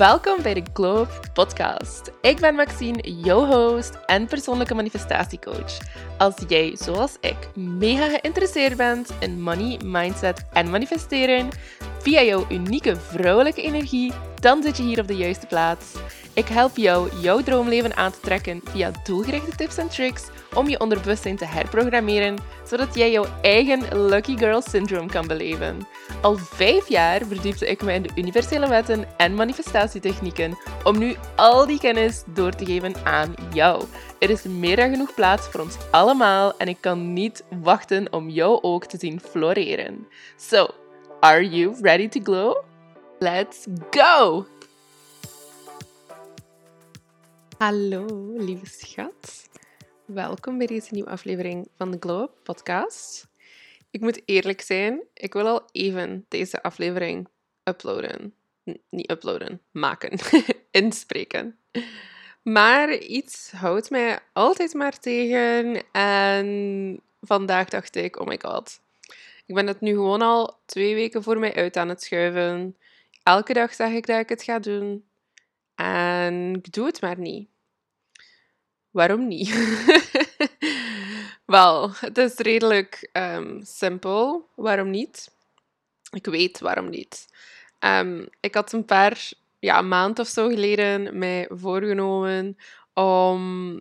Welkom 0.00 0.42
bij 0.42 0.54
de 0.54 0.62
Globe 0.72 1.10
Podcast. 1.32 2.12
Ik 2.20 2.40
ben 2.40 2.54
Maxine, 2.54 3.12
jouw 3.22 3.44
host 3.44 3.98
en 4.06 4.26
persoonlijke 4.26 4.74
manifestatiecoach. 4.74 5.78
Als 6.18 6.34
jij, 6.48 6.76
zoals 6.76 7.16
ik, 7.20 7.36
mega 7.54 8.08
geïnteresseerd 8.08 8.76
bent 8.76 9.10
in 9.18 9.42
money, 9.42 9.80
mindset 9.84 10.44
en 10.52 10.70
manifesteren 10.70 11.48
via 11.98 12.22
jouw 12.22 12.46
unieke 12.50 12.96
vrouwelijke 12.96 13.62
energie, 13.62 14.12
dan 14.38 14.62
zit 14.62 14.76
je 14.76 14.82
hier 14.82 15.00
op 15.00 15.06
de 15.06 15.16
juiste 15.16 15.46
plaats. 15.46 15.94
Ik 16.34 16.46
help 16.46 16.76
jou 16.76 17.10
jouw 17.20 17.42
droomleven 17.42 17.96
aan 17.96 18.12
te 18.12 18.20
trekken 18.20 18.60
via 18.64 18.90
doelgerichte 19.04 19.56
tips 19.56 19.76
en 19.76 19.88
tricks 19.88 20.28
om 20.54 20.68
je 20.68 20.80
onderbewustzijn 20.80 21.36
te 21.36 21.44
herprogrammeren, 21.44 22.38
zodat 22.64 22.94
jij 22.94 23.10
jouw 23.10 23.26
eigen 23.42 24.06
Lucky 24.06 24.36
Girl 24.36 24.62
Syndrome 24.62 25.10
kan 25.10 25.26
beleven. 25.26 25.86
Al 26.22 26.36
vijf 26.36 26.88
jaar 26.88 27.26
verdiepte 27.26 27.66
ik 27.66 27.82
me 27.82 27.92
in 27.92 28.02
de 28.02 28.10
universele 28.14 28.68
wetten 28.68 29.16
en 29.16 29.34
manifestatietechnieken 29.34 30.58
om 30.84 30.98
nu 30.98 31.14
al 31.36 31.66
die 31.66 31.78
kennis 31.78 32.22
door 32.26 32.52
te 32.52 32.64
geven 32.64 32.94
aan 33.04 33.34
jou. 33.52 33.84
Er 34.18 34.30
is 34.30 34.42
meer 34.42 34.76
dan 34.76 34.90
genoeg 34.90 35.14
plaats 35.14 35.46
voor 35.46 35.60
ons 35.60 35.76
allemaal 35.90 36.56
en 36.56 36.68
ik 36.68 36.78
kan 36.80 37.12
niet 37.12 37.44
wachten 37.62 38.12
om 38.12 38.28
jou 38.28 38.62
ook 38.62 38.84
te 38.84 38.98
zien 38.98 39.20
floreren. 39.20 40.06
So, 40.36 40.68
are 41.20 41.48
you 41.48 41.76
ready 41.80 42.08
to 42.08 42.20
glow? 42.22 42.56
Let's 43.18 43.66
go! 43.90 44.46
Hallo, 47.60 48.06
lieve 48.36 48.66
schat. 48.66 49.48
Welkom 50.04 50.58
bij 50.58 50.66
deze 50.66 50.94
nieuwe 50.94 51.10
aflevering 51.10 51.68
van 51.76 51.90
de 51.90 51.96
Glow 52.00 52.28
podcast. 52.42 53.28
Ik 53.90 54.00
moet 54.00 54.22
eerlijk 54.24 54.60
zijn, 54.60 55.02
ik 55.14 55.32
wil 55.32 55.46
al 55.46 55.62
even 55.72 56.24
deze 56.28 56.62
aflevering 56.62 57.28
uploaden. 57.64 58.34
niet 58.90 59.10
uploaden, 59.10 59.60
maken, 59.70 60.18
inspreken. 60.70 61.58
Maar 62.42 62.94
iets 62.94 63.50
houdt 63.50 63.90
mij 63.90 64.18
altijd 64.32 64.74
maar 64.74 64.98
tegen 64.98 65.82
en 65.92 67.00
vandaag 67.20 67.68
dacht 67.68 67.96
ik, 67.96 68.20
oh 68.20 68.26
my 68.26 68.38
god. 68.42 68.80
Ik 69.46 69.54
ben 69.54 69.66
het 69.66 69.80
nu 69.80 69.92
gewoon 69.92 70.22
al 70.22 70.60
twee 70.66 70.94
weken 70.94 71.22
voor 71.22 71.38
mij 71.38 71.54
uit 71.54 71.76
aan 71.76 71.88
het 71.88 72.02
schuiven. 72.02 72.76
Elke 73.22 73.52
dag 73.52 73.74
zeg 73.74 73.92
ik 73.92 74.06
dat 74.06 74.20
ik 74.20 74.28
het 74.28 74.42
ga 74.42 74.58
doen. 74.58 75.08
En 75.74 76.54
ik 76.54 76.72
doe 76.72 76.86
het 76.86 77.00
maar 77.00 77.18
niet. 77.18 77.49
Waarom 78.90 79.28
niet? 79.28 79.48
Wel, 81.46 81.90
het 81.94 82.18
is 82.18 82.34
redelijk 82.36 83.10
um, 83.12 83.60
simpel. 83.62 84.48
Waarom 84.54 84.90
niet? 84.90 85.30
Ik 86.10 86.26
weet 86.26 86.60
waarom 86.60 86.88
niet. 86.88 87.26
Um, 87.78 88.28
ik 88.40 88.54
had 88.54 88.72
een 88.72 88.84
paar 88.84 89.32
ja, 89.58 89.82
maand 89.82 90.18
of 90.18 90.28
zo 90.28 90.48
geleden 90.48 91.18
mij 91.18 91.48
voorgenomen 91.50 92.56
om 92.94 93.80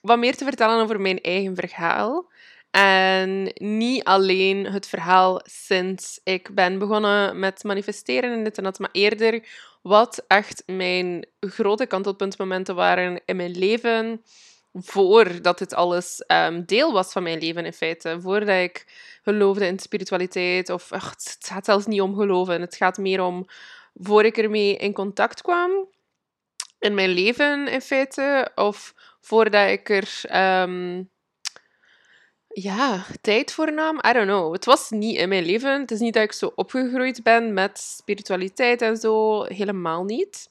wat 0.00 0.18
meer 0.18 0.36
te 0.36 0.44
vertellen 0.44 0.82
over 0.82 1.00
mijn 1.00 1.20
eigen 1.20 1.54
verhaal. 1.54 2.30
En 2.70 3.52
niet 3.54 4.04
alleen 4.04 4.66
het 4.66 4.86
verhaal 4.86 5.40
sinds 5.44 6.20
ik 6.24 6.54
ben 6.54 6.78
begonnen 6.78 7.38
met 7.38 7.64
manifesteren 7.64 8.32
en 8.32 8.44
dit 8.44 8.58
en 8.58 8.64
dat, 8.64 8.78
maar 8.78 8.88
eerder 8.92 9.42
wat 9.82 10.24
echt 10.26 10.62
mijn 10.66 11.26
grote 11.40 11.86
kantelpuntmomenten 11.86 12.74
waren 12.74 13.20
in 13.24 13.36
mijn 13.36 13.58
leven 13.58 14.22
voordat 14.72 15.58
dit 15.58 15.74
alles 15.74 16.24
um, 16.26 16.64
deel 16.64 16.92
was 16.92 17.12
van 17.12 17.22
mijn 17.22 17.38
leven 17.38 17.64
in 17.64 17.72
feite. 17.72 18.20
Voordat 18.20 18.62
ik 18.62 18.86
geloofde 19.22 19.66
in 19.66 19.78
spiritualiteit. 19.78 20.70
Of 20.70 20.90
het 20.90 21.36
gaat 21.40 21.64
zelfs 21.64 21.86
niet 21.86 22.00
om 22.00 22.14
geloven. 22.14 22.60
Het 22.60 22.76
gaat 22.76 22.98
meer 22.98 23.22
om 23.22 23.46
voor 23.94 24.24
ik 24.24 24.36
ermee 24.36 24.76
in 24.76 24.92
contact 24.92 25.42
kwam 25.42 25.88
in 26.78 26.94
mijn 26.94 27.10
leven 27.10 27.68
in 27.68 27.80
feite. 27.80 28.50
Of 28.54 28.94
voordat 29.20 29.68
ik 29.68 29.88
er 29.88 30.22
um, 30.62 31.10
ja, 32.62 33.04
tijd 33.20 33.52
voor 33.52 33.72
nam. 33.72 34.00
I 34.08 34.12
don't 34.12 34.26
know. 34.26 34.52
Het 34.52 34.64
was 34.64 34.90
niet 34.90 35.16
in 35.16 35.28
mijn 35.28 35.44
leven. 35.44 35.80
Het 35.80 35.90
is 35.90 36.00
niet 36.00 36.14
dat 36.14 36.22
ik 36.22 36.32
zo 36.32 36.52
opgegroeid 36.54 37.22
ben 37.22 37.52
met 37.52 37.78
spiritualiteit 37.78 38.82
en 38.82 38.96
zo. 38.96 39.44
Helemaal 39.44 40.04
niet. 40.04 40.50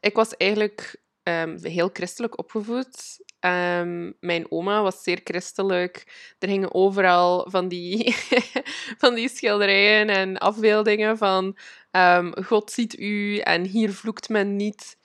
Ik 0.00 0.14
was 0.14 0.36
eigenlijk 0.36 0.96
um, 1.22 1.58
heel 1.62 1.90
christelijk 1.92 2.38
opgevoed. 2.38 3.18
Um, 3.40 4.14
mijn 4.20 4.46
oma 4.48 4.82
was 4.82 5.02
zeer 5.02 5.20
christelijk. 5.24 6.04
Er 6.38 6.48
hingen 6.48 6.74
overal 6.74 7.46
van 7.50 7.68
die, 7.68 8.14
van 9.02 9.14
die 9.14 9.28
schilderijen 9.28 10.08
en 10.08 10.38
afbeeldingen 10.38 11.18
van 11.18 11.56
um, 11.90 12.44
God 12.44 12.70
ziet 12.70 12.98
u 12.98 13.38
en 13.38 13.64
hier 13.64 13.92
vloekt 13.92 14.28
men 14.28 14.56
niet. 14.56 14.96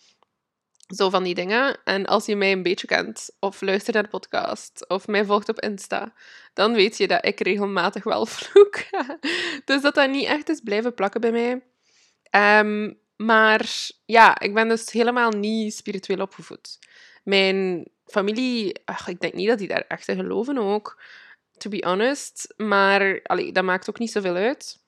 Zo 0.95 1.09
van 1.09 1.23
die 1.23 1.35
dingen. 1.35 1.77
En 1.83 2.05
als 2.05 2.25
je 2.25 2.35
mij 2.35 2.51
een 2.51 2.63
beetje 2.63 2.87
kent, 2.87 3.29
of 3.39 3.61
luistert 3.61 3.93
naar 3.93 4.03
de 4.03 4.09
podcast, 4.09 4.87
of 4.87 5.07
mij 5.07 5.25
volgt 5.25 5.49
op 5.49 5.59
Insta, 5.59 6.13
dan 6.53 6.73
weet 6.73 6.97
je 6.97 7.07
dat 7.07 7.25
ik 7.25 7.39
regelmatig 7.39 8.03
wel 8.03 8.25
vloek. 8.35 8.83
dus 9.65 9.81
dat 9.81 9.95
dat 9.95 10.09
niet 10.09 10.25
echt 10.25 10.49
is 10.49 10.59
blijven 10.59 10.93
plakken 10.93 11.21
bij 11.21 11.31
mij. 11.31 11.61
Um, 12.59 12.99
maar 13.15 13.69
ja, 14.05 14.39
ik 14.39 14.53
ben 14.53 14.67
dus 14.67 14.91
helemaal 14.91 15.31
niet 15.31 15.73
spiritueel 15.73 16.21
opgevoed. 16.21 16.79
Mijn 17.23 17.87
familie, 18.05 18.81
ach, 18.85 19.07
ik 19.07 19.19
denk 19.19 19.33
niet 19.33 19.47
dat 19.47 19.57
die 19.57 19.67
daar 19.67 19.85
echt 19.87 20.07
in 20.07 20.15
geloven 20.15 20.57
ook, 20.57 21.01
to 21.57 21.69
be 21.69 21.83
honest. 21.85 22.53
Maar 22.57 23.21
dat 23.51 23.63
maakt 23.63 23.89
ook 23.89 23.99
niet 23.99 24.11
zoveel 24.11 24.35
uit. 24.35 24.79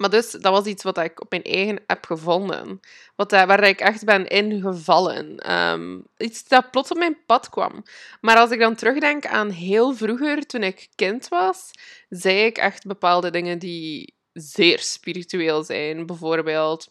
Maar 0.00 0.10
dus, 0.10 0.30
dat 0.30 0.52
was 0.52 0.64
iets 0.64 0.82
wat 0.82 0.98
ik 0.98 1.20
op 1.20 1.30
mijn 1.30 1.42
eigen 1.42 1.78
heb 1.86 2.06
gevonden. 2.06 2.80
Wat, 3.16 3.32
eh, 3.32 3.44
waar 3.44 3.64
ik 3.64 3.80
echt 3.80 4.04
ben 4.04 4.26
ingevallen. 4.26 5.52
Um, 5.52 6.06
iets 6.16 6.48
dat 6.48 6.70
plots 6.70 6.90
op 6.90 6.96
mijn 6.96 7.16
pad 7.26 7.48
kwam. 7.48 7.82
Maar 8.20 8.36
als 8.36 8.50
ik 8.50 8.58
dan 8.58 8.74
terugdenk 8.74 9.26
aan 9.26 9.50
heel 9.50 9.94
vroeger, 9.94 10.46
toen 10.46 10.62
ik 10.62 10.88
kind 10.94 11.28
was, 11.28 11.70
zei 12.08 12.44
ik 12.44 12.58
echt 12.58 12.86
bepaalde 12.86 13.30
dingen 13.30 13.58
die 13.58 14.14
zeer 14.32 14.78
spiritueel 14.78 15.62
zijn. 15.62 16.06
Bijvoorbeeld, 16.06 16.90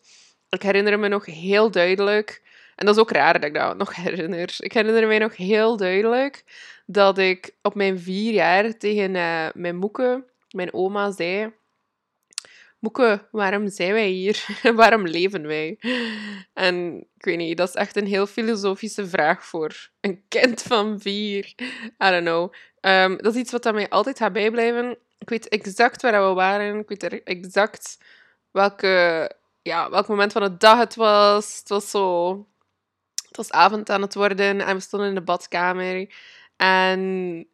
ik 0.50 0.62
herinner 0.62 1.00
me 1.00 1.08
nog 1.08 1.25
heel 1.25 1.72
duidelijk 1.72 2.42
en 2.75 2.86
dat 2.86 2.96
is 2.96 3.02
ook 3.02 3.12
raar 3.12 3.34
dat 3.34 3.44
ik 3.44 3.53
dat 3.53 3.78
nog 3.78 3.96
herinner. 3.96 4.56
Ik 4.58 4.74
herinner 4.74 5.08
me 5.08 5.18
nog 5.18 5.36
heel 5.36 5.78
duidelijk 5.78 6.44
dat 6.86 7.18
ik 7.18 7.52
op 7.62 7.75
mijn 7.75 8.00
vier 8.00 8.34
jaar 8.34 8.78
tegen 8.78 9.16
uh, 9.16 9.48
mijn 9.53 9.75
moeke, 9.75 10.24
mijn 10.52 10.74
oma, 10.74 11.12
zei... 11.12 11.52
Moeke, 12.80 13.28
waarom 13.32 13.70
zijn 13.70 13.94
wij 13.94 14.08
hier? 14.08 14.46
waarom 14.76 15.08
leven 15.08 15.48
wij? 15.48 15.80
En 16.54 17.08
ik 17.16 17.26
weet 17.26 17.38
niet, 17.38 17.58
dat 17.58 17.68
is 17.68 17.76
echt 17.76 17.96
een 17.96 18.08
heel 18.08 18.26
filosofische 18.26 19.08
vraag 19.08 19.46
voor 19.46 19.90
een 20.02 20.24
kind 20.28 20.62
van 20.62 21.00
vier. 21.00 21.54
I 22.04 22.10
don't 22.10 22.26
know. 22.26 22.54
Um, 22.82 23.18
dat 23.18 23.34
is 23.34 23.42
iets 23.42 23.52
wat 23.52 23.74
mij 23.74 23.90
altijd 23.90 24.18
gaat 24.18 24.34
bijblijven. 24.34 24.98
Ik 25.18 25.30
weet 25.30 25.48
exact 25.48 26.02
waar 26.02 26.28
we 26.28 26.34
waren. 26.34 26.80
Ik 26.80 26.90
weet 26.90 27.24
exact 27.24 27.98
welke, 28.52 29.32
ja, 29.62 29.90
welk 29.90 30.08
moment 30.08 30.32
van 30.32 30.42
de 30.42 30.58
dag 30.58 30.78
het 30.78 30.96
was. 30.96 31.58
Het 31.60 31.70
was 31.70 31.90
zo 31.90 32.48
het 33.28 33.38
was 33.38 33.52
avond 33.52 33.90
aan 33.90 34.02
het 34.02 34.14
worden 34.14 34.62
en 34.62 34.76
we 34.76 34.82
stonden 34.82 35.10
in 35.10 35.16
de 35.16 35.22
badkamer. 35.22 36.14
En 36.56 37.48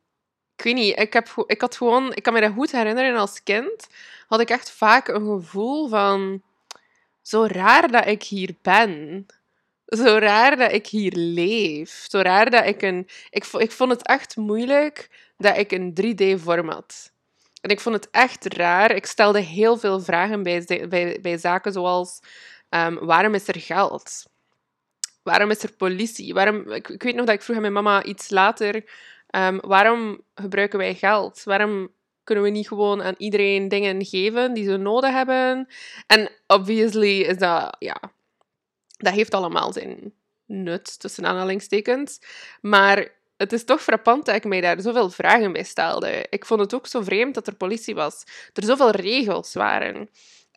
ik 0.56 0.64
weet 0.64 0.74
niet, 0.74 1.00
ik, 1.00 1.14
heb, 1.14 1.44
ik 1.48 1.62
had 1.62 1.78
gewoon... 1.78 2.14
Ik 2.14 2.24
kan 2.24 2.34
me 2.34 2.42
dat 2.42 2.54
goed 2.54 2.72
herinneren 2.72 3.20
als 3.20 3.44
kind. 3.44 3.88
Had 4.28 4.40
ik 4.40 4.50
echt 4.50 4.72
vaak 4.72 5.08
een 5.08 5.26
gevoel 5.26 5.88
van... 5.88 6.42
Zo 7.22 7.46
raar 7.46 7.92
dat 7.92 8.06
ik 8.06 8.24
hier 8.24 8.56
ben. 8.62 9.26
Zo 9.86 10.18
raar 10.18 10.58
dat 10.58 10.72
ik 10.72 10.88
hier 10.88 11.12
leef. 11.16 12.06
Zo 12.10 12.20
raar 12.20 12.50
dat 12.50 12.66
ik 12.66 12.82
een... 12.82 13.08
Ik, 13.30 13.46
ik 13.46 13.72
vond 13.72 13.92
het 13.92 14.08
echt 14.08 14.36
moeilijk 14.36 15.10
dat 15.38 15.58
ik 15.58 15.72
een 15.72 15.94
3D-vorm 16.02 16.70
had. 16.70 17.12
En 17.62 17.70
ik 17.70 17.80
vond 17.80 17.96
het 17.96 18.08
echt 18.12 18.54
raar. 18.54 18.92
Ik 18.92 19.06
stelde 19.06 19.40
heel 19.40 19.78
veel 19.78 20.00
vragen 20.00 20.44
bij, 20.44 20.88
bij, 20.90 21.20
bij 21.22 21.38
zaken 21.38 21.72
zoals... 21.72 22.20
Um, 22.70 23.06
waarom 23.06 23.34
is 23.34 23.48
er 23.48 23.60
geld? 23.60 24.26
Waarom 25.24 25.52
is 25.52 25.64
er 25.64 25.72
politie? 25.72 26.34
Waarom, 26.34 26.72
ik 26.72 27.04
weet 27.04 27.16
nog 27.16 27.26
dat 27.26 27.36
ik 27.36 27.42
vroeg 27.42 27.56
aan 27.56 27.62
mijn 27.62 27.74
mama 27.74 28.04
iets 28.04 28.30
later: 28.30 28.84
um, 29.36 29.60
waarom 29.60 30.22
gebruiken 30.36 30.80
wij 30.80 30.96
geld? 30.96 31.44
Waarom 31.44 31.94
kunnen 32.24 32.44
we 32.44 32.50
niet 32.50 32.68
gewoon 32.68 33.04
aan 33.04 33.16
iedereen 33.18 33.68
dingen 33.68 34.06
geven 34.06 34.54
die 34.54 34.64
ze 34.64 34.78
nodig 34.78 35.12
hebben? 35.12 35.68
En 36.08 36.30
obviously 36.48 37.22
is 37.22 37.38
dat, 37.38 37.76
ja, 37.80 38.02
dat 38.98 39.14
heeft 39.14 39.34
allemaal 39.34 39.74
zijn 39.74 40.14
nut, 40.46 41.00
tussen 41.00 41.26
aanhalingstekens. 41.26 42.20
Maar 42.62 43.14
het 43.38 43.54
is 43.54 43.66
toch 43.66 43.82
frappant 43.82 44.26
dat 44.26 44.36
ik 44.36 44.44
mij 44.44 44.62
daar 44.62 44.82
zoveel 44.82 45.10
vragen 45.10 45.52
bij 45.52 45.64
stelde. 45.64 46.26
Ik 46.30 46.46
vond 46.46 46.60
het 46.60 46.74
ook 46.74 46.88
zo 46.88 47.02
vreemd 47.02 47.34
dat 47.34 47.48
er 47.48 47.56
politie 47.56 47.96
was. 47.96 48.24
Er 48.54 48.64
zoveel 48.64 48.92
regels 48.92 49.54
waren. 49.54 50.10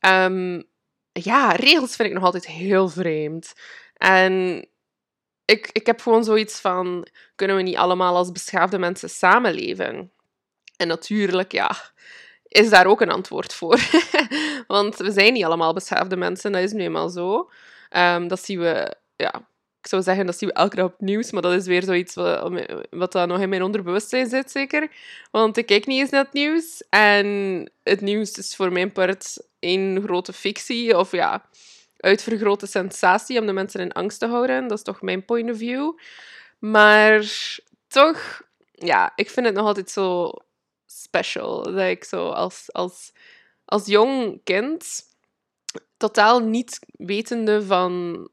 Um, 0.07 0.65
ja, 1.13 1.53
regels 1.53 1.97
vind 1.97 2.09
ik 2.09 2.15
nog 2.15 2.25
altijd 2.25 2.47
heel 2.47 2.89
vreemd. 2.89 3.53
En 3.95 4.67
ik, 5.51 5.71
ik 5.73 5.87
heb 5.87 6.01
gewoon 6.01 6.25
zoiets 6.25 6.61
van: 6.61 7.07
kunnen 7.35 7.57
we 7.57 7.63
niet 7.63 7.77
allemaal 7.77 8.17
als 8.17 8.33
beschaafde 8.33 8.79
mensen 8.79 9.11
samenleven? 9.11 10.13
En 10.77 10.89
natuurlijk, 10.89 11.53
ja, 11.53 11.71
is 12.49 12.71
daar 12.71 12.87
ook 12.87 13.01
een 13.01 13.11
antwoord 13.11 13.55
voor. 13.55 13.81
Want 14.67 14.97
we 14.97 15.11
zijn 15.11 15.33
niet 15.33 15.45
allemaal 15.45 15.73
beschaafde 15.73 16.17
mensen, 16.17 16.53
dat 16.53 16.63
is 16.63 16.73
nu 16.73 16.83
eenmaal 16.83 17.09
zo. 17.09 17.51
Ehm, 17.89 18.29
dat 18.29 18.45
zien 18.45 18.59
we, 18.59 18.95
ja, 19.17 19.35
ik 19.81 19.87
zou 19.89 20.03
zeggen, 20.03 20.27
dat 20.27 20.39
zien 20.39 20.49
we 20.49 20.55
elke 20.55 20.77
dag 20.77 20.85
op 20.85 21.01
nieuws, 21.01 21.31
maar 21.31 21.43
dat 21.43 21.53
is 21.53 21.67
weer 21.67 21.83
zoiets 21.83 22.15
wat, 22.15 22.53
wat 22.91 23.13
nog 23.13 23.41
in 23.41 23.49
mijn 23.49 23.63
onderbewustzijn 23.63 24.29
zit, 24.29 24.51
zeker. 24.51 24.91
Want 25.31 25.57
ik 25.57 25.67
kijk 25.67 25.87
niet 25.87 26.01
eens 26.01 26.11
naar 26.11 26.25
het 26.25 26.33
nieuws. 26.33 26.85
En 26.91 27.27
het 27.83 28.01
nieuws 28.01 28.33
is 28.33 28.57
voor 28.57 28.73
mijn 28.73 28.93
part 28.93 29.47
één 29.59 30.03
grote 30.03 30.33
fictie, 30.33 30.99
of 30.99 31.13
ja, 31.13 31.49
uitvergrote 31.99 32.67
sensatie 32.67 33.41
om 33.41 33.47
de 33.47 33.53
mensen 33.53 33.81
in 33.81 33.93
angst 33.93 34.19
te 34.19 34.27
houden. 34.27 34.69
Dat 34.69 34.79
is 34.79 34.85
toch 34.85 35.03
mijn 35.03 35.25
point 35.25 35.51
of 35.51 35.57
view. 35.57 35.93
Maar 36.59 37.25
toch, 37.89 38.43
ja, 38.73 39.13
ik 39.15 39.31
vind 39.31 39.47
het 39.47 39.55
nog 39.55 39.67
altijd 39.67 39.91
zo 39.91 40.33
special. 40.87 41.63
Dat 41.63 41.89
ik 41.89 42.05
zo 42.05 42.29
als, 42.29 42.73
als, 42.73 43.13
als 43.65 43.87
jong 43.87 44.41
kind, 44.45 45.03
totaal 45.97 46.39
niet 46.41 46.79
wetende 46.91 47.63
van, 47.67 48.29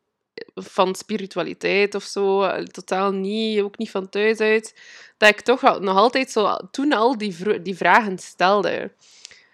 van 0.56 0.96
spiritualiteit 0.96 1.96
of 1.96 2.04
zo, 2.04 2.64
totaal 2.64 3.12
niet, 3.12 3.62
ook 3.62 3.78
niet 3.78 3.92
van 3.92 4.10
thuis 4.10 4.40
uit, 4.40 4.76
dat 5.18 5.30
ik 5.30 5.42
toch 5.42 5.62
nog 5.62 5.98
altijd 5.98 6.32
zo 6.32 6.58
toen 6.72 6.94
al 6.94 7.18
die, 7.18 7.62
die 7.62 7.76
vragen 7.76 8.18
stelde. 8.18 8.92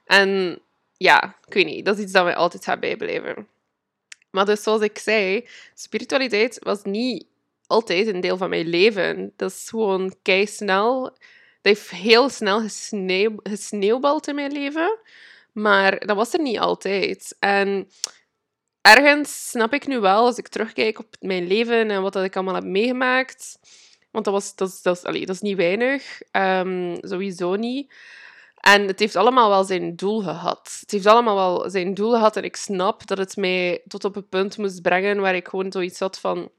En 0.05 0.59
ja, 0.97 1.35
ik 1.45 1.53
weet 1.53 1.65
niet, 1.65 1.85
dat 1.85 1.97
is 1.97 2.03
iets 2.03 2.11
dat 2.11 2.23
mij 2.23 2.35
altijd 2.35 2.63
gaat 2.63 2.79
bijblijven. 2.79 3.47
Maar 4.31 4.45
dus 4.45 4.63
zoals 4.63 4.81
ik 4.81 4.97
zei, 4.97 5.47
spiritualiteit 5.73 6.59
was 6.63 6.83
niet 6.83 7.25
altijd 7.67 8.07
een 8.07 8.21
deel 8.21 8.37
van 8.37 8.49
mijn 8.49 8.67
leven. 8.67 9.33
Dat 9.35 9.51
is 9.51 9.69
gewoon 9.69 10.15
kei 10.21 10.47
snel. 10.47 11.03
Dat 11.03 11.13
heeft 11.61 11.89
heel 11.89 12.29
snel 12.29 12.61
gesneeuw, 12.61 13.35
gesneeuwbald 13.43 14.27
in 14.27 14.35
mijn 14.35 14.51
leven. 14.51 14.99
Maar 15.51 16.05
dat 16.05 16.15
was 16.15 16.33
er 16.33 16.41
niet 16.41 16.59
altijd. 16.59 17.35
En 17.39 17.89
ergens 18.81 19.49
snap 19.49 19.73
ik 19.73 19.87
nu 19.87 19.99
wel, 19.99 20.25
als 20.25 20.37
ik 20.37 20.47
terugkijk 20.47 20.99
op 20.99 21.15
mijn 21.19 21.47
leven 21.47 21.91
en 21.91 22.01
wat 22.01 22.13
dat 22.13 22.23
ik 22.23 22.35
allemaal 22.35 22.55
heb 22.55 22.63
meegemaakt. 22.63 23.59
Want 24.11 24.25
dat, 24.25 24.33
was, 24.33 24.55
dat, 24.55 24.67
is, 24.69 24.81
dat, 24.81 24.95
is, 24.95 25.25
dat 25.25 25.35
is 25.35 25.41
niet 25.41 25.57
weinig. 25.57 26.21
Um, 26.31 26.97
sowieso 27.01 27.55
niet. 27.55 27.93
En 28.61 28.87
het 28.87 28.99
heeft 28.99 29.15
allemaal 29.15 29.49
wel 29.49 29.63
zijn 29.63 29.95
doel 29.95 30.21
gehad. 30.21 30.77
Het 30.79 30.91
heeft 30.91 31.05
allemaal 31.05 31.35
wel 31.35 31.69
zijn 31.69 31.93
doel 31.93 32.11
gehad. 32.11 32.35
En 32.37 32.43
ik 32.43 32.55
snap 32.55 33.07
dat 33.07 33.17
het 33.17 33.35
mij 33.35 33.81
tot 33.87 34.03
op 34.03 34.15
een 34.15 34.29
punt 34.29 34.57
moest 34.57 34.81
brengen 34.81 35.19
waar 35.19 35.35
ik 35.35 35.47
gewoon 35.47 35.71
zoiets 35.71 35.99
had 35.99 36.19
van... 36.19 36.51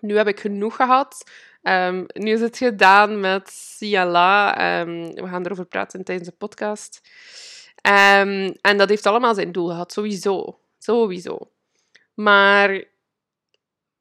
Nu 0.00 0.16
heb 0.16 0.28
ik 0.28 0.40
genoeg 0.40 0.76
gehad. 0.76 1.30
Um, 1.62 2.06
nu 2.12 2.32
is 2.32 2.40
het 2.40 2.56
gedaan 2.56 3.20
met 3.20 3.48
Siala. 3.50 4.80
Um, 4.80 5.14
we 5.14 5.28
gaan 5.28 5.44
erover 5.44 5.64
praten 5.64 6.04
tijdens 6.04 6.28
de 6.28 6.34
podcast. 6.34 7.00
Um, 7.86 8.56
en 8.60 8.76
dat 8.76 8.88
heeft 8.88 9.06
allemaal 9.06 9.34
zijn 9.34 9.52
doel 9.52 9.68
gehad. 9.68 9.92
Sowieso. 9.92 10.58
Sowieso. 10.78 11.50
Maar 12.14 12.70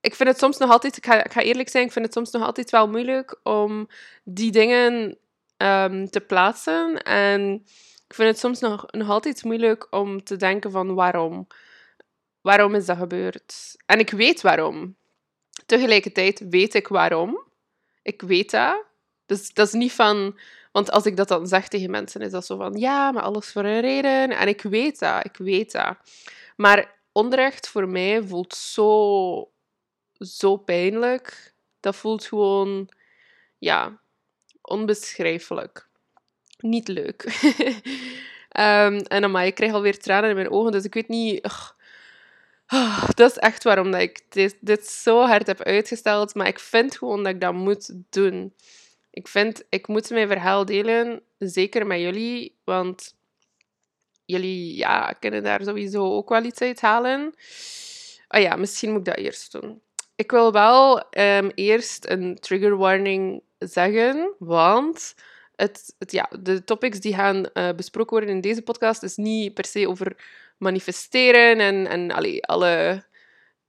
ik 0.01 0.15
vind 0.15 0.29
het 0.29 0.39
soms 0.39 0.57
nog 0.57 0.69
altijd... 0.69 0.97
Ik 0.97 1.05
ga, 1.05 1.23
ik 1.23 1.31
ga 1.31 1.41
eerlijk 1.41 1.69
zijn, 1.69 1.85
ik 1.85 1.91
vind 1.91 2.05
het 2.05 2.13
soms 2.13 2.31
nog 2.31 2.43
altijd 2.43 2.69
wel 2.69 2.87
moeilijk 2.87 3.39
om 3.43 3.87
die 4.23 4.51
dingen 4.51 5.17
um, 5.61 6.09
te 6.09 6.21
plaatsen. 6.21 7.03
En 7.03 7.63
ik 8.07 8.13
vind 8.13 8.29
het 8.29 8.39
soms 8.39 8.59
nog, 8.59 8.85
nog 8.91 9.09
altijd 9.09 9.43
moeilijk 9.43 9.87
om 9.89 10.23
te 10.23 10.35
denken 10.35 10.71
van 10.71 10.93
waarom. 10.93 11.47
Waarom 12.41 12.75
is 12.75 12.85
dat 12.85 12.97
gebeurd? 12.97 13.75
En 13.85 13.99
ik 13.99 14.09
weet 14.09 14.41
waarom. 14.41 14.95
Tegelijkertijd 15.65 16.45
weet 16.49 16.73
ik 16.73 16.87
waarom. 16.87 17.43
Ik 18.01 18.21
weet 18.21 18.51
dat. 18.51 18.83
Dus 19.25 19.53
dat 19.53 19.67
is 19.67 19.73
niet 19.73 19.91
van... 19.91 20.39
Want 20.71 20.91
als 20.91 21.05
ik 21.05 21.17
dat 21.17 21.27
dan 21.27 21.47
zeg 21.47 21.67
tegen 21.67 21.91
mensen, 21.91 22.21
is 22.21 22.31
dat 22.31 22.45
zo 22.45 22.57
van... 22.57 22.77
Ja, 22.77 23.11
maar 23.11 23.23
alles 23.23 23.51
voor 23.51 23.63
een 23.63 23.81
reden. 23.81 24.29
En 24.29 24.47
ik 24.47 24.61
weet 24.61 24.99
dat. 24.99 25.25
Ik 25.25 25.37
weet 25.37 25.71
dat. 25.71 25.97
Maar 26.55 26.99
onrecht 27.11 27.67
voor 27.67 27.87
mij 27.89 28.23
voelt 28.23 28.53
zo... 28.53 29.51
Zo 30.17 30.57
pijnlijk. 30.57 31.53
Dat 31.79 31.95
voelt 31.95 32.25
gewoon... 32.25 32.89
Ja, 33.57 34.01
onbeschrijfelijk. 34.61 35.87
Niet 36.57 36.87
leuk. 36.87 37.23
um, 38.57 38.97
en 39.13 39.21
dan, 39.21 39.31
maar 39.31 39.45
ik 39.45 39.55
krijg 39.55 39.73
alweer 39.73 39.99
tranen 39.99 40.29
in 40.29 40.35
mijn 40.35 40.51
ogen, 40.51 40.71
dus 40.71 40.83
ik 40.83 40.93
weet 40.93 41.07
niet... 41.07 41.45
Oh, 42.73 43.09
dat 43.13 43.31
is 43.31 43.37
echt 43.37 43.63
waarom 43.63 43.91
dat 43.91 44.01
ik 44.01 44.21
dit, 44.29 44.57
dit 44.59 44.87
zo 44.87 45.25
hard 45.25 45.47
heb 45.47 45.61
uitgesteld, 45.61 46.35
maar 46.35 46.47
ik 46.47 46.59
vind 46.59 46.97
gewoon 46.97 47.23
dat 47.23 47.33
ik 47.33 47.41
dat 47.41 47.53
moet 47.53 47.93
doen. 48.09 48.53
Ik 49.09 49.27
vind, 49.27 49.63
ik 49.69 49.87
moet 49.87 50.09
mijn 50.09 50.27
verhaal 50.27 50.65
delen, 50.65 51.21
zeker 51.37 51.87
met 51.87 51.99
jullie, 51.99 52.57
want 52.63 53.15
jullie 54.25 54.75
ja, 54.75 55.15
kunnen 55.19 55.43
daar 55.43 55.63
sowieso 55.63 56.15
ook 56.15 56.29
wel 56.29 56.43
iets 56.43 56.61
uit 56.61 56.81
halen. 56.81 57.33
Oh 58.27 58.41
ja, 58.41 58.55
misschien 58.55 58.89
moet 58.89 58.99
ik 58.99 59.05
dat 59.05 59.17
eerst 59.17 59.51
doen. 59.51 59.81
Ik 60.15 60.31
wil 60.31 60.51
wel 60.51 60.97
um, 60.97 61.51
eerst 61.55 62.09
een 62.09 62.37
trigger 62.39 62.77
warning 62.77 63.41
zeggen, 63.69 64.33
want 64.39 65.15
het, 65.55 65.95
het, 65.99 66.11
ja, 66.11 66.29
de 66.39 66.63
topics 66.63 66.99
die 66.99 67.13
gaan 67.15 67.45
uh, 67.53 67.69
besproken 67.75 68.17
worden 68.17 68.35
in 68.35 68.41
deze 68.41 68.61
podcast 68.61 69.03
is 69.03 69.15
niet 69.15 69.53
per 69.53 69.65
se 69.65 69.87
over 69.87 70.15
manifesteren 70.57 71.59
en, 71.59 71.87
en 71.87 72.11
alle 72.41 73.03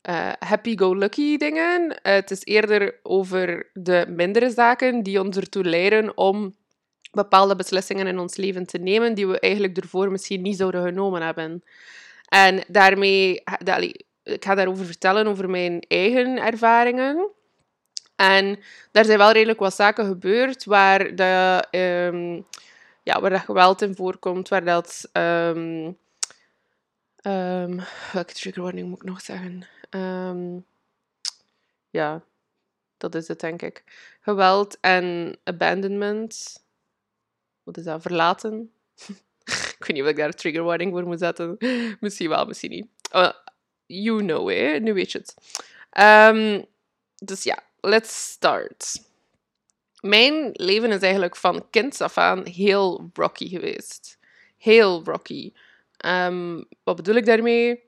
uh, 0.09 0.33
happy-go-lucky 0.39 1.37
dingen. 1.37 1.99
Het 2.03 2.31
is 2.31 2.45
eerder 2.45 2.95
over 3.03 3.71
de 3.73 4.05
mindere 4.09 4.51
zaken 4.51 5.03
die 5.03 5.21
ons 5.21 5.37
ertoe 5.37 5.65
leiden 5.65 6.17
om 6.17 6.55
bepaalde 7.13 7.57
beslissingen 7.57 8.07
in 8.07 8.19
ons 8.19 8.37
leven 8.37 8.67
te 8.67 8.79
nemen 8.79 9.15
die 9.15 9.27
we 9.27 9.41
eigenlijk 9.41 9.77
ervoor 9.77 10.11
misschien 10.11 10.43
niet 10.43 10.57
zouden 10.57 10.83
genomen 10.83 11.23
hebben. 11.23 11.63
En 12.29 12.65
daarmee, 12.69 13.43
allee, 13.65 14.07
ik 14.23 14.45
ga 14.45 14.55
daarover 14.55 14.87
vertellen, 14.87 15.27
over 15.27 15.51
mijn 15.51 15.81
eigen 15.89 16.37
ervaringen. 16.37 17.31
En 18.23 18.59
daar 18.91 19.05
zijn 19.05 19.19
wel 19.19 19.33
redelijk 19.33 19.59
wat 19.59 19.75
zaken 19.75 20.07
gebeurd 20.07 20.65
waar, 20.65 21.15
de, 21.15 21.65
um, 22.13 22.47
ja, 23.03 23.21
waar 23.21 23.31
dat 23.31 23.41
geweld 23.41 23.83
in 23.83 23.95
voorkomt, 23.95 24.49
waar 24.49 24.65
dat... 24.65 25.11
Um, 25.13 25.99
um, 27.23 27.81
welke 28.13 28.33
trigger 28.33 28.63
warning 28.63 28.89
moet 28.89 29.03
ik 29.03 29.09
nog 29.09 29.21
zeggen? 29.21 29.67
ja, 31.91 32.25
dat 32.97 33.15
is 33.15 33.29
het, 33.29 33.41
denk 33.41 33.63
ik. 33.63 33.85
Geweld 34.21 34.79
en 34.81 35.37
abandonment. 35.45 36.63
Wat 37.63 37.77
is 37.77 37.85
dat? 37.85 38.03
Verlaten? 38.03 38.73
ik 39.77 39.77
weet 39.79 39.93
niet 39.93 40.03
of 40.03 40.09
ik 40.09 40.17
daar 40.17 40.27
een 40.27 40.35
trigger 40.35 40.63
warning 40.63 40.93
voor 40.93 41.07
moet 41.07 41.19
zetten. 41.19 41.57
Misschien 42.01 42.29
wel, 42.29 42.47
misschien 42.47 42.71
niet. 42.71 42.87
Uh, 43.15 43.33
you 43.87 44.19
know, 44.19 44.49
hè? 44.49 44.79
Nu 44.79 44.93
weet 44.95 45.13
je 45.13 45.19
het. 45.19 45.35
dus 47.17 47.43
ja, 47.43 47.63
let's 47.83 48.31
start. 48.31 49.11
Mijn 50.01 50.51
leven 50.53 50.91
is 50.91 51.01
eigenlijk 51.01 51.37
van 51.37 51.71
kinds 51.71 52.01
af 52.01 52.19
aan 52.19 52.47
heel 52.47 53.11
rocky 53.13 53.49
geweest. 53.49 54.19
Heel 54.57 55.05
rocky. 55.05 55.53
Um, 56.07 56.65
wat 56.83 56.97
bedoel 56.97 57.15
ik 57.15 57.27
daarmee? 57.27 57.83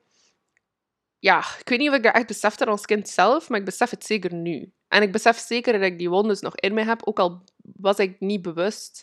Ja, 1.19 1.39
ik 1.59 1.69
weet 1.69 1.79
niet 1.79 1.89
of 1.89 1.95
ik 1.95 2.03
dat 2.03 2.15
echt 2.15 2.27
besefte 2.27 2.67
als 2.67 2.87
kind 2.87 3.09
zelf, 3.09 3.49
maar 3.49 3.59
ik 3.59 3.65
besef 3.65 3.91
het 3.91 4.05
zeker 4.05 4.35
nu. 4.35 4.73
En 4.89 5.03
ik 5.03 5.13
besef 5.13 5.39
zeker 5.39 5.73
dat 5.73 5.83
ik 5.83 5.99
die 5.99 6.11
wondes 6.11 6.41
nog 6.41 6.57
in 6.57 6.75
mij 6.75 6.85
heb, 6.85 7.01
ook 7.05 7.19
al 7.19 7.45
was 7.63 7.97
ik 7.97 8.21
niet 8.21 8.43
bewust 8.43 9.03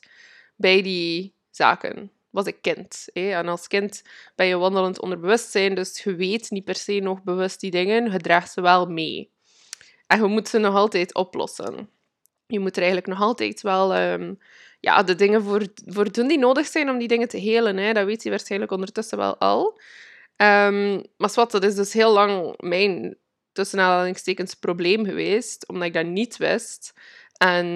bij 0.56 0.82
die 0.82 1.36
zaken. 1.50 2.12
Was 2.30 2.46
ik 2.46 2.62
kind. 2.62 3.06
En 3.14 3.48
als 3.48 3.68
kind 3.68 4.04
ben 4.36 4.46
je 4.46 4.58
wandelend 4.58 5.00
onderbewustzijn, 5.02 5.76
dus 5.76 6.04
je 6.04 6.16
weet 6.16 6.50
niet 6.50 6.64
per 6.64 6.76
se 6.76 7.00
nog 7.00 7.24
bewust 7.24 7.60
die 7.60 7.72
dingen, 7.72 8.12
je 8.12 8.20
draagt 8.20 8.52
ze 8.52 8.62
wel 8.62 8.86
mee. 8.86 9.32
En 10.12 10.22
je 10.22 10.28
moet 10.28 10.48
ze 10.48 10.58
nog 10.58 10.76
altijd 10.76 11.14
oplossen. 11.14 11.90
Je 12.48 12.60
moet 12.60 12.76
er 12.76 12.84
eigenlijk 12.84 13.08
nog 13.08 13.22
altijd 13.22 13.62
wel 13.62 13.98
um, 13.98 14.40
ja, 14.80 15.04
de 15.04 15.16
dingen 15.16 15.44
voor, 15.44 15.68
voor 15.86 16.12
doen 16.12 16.28
die 16.28 16.38
nodig 16.38 16.68
zijn 16.68 16.90
om 16.90 16.98
die 16.98 17.08
dingen 17.08 17.28
te 17.28 17.38
helen. 17.38 17.78
Hè. 17.78 17.94
Dat 17.94 18.06
weet 18.06 18.24
je 18.24 18.30
waarschijnlijk 18.30 18.72
ondertussen 18.72 19.18
wel 19.18 19.38
al. 19.38 19.80
Um, 20.38 21.04
maar 21.18 21.32
wat, 21.34 21.52
dat 21.52 21.64
is 21.64 21.76
dus 21.76 21.94
heel 21.94 22.14
lang 22.14 22.54
mijn 22.58 23.18
tussen 23.52 23.80
aanhalingstekens 23.80 24.54
probleem 24.54 25.06
geweest, 25.06 25.68
omdat 25.68 25.88
ik 25.88 25.94
dat 25.94 26.06
niet 26.06 26.38
wist. 26.38 26.94
En 27.38 27.68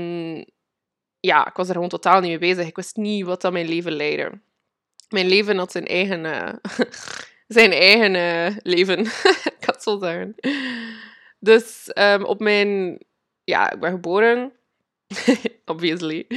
ja, 1.19 1.47
ik 1.47 1.55
was 1.55 1.67
er 1.67 1.73
gewoon 1.73 1.89
totaal 1.89 2.19
niet 2.19 2.29
mee 2.29 2.53
bezig. 2.53 2.67
Ik 2.67 2.75
wist 2.75 2.95
niet 2.95 3.25
wat 3.25 3.41
dat 3.41 3.51
mijn 3.51 3.67
leven 3.67 3.91
leidde. 3.91 4.39
Mijn 5.09 5.27
leven 5.27 5.57
had 5.57 5.71
zijn 5.71 5.87
eigen, 5.87 6.25
uh, 6.25 6.53
zijn 7.47 7.71
eigen 7.71 8.15
uh, 8.15 8.57
leven. 8.63 8.99
ik 9.59 9.65
het 9.65 9.83
zo 9.83 9.99
zeggen. 9.99 10.35
Dus 11.45 11.91
um, 11.93 12.23
op 12.23 12.39
mijn... 12.39 12.99
Ja, 13.43 13.71
ik 13.71 13.79
ben 13.79 13.91
geboren. 13.91 14.53
Obviously. 15.65 16.27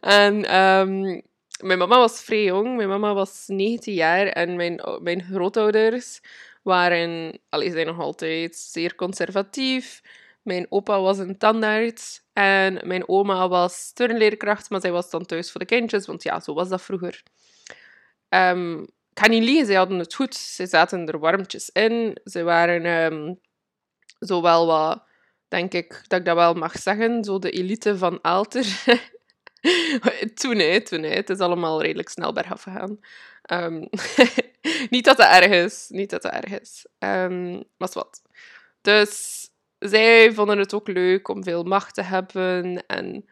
En 0.00 0.56
um, 0.56 1.22
mijn 1.62 1.78
mama 1.78 1.98
was 1.98 2.22
vrij 2.22 2.44
jong. 2.44 2.76
Mijn 2.76 2.88
mama 2.88 3.14
was 3.14 3.44
19 3.46 3.94
jaar. 3.94 4.26
En 4.26 4.56
mijn, 4.56 4.80
mijn 5.02 5.22
grootouders 5.22 6.20
waren... 6.62 7.40
Allee, 7.48 7.70
zijn 7.70 7.86
nog 7.86 7.98
altijd 7.98 8.56
zeer 8.56 8.94
conservatief. 8.94 10.02
Mijn 10.42 10.66
opa 10.68 11.00
was 11.00 11.18
een 11.18 11.38
tandarts. 11.38 12.22
En 12.32 12.80
mijn 12.84 13.08
oma 13.08 13.48
was 13.48 13.92
turnleerkracht. 13.92 14.70
Maar 14.70 14.80
zij 14.80 14.92
was 14.92 15.10
dan 15.10 15.26
thuis 15.26 15.50
voor 15.50 15.60
de 15.60 15.66
kindjes. 15.66 16.06
Want 16.06 16.22
ja, 16.22 16.40
zo 16.40 16.54
was 16.54 16.68
dat 16.68 16.82
vroeger. 16.82 17.22
Um, 18.28 18.86
ik 19.14 19.28
niet 19.28 19.42
liegen, 19.42 19.66
ze 19.66 19.74
hadden 19.74 19.98
het 19.98 20.14
goed. 20.14 20.34
Ze 20.34 20.66
zaten 20.66 21.06
er 21.06 21.18
warmtjes 21.18 21.70
in. 21.70 22.18
Ze 22.24 22.42
waren 22.42 22.86
um, 22.86 23.38
zo 24.26 24.42
wel 24.42 24.66
wat, 24.66 25.02
denk 25.48 25.72
ik, 25.72 26.04
dat 26.06 26.18
ik 26.18 26.24
dat 26.24 26.36
wel 26.36 26.54
mag 26.54 26.78
zeggen, 26.78 27.24
zo 27.24 27.38
de 27.38 27.50
elite 27.50 27.98
van 27.98 28.20
Alter. 28.20 28.64
toen, 30.40 30.58
hè, 30.58 30.80
toen. 30.80 31.02
Hè. 31.02 31.08
Het 31.08 31.30
is 31.30 31.38
allemaal 31.38 31.82
redelijk 31.82 32.08
snel 32.08 32.32
bergaf 32.32 32.62
gegaan. 32.62 32.98
Um, 33.52 33.88
niet 34.94 35.04
dat 35.04 35.16
het 35.16 35.42
erg 35.42 35.64
is. 35.64 35.86
Niet 35.88 36.10
dat 36.10 36.22
het 36.22 36.32
erg 36.32 36.60
is. 36.60 36.86
Um, 36.98 37.64
maar 37.76 37.88
wat. 37.92 38.22
Dus 38.80 39.44
zij 39.78 40.32
vonden 40.32 40.58
het 40.58 40.74
ook 40.74 40.88
leuk 40.88 41.28
om 41.28 41.42
veel 41.42 41.62
macht 41.62 41.94
te 41.94 42.02
hebben. 42.02 42.86
En 42.86 43.28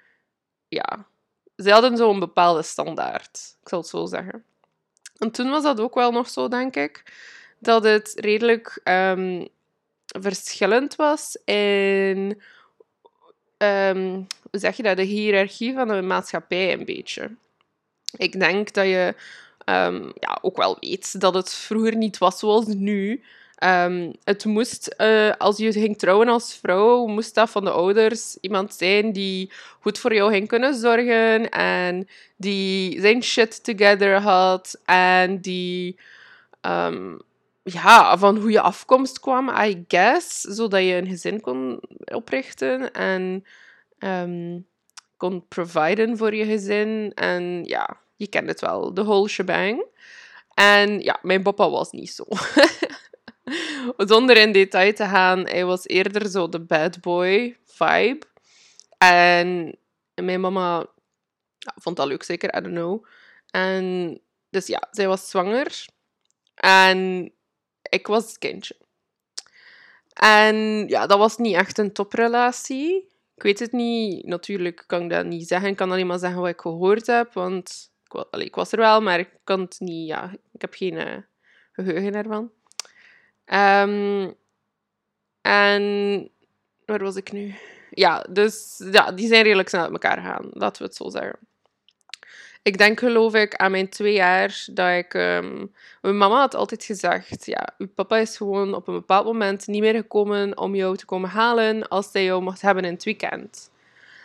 ja, 0.69 1.07
zij 1.57 1.73
hadden 1.73 1.97
zo'n 1.97 2.19
bepaalde 2.19 2.63
standaard. 2.63 3.57
Ik 3.63 3.69
zal 3.69 3.79
het 3.79 3.89
zo 3.89 4.07
zeggen. 4.07 4.45
En 5.19 5.31
toen 5.31 5.51
was 5.51 5.63
dat 5.63 5.81
ook 5.81 5.95
wel 5.95 6.11
nog 6.11 6.29
zo, 6.29 6.49
denk 6.49 6.77
ik. 6.77 7.13
Dat 7.59 7.85
het 7.85 8.13
redelijk 8.15 8.81
um, 8.85 9.49
verschillend 10.21 10.97
was 10.97 11.39
in... 11.45 12.43
Um, 13.59 14.27
hoe 14.51 14.61
zeg 14.61 14.77
je 14.77 14.83
dat? 14.83 14.97
De 14.97 15.03
hiërarchie 15.03 15.75
van 15.75 15.89
de 15.89 16.03
maatschappij 16.03 16.73
een 16.73 16.85
beetje. 16.85 17.31
Ik 18.17 18.41
denk 18.41 18.73
dat 18.73 18.85
je 18.85 19.15
um, 19.67 20.13
ja, 20.21 20.39
ook 20.41 20.57
wel 20.57 20.77
weet 20.81 21.21
dat 21.21 21.35
het 21.35 21.55
vroeger 21.55 21.97
niet 21.97 22.19
was 22.19 22.39
zoals 22.39 22.67
nu. 22.67 23.23
Um, 23.65 24.13
het 24.25 24.45
moest, 24.45 24.95
uh, 24.99 25.33
als 25.39 25.57
je 25.57 25.73
ging 25.73 25.99
trouwen 25.99 26.29
als 26.29 26.55
vrouw, 26.55 27.07
moest 27.07 27.35
dat 27.35 27.51
van 27.51 27.65
de 27.65 27.71
ouders 27.71 28.37
iemand 28.41 28.75
zijn 28.75 29.13
die 29.13 29.53
goed 29.81 29.99
voor 29.99 30.15
jou 30.15 30.33
ging 30.33 30.49
kunnen 30.49 30.75
zorgen 30.75 31.51
en 31.51 32.09
die 32.37 33.01
zijn 33.01 33.23
shit 33.23 33.65
together 33.65 34.21
had 34.21 34.81
en 34.85 35.41
die 35.41 35.99
ja, 37.63 38.19
van 38.19 38.37
hoe 38.37 38.51
je 38.51 38.61
afkomst 38.61 39.21
kwam, 39.21 39.49
I 39.49 39.85
guess, 39.89 40.41
zodat 40.41 40.81
je 40.81 40.95
een 40.95 41.07
gezin 41.07 41.41
kon 41.41 41.83
oprichten 42.05 42.93
en 42.93 43.45
um, 43.99 44.67
kon 45.17 45.49
providen 45.49 46.17
voor 46.17 46.35
je 46.35 46.45
gezin. 46.45 47.13
En 47.15 47.65
ja, 47.65 47.97
je 48.17 48.27
kent 48.27 48.49
het 48.49 48.61
wel, 48.61 48.95
de 48.95 49.05
whole 49.05 49.29
shebang. 49.29 49.85
En 50.55 51.01
ja, 51.01 51.19
mijn 51.23 51.43
papa 51.43 51.71
was 51.71 51.91
niet 51.91 52.11
zo. 52.11 52.25
Zonder 54.13 54.37
in 54.37 54.53
detail 54.53 54.93
te 54.93 55.05
gaan, 55.05 55.47
hij 55.47 55.65
was 55.65 55.87
eerder 55.87 56.29
zo 56.29 56.49
de 56.49 56.61
bad 56.61 57.01
boy 57.01 57.57
vibe. 57.65 58.27
En 58.99 59.79
mijn 60.15 60.41
mama 60.41 60.87
vond 61.59 61.97
dat 61.97 62.07
leuk, 62.07 62.23
zeker, 62.23 62.57
I 62.57 62.61
don't 62.61 62.75
know. 62.75 63.05
En 63.51 64.21
dus 64.51 64.67
ja, 64.67 64.89
zij 64.91 65.09
was 65.09 65.31
zwanger. 65.31 65.87
En 66.55 67.33
ik 67.89 68.07
was 68.07 68.27
het 68.27 68.39
kindje. 68.39 68.77
En 70.13 70.57
ja, 70.89 71.07
dat 71.07 71.19
was 71.19 71.37
niet 71.37 71.55
echt 71.55 71.79
een 71.79 71.93
toprelatie. 71.93 73.11
Ik 73.35 73.43
weet 73.43 73.59
het 73.59 73.73
niet. 73.73 74.27
Natuurlijk 74.27 74.85
kan 74.87 75.03
ik 75.03 75.11
dat 75.11 75.27
niet 75.27 75.49
zeggen. 75.49 75.69
Ik 75.69 75.77
kan 75.77 75.91
alleen 75.91 76.07
maar 76.07 76.19
zeggen 76.19 76.41
wat 76.41 76.51
ik 76.51 76.61
gehoord 76.61 77.07
heb. 77.07 77.33
Want 77.33 77.91
ik, 78.05 78.25
allee, 78.31 78.47
ik 78.47 78.55
was 78.55 78.73
er 78.73 78.79
wel, 78.79 79.01
maar 79.01 79.19
ik 79.19 79.31
kan 79.45 79.61
het 79.61 79.81
niet... 79.81 80.09
Ja, 80.09 80.31
ik 80.53 80.61
heb 80.61 80.75
geen 80.75 80.95
uh, 80.95 81.17
geheugen 81.73 82.15
ervan. 82.15 82.51
Um, 83.47 84.35
en 85.41 86.31
waar 86.85 87.03
was 87.03 87.17
ik 87.17 87.33
nu? 87.33 87.55
Ja, 87.91 88.27
dus 88.31 88.83
ja, 88.91 89.13
die 89.13 89.29
zijn 89.29 89.43
redelijk 89.43 89.69
snel 89.69 89.83
uit 89.83 89.93
elkaar 89.93 90.17
gegaan. 90.17 90.49
Laten 90.51 90.83
we 90.83 90.89
het 90.89 90.97
zo 90.97 91.11
zeggen. 91.11 91.39
Ik 92.63 92.79
denk, 92.79 92.99
geloof 92.99 93.35
ik, 93.35 93.55
aan 93.55 93.71
mijn 93.71 93.89
twee 93.89 94.13
jaar 94.13 94.65
dat 94.73 94.91
ik... 94.91 95.15
Um, 95.15 95.73
mijn 96.01 96.17
mama 96.17 96.39
had 96.39 96.55
altijd 96.55 96.85
gezegd, 96.85 97.47
ja, 97.47 97.75
uw 97.79 97.89
papa 97.89 98.17
is 98.17 98.37
gewoon 98.37 98.75
op 98.75 98.89
een 98.89 98.95
bepaald 98.95 99.25
moment 99.25 99.67
niet 99.67 99.81
meer 99.81 99.95
gekomen 99.95 100.59
om 100.59 100.75
jou 100.75 100.97
te 100.97 101.05
komen 101.05 101.31
halen 101.31 101.89
als 101.89 102.13
hij 102.13 102.25
jou 102.25 102.43
mocht 102.43 102.61
hebben 102.61 102.85
in 102.85 102.93
het 102.93 103.05
weekend. 103.05 103.71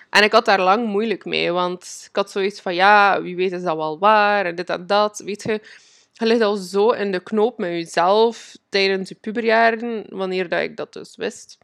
En 0.10 0.24
ik 0.24 0.32
had 0.32 0.46
daar 0.46 0.62
lang 0.62 0.88
moeilijk 0.88 1.26
mee, 1.26 1.52
want 1.52 2.06
ik 2.10 2.16
had 2.16 2.32
zoiets 2.32 2.62
van, 2.62 2.76
ja, 2.76 3.22
wie 3.22 3.36
weet 3.36 3.52
is 3.52 3.62
dat 3.62 3.76
wel 3.76 4.00
waar, 4.00 4.46
en 4.46 4.56
dit 4.56 4.70
en 4.70 4.88
dat. 4.88 5.20
Weet 5.20 5.44
je, 5.44 5.62
je 6.14 6.26
ligt 6.26 6.42
al 6.42 6.56
zo 6.56 6.90
in 6.90 7.12
de 7.12 7.20
knoop 7.20 7.58
met 7.58 7.70
jezelf 7.70 8.56
tijdens 8.70 9.10
je 9.10 9.16
puberjaren, 9.16 10.06
wanneer 10.10 10.50
dat 10.50 10.62
ik 10.62 10.78
dat 10.78 10.94
dus 10.94 11.16
wist. 11.16 11.58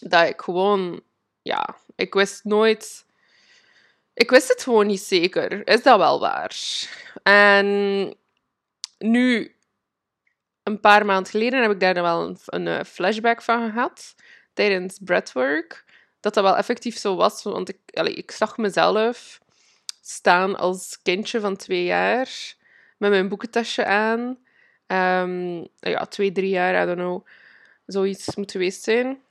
Dat 0.00 0.28
ik 0.28 0.40
gewoon, 0.40 1.00
ja, 1.42 1.76
ik 1.96 2.14
wist 2.14 2.44
nooit... 2.44 3.06
Ik 4.18 4.30
wist 4.30 4.48
het 4.48 4.62
gewoon 4.62 4.86
niet 4.86 5.00
zeker. 5.00 5.66
Is 5.68 5.82
dat 5.82 5.98
wel 5.98 6.20
waar? 6.20 6.56
En 7.22 7.66
nu, 8.98 9.56
een 10.62 10.80
paar 10.80 11.06
maanden 11.06 11.30
geleden, 11.30 11.62
heb 11.62 11.70
ik 11.70 11.80
daar 11.80 11.94
wel 11.94 12.22
een, 12.22 12.38
een 12.46 12.66
eh, 12.66 12.84
flashback 12.84 13.42
van 13.42 13.70
gehad. 13.70 14.14
Tijdens 14.52 14.98
breathwork. 15.04 15.84
Dat 16.20 16.34
dat 16.34 16.44
wel 16.44 16.56
effectief 16.56 16.98
zo 16.98 17.16
was. 17.16 17.42
Want 17.42 17.68
ik, 17.68 17.78
ik 18.04 18.30
zag 18.30 18.56
mezelf 18.56 19.40
staan 20.00 20.56
als 20.56 20.98
kindje 21.02 21.40
van 21.40 21.56
twee 21.56 21.84
jaar 21.84 22.54
met 22.96 23.10
mijn 23.10 23.28
boekentasje 23.28 23.84
aan. 23.84 24.38
Um, 24.86 25.68
ja, 25.76 26.04
twee, 26.06 26.32
drie 26.32 26.50
jaar, 26.50 26.82
I 26.82 26.86
don't 26.86 26.98
know. 26.98 27.26
Zoiets 27.86 28.36
moet 28.36 28.50
geweest 28.50 28.82
zijn. 28.82 29.22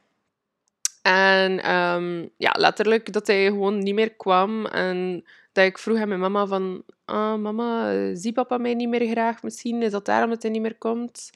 En 1.08 1.72
um, 1.76 2.30
ja, 2.38 2.54
letterlijk 2.58 3.14
dat 3.14 3.28
hij 3.28 3.46
gewoon 3.46 3.80
niet 3.80 3.94
meer 3.94 4.14
kwam. 4.14 4.66
En 4.66 5.26
dat 5.52 5.66
ik 5.66 5.78
vroeg 5.78 6.00
aan 6.00 6.08
mijn 6.08 6.20
mama 6.20 6.46
van... 6.46 6.84
Ah, 7.06 7.36
mama, 7.36 7.94
zie 8.16 8.34
papa 8.34 8.58
mij 8.58 8.74
niet 8.74 8.90
meer 8.90 9.08
graag? 9.08 9.44
Misschien 9.44 9.82
is 9.82 9.92
dat 9.92 10.06
daarom 10.06 10.30
dat 10.30 10.42
hij 10.42 10.52
niet 10.52 10.62
meer 10.62 10.78
komt. 10.78 11.30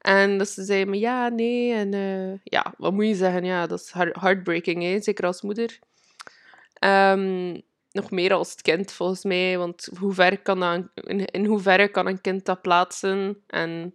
En 0.00 0.38
dat 0.38 0.48
ze 0.48 0.64
zei 0.64 0.84
me, 0.84 0.98
ja, 0.98 1.28
nee. 1.28 1.72
En 1.72 1.92
uh, 1.92 2.38
ja, 2.44 2.74
wat 2.76 2.92
moet 2.92 3.06
je 3.06 3.14
zeggen? 3.14 3.44
Ja, 3.44 3.66
dat 3.66 3.80
is 3.80 3.92
heartbreaking, 3.92 4.82
hè? 4.82 5.00
zeker 5.00 5.26
als 5.26 5.42
moeder. 5.42 5.78
Um, 6.84 7.62
nog 7.92 8.10
meer 8.10 8.32
als 8.32 8.50
het 8.50 8.62
kind, 8.62 8.92
volgens 8.92 9.24
mij. 9.24 9.58
Want 9.58 9.88
hoe 9.98 10.12
ver 10.12 10.38
kan 10.38 10.60
dat, 10.60 10.82
in, 10.94 11.24
in 11.24 11.44
hoeverre 11.44 11.88
kan 11.88 12.06
een 12.06 12.20
kind 12.20 12.44
dat 12.44 12.62
plaatsen 12.62 13.42
en 13.46 13.94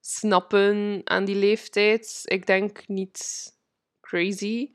snappen 0.00 1.00
aan 1.04 1.24
die 1.24 1.36
leeftijd? 1.36 2.20
Ik 2.24 2.46
denk 2.46 2.82
niet 2.86 3.54
crazy. 4.08 4.70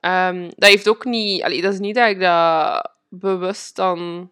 Um, 0.00 0.42
dat 0.56 0.68
heeft 0.68 0.88
ook 0.88 1.04
niet... 1.04 1.42
Allee, 1.42 1.62
dat 1.62 1.72
is 1.72 1.78
niet 1.78 1.94
dat 1.94 2.08
ik 2.08 2.20
dat 2.20 2.90
bewust 3.08 3.76
dan... 3.76 4.30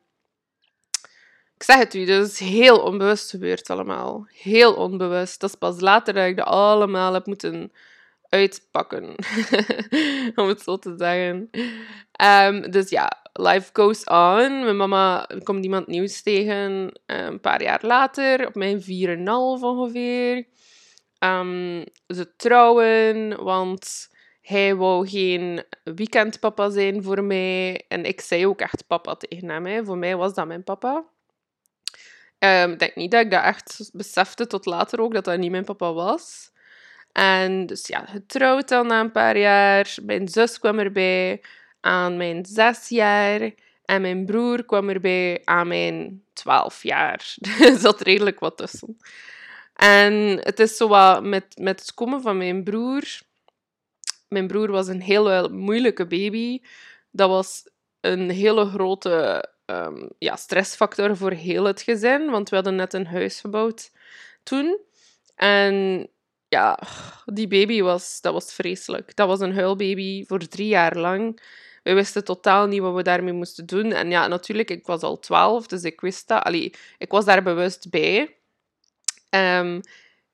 Ik 1.56 1.62
zeg 1.62 1.78
het 1.78 1.94
u, 1.94 2.04
dat 2.04 2.26
is 2.26 2.38
heel 2.38 2.78
onbewust 2.78 3.30
gebeurd 3.30 3.70
allemaal. 3.70 4.26
Heel 4.32 4.74
onbewust. 4.74 5.40
Dat 5.40 5.50
is 5.50 5.56
pas 5.56 5.80
later 5.80 6.14
dat 6.14 6.26
ik 6.26 6.36
dat 6.36 6.46
allemaal 6.46 7.12
heb 7.12 7.26
moeten 7.26 7.72
uitpakken. 8.28 9.14
Om 10.34 10.48
het 10.48 10.60
zo 10.60 10.78
te 10.78 10.94
zeggen. 10.96 11.50
Um, 12.22 12.70
dus 12.70 12.90
ja, 12.90 13.12
life 13.32 13.70
goes 13.72 14.04
on. 14.04 14.64
Mijn 14.64 14.76
mama 14.76 15.28
komt 15.42 15.64
iemand 15.64 15.86
nieuws 15.86 16.22
tegen 16.22 17.00
eh, 17.06 17.24
een 17.24 17.40
paar 17.40 17.62
jaar 17.62 17.80
later, 17.82 18.46
op 18.46 18.54
mijn 18.54 18.80
4,5 18.80 18.86
ongeveer. 19.60 20.46
Um, 21.18 21.84
ze 22.06 22.36
trouwen, 22.36 23.42
want 23.44 24.08
hij 24.46 24.74
wou 24.74 25.08
geen 25.08 25.64
weekendpapa 25.82 26.70
zijn 26.70 27.02
voor 27.02 27.24
mij. 27.24 27.84
En 27.88 28.04
ik 28.04 28.20
zei 28.20 28.46
ook 28.46 28.60
echt 28.60 28.86
papa 28.86 29.14
tegen 29.14 29.48
hem. 29.48 29.84
Voor 29.84 29.98
mij 29.98 30.16
was 30.16 30.34
dat 30.34 30.46
mijn 30.46 30.64
papa. 30.64 31.04
Um, 32.38 32.72
ik 32.72 32.78
denk 32.78 32.94
niet 32.94 33.10
dat 33.10 33.24
ik 33.24 33.30
dat 33.30 33.42
echt 33.42 33.90
besefte 33.92 34.46
tot 34.46 34.66
later 34.66 35.00
ook, 35.00 35.14
dat 35.14 35.24
dat 35.24 35.38
niet 35.38 35.50
mijn 35.50 35.64
papa 35.64 35.92
was. 35.92 36.50
En 37.12 37.66
dus 37.66 37.86
ja, 37.86 38.04
getrouwd 38.04 38.68
dan 38.68 38.86
na 38.86 39.00
een 39.00 39.12
paar 39.12 39.38
jaar. 39.38 39.96
Mijn 40.02 40.28
zus 40.28 40.58
kwam 40.58 40.78
erbij 40.78 41.40
aan 41.80 42.16
mijn 42.16 42.44
zes 42.44 42.88
jaar. 42.88 43.50
En 43.84 44.00
mijn 44.00 44.26
broer 44.26 44.64
kwam 44.64 44.88
erbij 44.88 45.42
aan 45.44 45.68
mijn 45.68 46.22
twaalf 46.32 46.82
jaar. 46.82 47.34
er 47.60 47.78
zat 47.78 48.00
redelijk 48.00 48.40
wat 48.40 48.56
tussen. 48.56 48.98
En 49.74 50.38
het 50.42 50.60
is 50.60 50.76
zo 50.76 50.88
wat 50.88 51.22
met, 51.22 51.46
met 51.60 51.80
het 51.80 51.94
komen 51.94 52.22
van 52.22 52.36
mijn 52.36 52.64
broer. 52.64 53.24
Mijn 54.28 54.46
broer 54.46 54.70
was 54.70 54.88
een 54.88 55.00
heel 55.00 55.48
moeilijke 55.48 56.06
baby. 56.06 56.60
Dat 57.10 57.28
was 57.28 57.68
een 58.00 58.30
hele 58.30 58.66
grote 58.66 59.44
um, 59.66 60.10
ja, 60.18 60.36
stressfactor 60.36 61.16
voor 61.16 61.30
heel 61.32 61.64
het 61.64 61.82
gezin. 61.82 62.30
Want 62.30 62.48
we 62.48 62.54
hadden 62.54 62.76
net 62.76 62.92
een 62.92 63.06
huis 63.06 63.40
gebouwd 63.40 63.90
toen. 64.42 64.78
En 65.34 66.08
ja, 66.48 66.78
die 67.24 67.48
baby 67.48 67.82
was, 67.82 68.20
dat 68.20 68.32
was 68.32 68.52
vreselijk. 68.52 69.16
Dat 69.16 69.28
was 69.28 69.40
een 69.40 69.54
huilbaby 69.54 70.24
voor 70.26 70.38
drie 70.38 70.68
jaar 70.68 70.96
lang. 70.96 71.40
We 71.82 71.92
wisten 71.92 72.24
totaal 72.24 72.66
niet 72.66 72.80
wat 72.80 72.94
we 72.94 73.02
daarmee 73.02 73.32
moesten 73.32 73.66
doen. 73.66 73.92
En 73.92 74.10
ja, 74.10 74.26
natuurlijk, 74.26 74.70
ik 74.70 74.86
was 74.86 75.02
al 75.02 75.18
twaalf, 75.18 75.66
dus 75.66 75.82
ik 75.82 76.00
wist 76.00 76.28
dat. 76.28 76.42
Allee, 76.42 76.74
ik 76.98 77.10
was 77.10 77.24
daar 77.24 77.42
bewust 77.42 77.90
bij. 77.90 78.36
Um, 79.30 79.80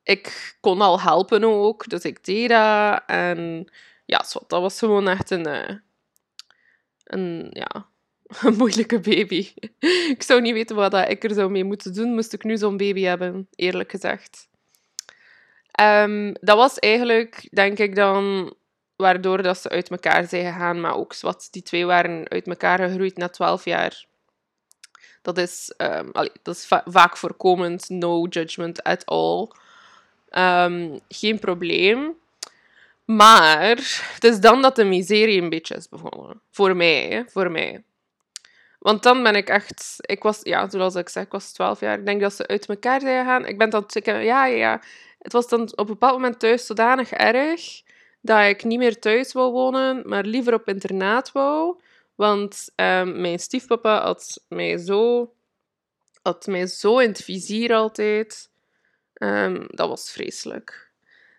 ik 0.03 0.57
kon 0.61 0.81
al 0.81 1.01
helpen 1.01 1.45
ook, 1.45 1.89
dus 1.89 2.03
ik 2.03 2.25
deed 2.25 2.49
dat. 2.49 3.03
En 3.07 3.71
ja, 4.05 4.25
dat 4.47 4.61
was 4.61 4.79
gewoon 4.79 5.09
echt 5.09 5.31
een, 5.31 5.47
eh, 5.47 5.77
een, 7.05 7.49
ja, 7.51 7.87
moeilijke 8.59 9.01
baby. 9.01 9.53
ik 10.17 10.23
zou 10.23 10.41
niet 10.41 10.53
weten 10.53 10.77
wat 10.77 10.95
ik 10.95 11.25
er 11.25 11.35
zou 11.35 11.51
mee 11.51 11.65
moeten 11.65 11.95
doen, 11.95 12.15
moest 12.15 12.33
ik 12.33 12.45
nu 12.45 12.57
zo'n 12.57 12.77
baby 12.77 13.03
hebben, 13.03 13.49
eerlijk 13.55 13.91
gezegd. 13.91 14.49
Ehm, 15.71 16.35
dat 16.41 16.57
was 16.57 16.79
eigenlijk, 16.79 17.49
denk 17.51 17.79
ik 17.79 17.95
dan, 17.95 18.55
waardoor 18.97 19.43
dat 19.43 19.59
ze 19.59 19.69
uit 19.69 19.91
elkaar 19.91 20.29
zijn 20.29 20.53
gegaan, 20.53 20.81
maar 20.81 20.97
ook 20.97 21.15
die 21.51 21.63
twee 21.63 21.87
waren 21.87 22.29
uit 22.29 22.47
elkaar 22.47 22.79
gegroeid 22.79 23.17
na 23.17 23.29
12 23.29 23.65
jaar. 23.65 24.07
Dat 25.23 25.39
is, 25.39 25.75
um, 25.77 26.13
dat 26.43 26.55
is 26.57 26.67
vaak 26.85 27.17
voorkomend, 27.17 27.89
no 27.89 28.27
judgment 28.27 28.83
at 28.83 29.07
all. 29.07 29.49
Um, 30.39 31.01
geen 31.09 31.39
probleem. 31.39 32.15
Maar 33.05 33.69
het 34.15 34.25
is 34.25 34.41
dan 34.41 34.63
dat 34.63 34.77
de 34.77 34.85
miserie 34.85 35.43
een 35.43 35.49
beetje 35.49 35.75
is 35.75 35.89
begonnen. 35.89 36.41
Voor 36.51 36.77
mij, 36.77 37.25
voor 37.29 37.51
mij. 37.51 37.85
Want 38.79 39.03
dan 39.03 39.23
ben 39.23 39.35
ik 39.35 39.49
echt... 39.49 39.97
Ik 40.01 40.23
was, 40.23 40.41
ja, 40.43 40.71
zoals 40.71 40.95
ik 40.95 41.09
zei, 41.09 41.25
ik 41.25 41.33
was 41.33 41.53
12 41.53 41.81
jaar. 41.81 41.99
Ik 41.99 42.07
denk 42.07 42.21
dat 42.21 42.35
ze 42.35 42.47
uit 42.47 42.67
elkaar 42.67 43.01
zijn 43.01 43.25
gegaan. 43.25 43.47
Ik 43.47 43.59
ben 43.59 43.71
dan... 43.71 43.85
Ja, 44.05 44.47
ja. 44.47 44.81
Het 45.19 45.33
was 45.33 45.49
dan 45.49 45.63
op 45.63 45.79
een 45.79 45.87
bepaald 45.87 46.15
moment 46.15 46.39
thuis 46.41 46.67
zodanig 46.67 47.11
erg 47.11 47.83
dat 48.21 48.49
ik 48.49 48.65
niet 48.65 48.79
meer 48.79 48.99
thuis 48.99 49.33
wou 49.33 49.53
wonen, 49.53 50.03
maar 50.09 50.25
liever 50.25 50.55
op 50.55 50.69
internaat 50.69 51.33
wou. 51.33 51.81
Want 52.15 52.73
um, 52.77 53.21
mijn 53.21 53.39
stiefpapa 53.39 54.03
had 54.03 54.45
mij 54.49 54.77
zo, 54.77 55.33
had 56.23 56.47
mij 56.47 56.67
zo 56.67 56.99
in 56.99 57.09
het 57.09 57.23
vizier 57.23 57.75
altijd. 57.75 58.51
Um, 59.23 59.67
dat 59.69 59.89
was 59.89 60.11
vreselijk. 60.11 60.91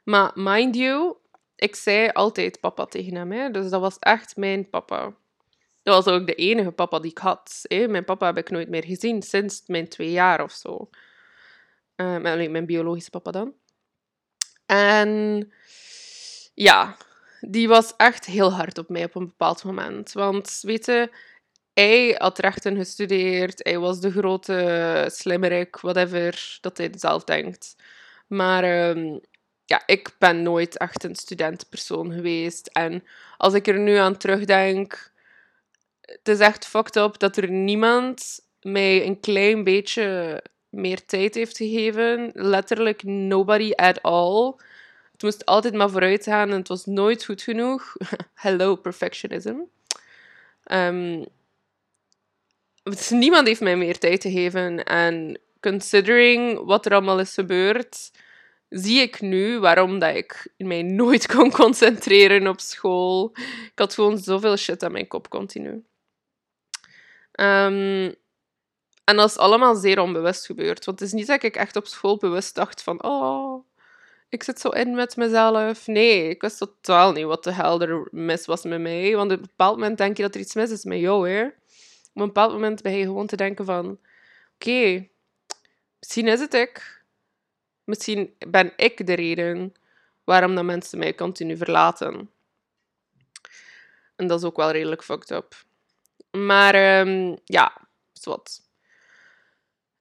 Maar 0.04 0.32
mind 0.34 0.75
you, 0.75 1.16
ik 1.56 1.75
zei 1.75 2.10
altijd 2.10 2.60
papa 2.60 2.86
tegen 2.86 3.16
hem. 3.16 3.32
Hè? 3.32 3.52
Dus 3.52 3.70
dat 3.70 3.82
was 3.82 4.00
echt 4.00 4.38
mijn 4.38 4.70
papa. 4.70 5.13
Dat 5.84 6.06
was 6.06 6.13
ook 6.13 6.28
de 6.28 6.36
enige 6.36 6.72
papa 6.72 7.00
die 7.00 7.12
ik 7.12 7.18
had. 7.18 7.60
Hè? 7.63 7.88
Mijn 7.88 8.06
papa 8.06 8.25
heb 8.25 8.38
ik 8.38 8.50
nooit 8.50 8.70
meer 8.70 8.84
gezien 8.84 9.22
sinds 9.22 9.63
mijn 9.68 9.88
twee 9.88 10.12
jaar 10.12 10.44
of 10.44 10.52
zo. 10.52 10.90
Uh, 11.96 12.18
mijn 12.18 12.66
biologische 12.66 13.10
papa 13.10 13.32
dan. 13.32 13.54
En 14.66 15.52
ja, 16.54 16.98
die 17.42 17.68
was 17.68 17.96
echt 17.96 18.25
heel 18.25 18.54
hard 18.54 18.78
op 18.78 18.90
mij 18.90 19.04
op 19.04 19.16
een 19.16 19.28
bepaald 19.28 19.63
moment. 19.63 20.12
Want 20.12 20.60
weet 20.62 20.86
je, 20.86 21.12
hij 21.74 22.15
had 22.18 22.39
rechten 22.39 22.75
gestudeerd, 22.75 23.63
hij 23.63 23.80
was 23.80 24.00
de 24.00 24.12
grote 24.12 25.08
slimmerik, 25.12 25.75
whatever 25.75 26.58
dat 26.62 26.77
hij 26.77 26.92
zelf 26.96 27.24
denkt. 27.24 27.75
Maar 28.27 28.89
um, 28.89 29.20
ja, 29.65 29.84
ik 29.86 30.15
ben 30.20 30.44
nooit 30.44 30.77
echt 30.77 31.03
een 31.03 31.15
studentenpersoon 31.15 32.12
geweest. 32.12 32.68
En 32.68 33.03
als 33.38 33.53
ik 33.53 33.68
er 33.68 33.80
nu 33.80 33.96
aan 33.96 34.18
terugdenk, 34.18 35.12
het 36.01 36.27
is 36.27 36.39
echt 36.39 36.65
fucked 36.65 36.96
up 36.96 37.20
dat 37.20 37.38
er 37.38 37.51
niemand 37.51 38.39
mij 38.62 39.06
een 39.06 39.20
klein 39.20 39.63
beetje 39.63 40.42
meer 40.70 41.06
tijd 41.06 41.36
heeft 41.36 41.58
gegeven. 41.58 42.32
Letterlijk 42.34 43.03
nobody 43.03 43.72
at 43.72 44.01
all. 44.01 44.53
Het 45.12 45.24
moest 45.24 45.46
altijd 45.46 45.74
maar 45.74 45.89
vooruit 45.89 46.24
gaan 46.24 46.50
en 46.50 46.58
het 46.58 46.68
was 46.68 46.86
nooit 46.86 47.25
goed 47.25 47.42
genoeg. 47.42 47.96
Hello, 48.34 48.75
perfectionism. 48.75 49.56
Um, 50.72 51.25
niemand 53.10 53.48
heeft 53.48 53.62
mij 53.62 53.78
meer 53.78 53.98
tijd 53.98 54.22
gegeven. 54.22 54.84
En 54.84 55.40
considering 55.60 56.66
wat 56.66 56.86
er 56.86 56.92
allemaal 56.92 57.20
is 57.20 57.34
gebeurd, 57.34 58.12
zie 58.70 59.02
ik 59.02 59.22
nu 59.22 59.60
waarom 59.60 60.00
dat 60.00 60.16
ik 60.16 60.54
mij 60.58 60.82
nooit 60.82 61.28
kon 61.36 61.52
concentreren 61.52 62.48
op 62.48 62.60
school. 62.60 63.31
Ik 63.66 63.72
had 63.75 63.94
gewoon 63.94 64.18
zoveel 64.18 64.57
shit 64.57 64.84
aan 64.84 64.92
mijn 64.92 65.07
kop 65.07 65.29
continu. 65.29 65.84
Um, 67.40 68.16
en 69.03 69.16
dat 69.16 69.29
is 69.29 69.38
allemaal 69.38 69.75
zeer 69.75 70.00
onbewust 70.00 70.46
gebeurd. 70.46 70.86
Want 70.86 71.00
het 71.00 71.07
is 71.07 71.14
niet 71.14 71.27
dat 71.27 71.44
ik 71.44 71.55
echt 71.55 71.75
op 71.75 71.88
school 71.88 72.18
bewust 72.18 72.55
dacht 72.55 72.84
van... 72.84 73.03
Oh, 73.03 73.66
ik 74.29 74.44
zit 74.44 74.60
zo 74.60 74.70
in 74.70 74.96
met 74.96 75.16
mezelf. 75.16 75.88
Nee, 75.88 76.29
ik 76.29 76.42
wist 76.42 76.57
totaal 76.57 77.12
niet 77.12 77.25
wat 77.25 77.44
de 77.44 77.51
hel 77.51 77.81
er 77.81 78.07
mis 78.12 78.46
was 78.46 78.64
met 78.64 78.81
mij. 78.81 79.16
Want 79.16 79.31
op 79.31 79.38
een 79.38 79.44
bepaald 79.44 79.77
moment 79.77 79.98
denk 79.98 80.18
je 80.18 80.24
dat 80.24 80.36
er 80.36 80.42
iets 80.42 80.55
mis 80.55 80.72
is 80.72 80.84
met 80.84 81.00
jou, 81.00 81.29
hè. 81.29 81.48
Op 82.14 82.22
een 82.22 82.28
bepaald 82.28 82.52
moment 82.52 82.82
ben 82.82 82.94
je 82.94 83.04
gewoon 83.04 83.28
te 83.28 83.36
denken 83.36 83.66
van... 83.66 84.00
Oké, 84.56 85.08
misschien 86.00 86.28
is 86.28 86.40
het 86.40 86.54
ik. 86.54 87.04
Misschien 87.84 88.36
ben 88.48 88.74
ik 88.76 89.06
de 89.06 89.14
reden 89.14 89.74
waarom 90.24 90.56
dat 90.56 90.64
mensen 90.64 91.00
mij 91.00 91.16
continu 91.16 91.58
verlaten. 91.58 92.30
En 94.16 94.28
dat 94.28 94.40
is 94.40 94.46
ook 94.46 94.58
wel 94.58 94.72
redelijk 94.72 95.04
fucked 95.04 95.32
up. 95.32 95.56
Maar 96.32 97.00
um, 97.00 97.38
ja, 97.44 97.88
wat. 98.24 98.62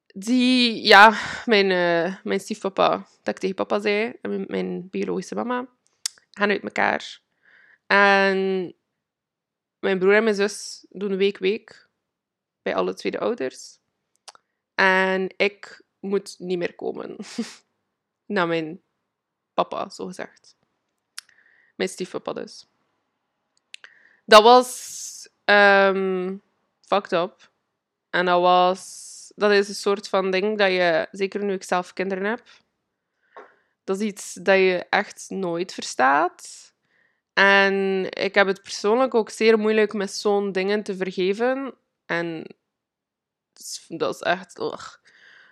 Die, 0.06 0.86
ja, 0.86 1.14
mijn, 1.44 1.70
uh, 1.70 2.16
mijn 2.24 2.40
stiefpapa, 2.40 3.06
dat 3.22 3.34
ik 3.34 3.38
tegen 3.38 3.56
papa 3.56 3.78
zei, 3.80 4.12
en 4.22 4.44
mijn 4.48 4.88
biologische 4.90 5.34
mama, 5.34 5.66
gaan 6.30 6.50
uit 6.50 6.62
elkaar. 6.62 7.20
En 7.86 8.74
mijn 9.78 9.98
broer 9.98 10.14
en 10.14 10.24
mijn 10.24 10.34
zus 10.34 10.86
doen 10.88 11.16
week-week 11.16 11.90
bij 12.62 12.74
alle 12.74 12.94
tweede 12.94 13.18
ouders. 13.18 13.78
En 14.74 15.34
ik 15.36 15.82
moet 16.00 16.34
niet 16.38 16.58
meer 16.58 16.74
komen. 16.74 17.16
naar 18.26 18.46
mijn 18.46 18.82
papa, 19.54 19.88
zo 19.88 20.06
gezegd. 20.06 20.56
Mijn 21.76 21.88
stiefpapa 21.88 22.32
dus. 22.32 22.66
Dat 24.24 24.42
was 24.42 25.28
um, 25.44 26.42
fucked 26.80 27.12
up. 27.12 27.50
En 28.10 28.26
dat 28.26 28.40
was... 28.40 29.10
Dat 29.34 29.50
is 29.50 29.68
een 29.68 29.74
soort 29.74 30.08
van 30.08 30.30
ding 30.30 30.58
dat 30.58 30.70
je, 30.70 31.08
zeker 31.10 31.44
nu 31.44 31.52
ik 31.52 31.62
zelf 31.62 31.92
kinderen 31.92 32.24
heb, 32.24 32.42
dat 33.84 34.00
is 34.00 34.06
iets 34.06 34.34
dat 34.34 34.56
je 34.56 34.86
echt 34.90 35.26
nooit 35.28 35.74
verstaat. 35.74 36.72
En 37.32 38.06
ik 38.10 38.34
heb 38.34 38.46
het 38.46 38.62
persoonlijk 38.62 39.14
ook 39.14 39.30
zeer 39.30 39.58
moeilijk 39.58 39.92
met 39.92 40.10
zo'n 40.10 40.52
dingen 40.52 40.82
te 40.82 40.96
vergeven. 40.96 41.74
En 42.06 42.46
dat 43.88 44.14
is 44.14 44.20
echt... 44.20 44.56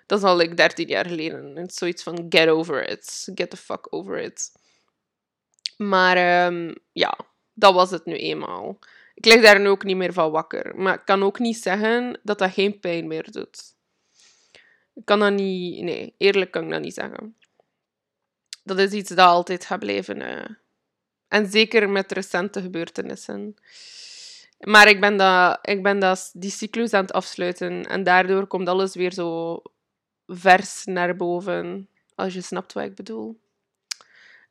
Dat 0.07 0.19
is 0.19 0.25
al 0.25 0.37
like 0.37 0.55
13 0.55 0.89
jaar 0.89 1.07
geleden. 1.07 1.57
Het 1.57 1.75
zoiets 1.75 2.03
van 2.03 2.27
get 2.29 2.49
over 2.49 2.89
it. 2.89 3.29
Get 3.35 3.51
the 3.51 3.57
fuck 3.57 3.87
over 3.91 4.19
it. 4.19 4.53
Maar 5.77 6.47
um, 6.47 6.75
ja, 6.93 7.19
dat 7.55 7.75
was 7.75 7.91
het 7.91 8.05
nu 8.05 8.17
eenmaal. 8.17 8.79
Ik 9.15 9.25
lig 9.25 9.43
daar 9.43 9.61
nu 9.61 9.69
ook 9.69 9.85
niet 9.85 9.97
meer 9.97 10.13
van 10.13 10.31
wakker. 10.31 10.77
Maar 10.77 10.95
ik 10.95 11.05
kan 11.05 11.23
ook 11.23 11.39
niet 11.39 11.57
zeggen 11.57 12.21
dat 12.23 12.39
dat 12.39 12.53
geen 12.53 12.81
pijn 12.81 13.07
meer 13.07 13.31
doet. 13.31 13.75
Ik 14.95 15.05
kan 15.05 15.19
dat 15.19 15.33
niet... 15.33 15.83
Nee, 15.83 16.15
eerlijk 16.17 16.51
kan 16.51 16.65
ik 16.65 16.71
dat 16.71 16.81
niet 16.81 16.95
zeggen. 16.95 17.37
Dat 18.65 18.79
is 18.79 18.93
iets 18.93 19.09
dat 19.09 19.19
altijd 19.19 19.65
gaat 19.65 19.79
blijven. 19.79 20.21
Uh. 20.21 20.45
En 21.29 21.51
zeker 21.51 21.89
met 21.89 22.13
recente 22.13 22.61
gebeurtenissen. 22.61 23.55
Maar 24.61 24.89
ik 24.89 25.01
ben, 25.01 25.17
dat, 25.17 25.59
ik 25.63 25.83
ben 25.83 25.99
dat, 25.99 26.31
die 26.35 26.51
cyclus 26.51 26.93
aan 26.93 27.03
het 27.03 27.13
afsluiten. 27.13 27.87
En 27.87 28.03
daardoor 28.03 28.47
komt 28.47 28.69
alles 28.69 28.95
weer 28.95 29.13
zo 29.13 29.63
vers 30.27 30.85
naar 30.85 31.17
boven, 31.17 31.89
als 32.15 32.35
je 32.35 32.41
snapt 32.41 32.73
wat 32.73 32.85
ik 32.85 32.95
bedoel. 32.95 33.41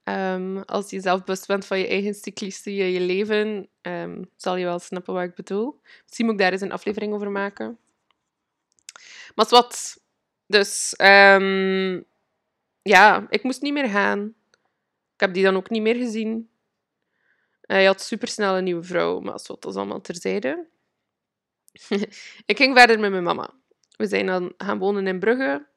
Um, 0.04 0.58
als 0.58 0.89
je 0.89 1.02
zelf 1.02 1.24
bewust 1.24 1.48
bent 1.48 1.65
van 1.65 1.80
je 1.80 1.88
eigen 1.88 2.13
cyclische 2.13 2.76
je, 2.76 2.91
je 2.91 3.00
leven, 3.00 3.69
um, 3.82 4.30
zal 4.36 4.56
je 4.56 4.65
wel 4.65 4.80
snappen 4.80 5.13
wat 5.13 5.24
ik 5.24 5.36
bedoel. 5.36 5.82
Misschien 6.04 6.26
moet 6.26 6.34
ik 6.34 6.39
daar 6.39 6.52
eens 6.52 6.62
een 6.62 6.72
aflevering 6.72 7.13
over 7.13 7.32
maken. 7.32 7.78
Maar 9.36 9.45
wat. 9.50 10.02
Dus, 10.48 10.93
um, 10.98 12.06
ja, 12.82 13.28
ik 13.30 13.43
moest 13.43 13.62
niet 13.62 13.74
meer 13.74 13.89
gaan. 13.89 14.34
Ik 15.13 15.19
heb 15.19 15.34
die 15.34 15.43
dan 15.43 15.56
ook 15.56 15.69
niet 15.69 15.82
meer 15.82 15.95
gezien. 15.95 16.50
Hij 17.71 17.86
had 17.86 18.01
supersnel 18.01 18.58
een 18.58 18.63
nieuwe 18.63 18.84
vrouw, 18.84 19.19
maar 19.19 19.39
wat, 19.45 19.62
dat 19.62 19.75
allemaal 19.75 20.01
terzijde. 20.01 20.67
ik 22.45 22.58
ging 22.58 22.77
verder 22.77 22.99
met 22.99 23.12
mijn 23.12 23.23
mama. 23.23 23.53
We 23.97 24.08
zijn 24.08 24.25
dan 24.25 24.53
gaan 24.58 24.79
wonen 24.79 25.08
in 25.08 25.19
Brugge. 25.19 25.67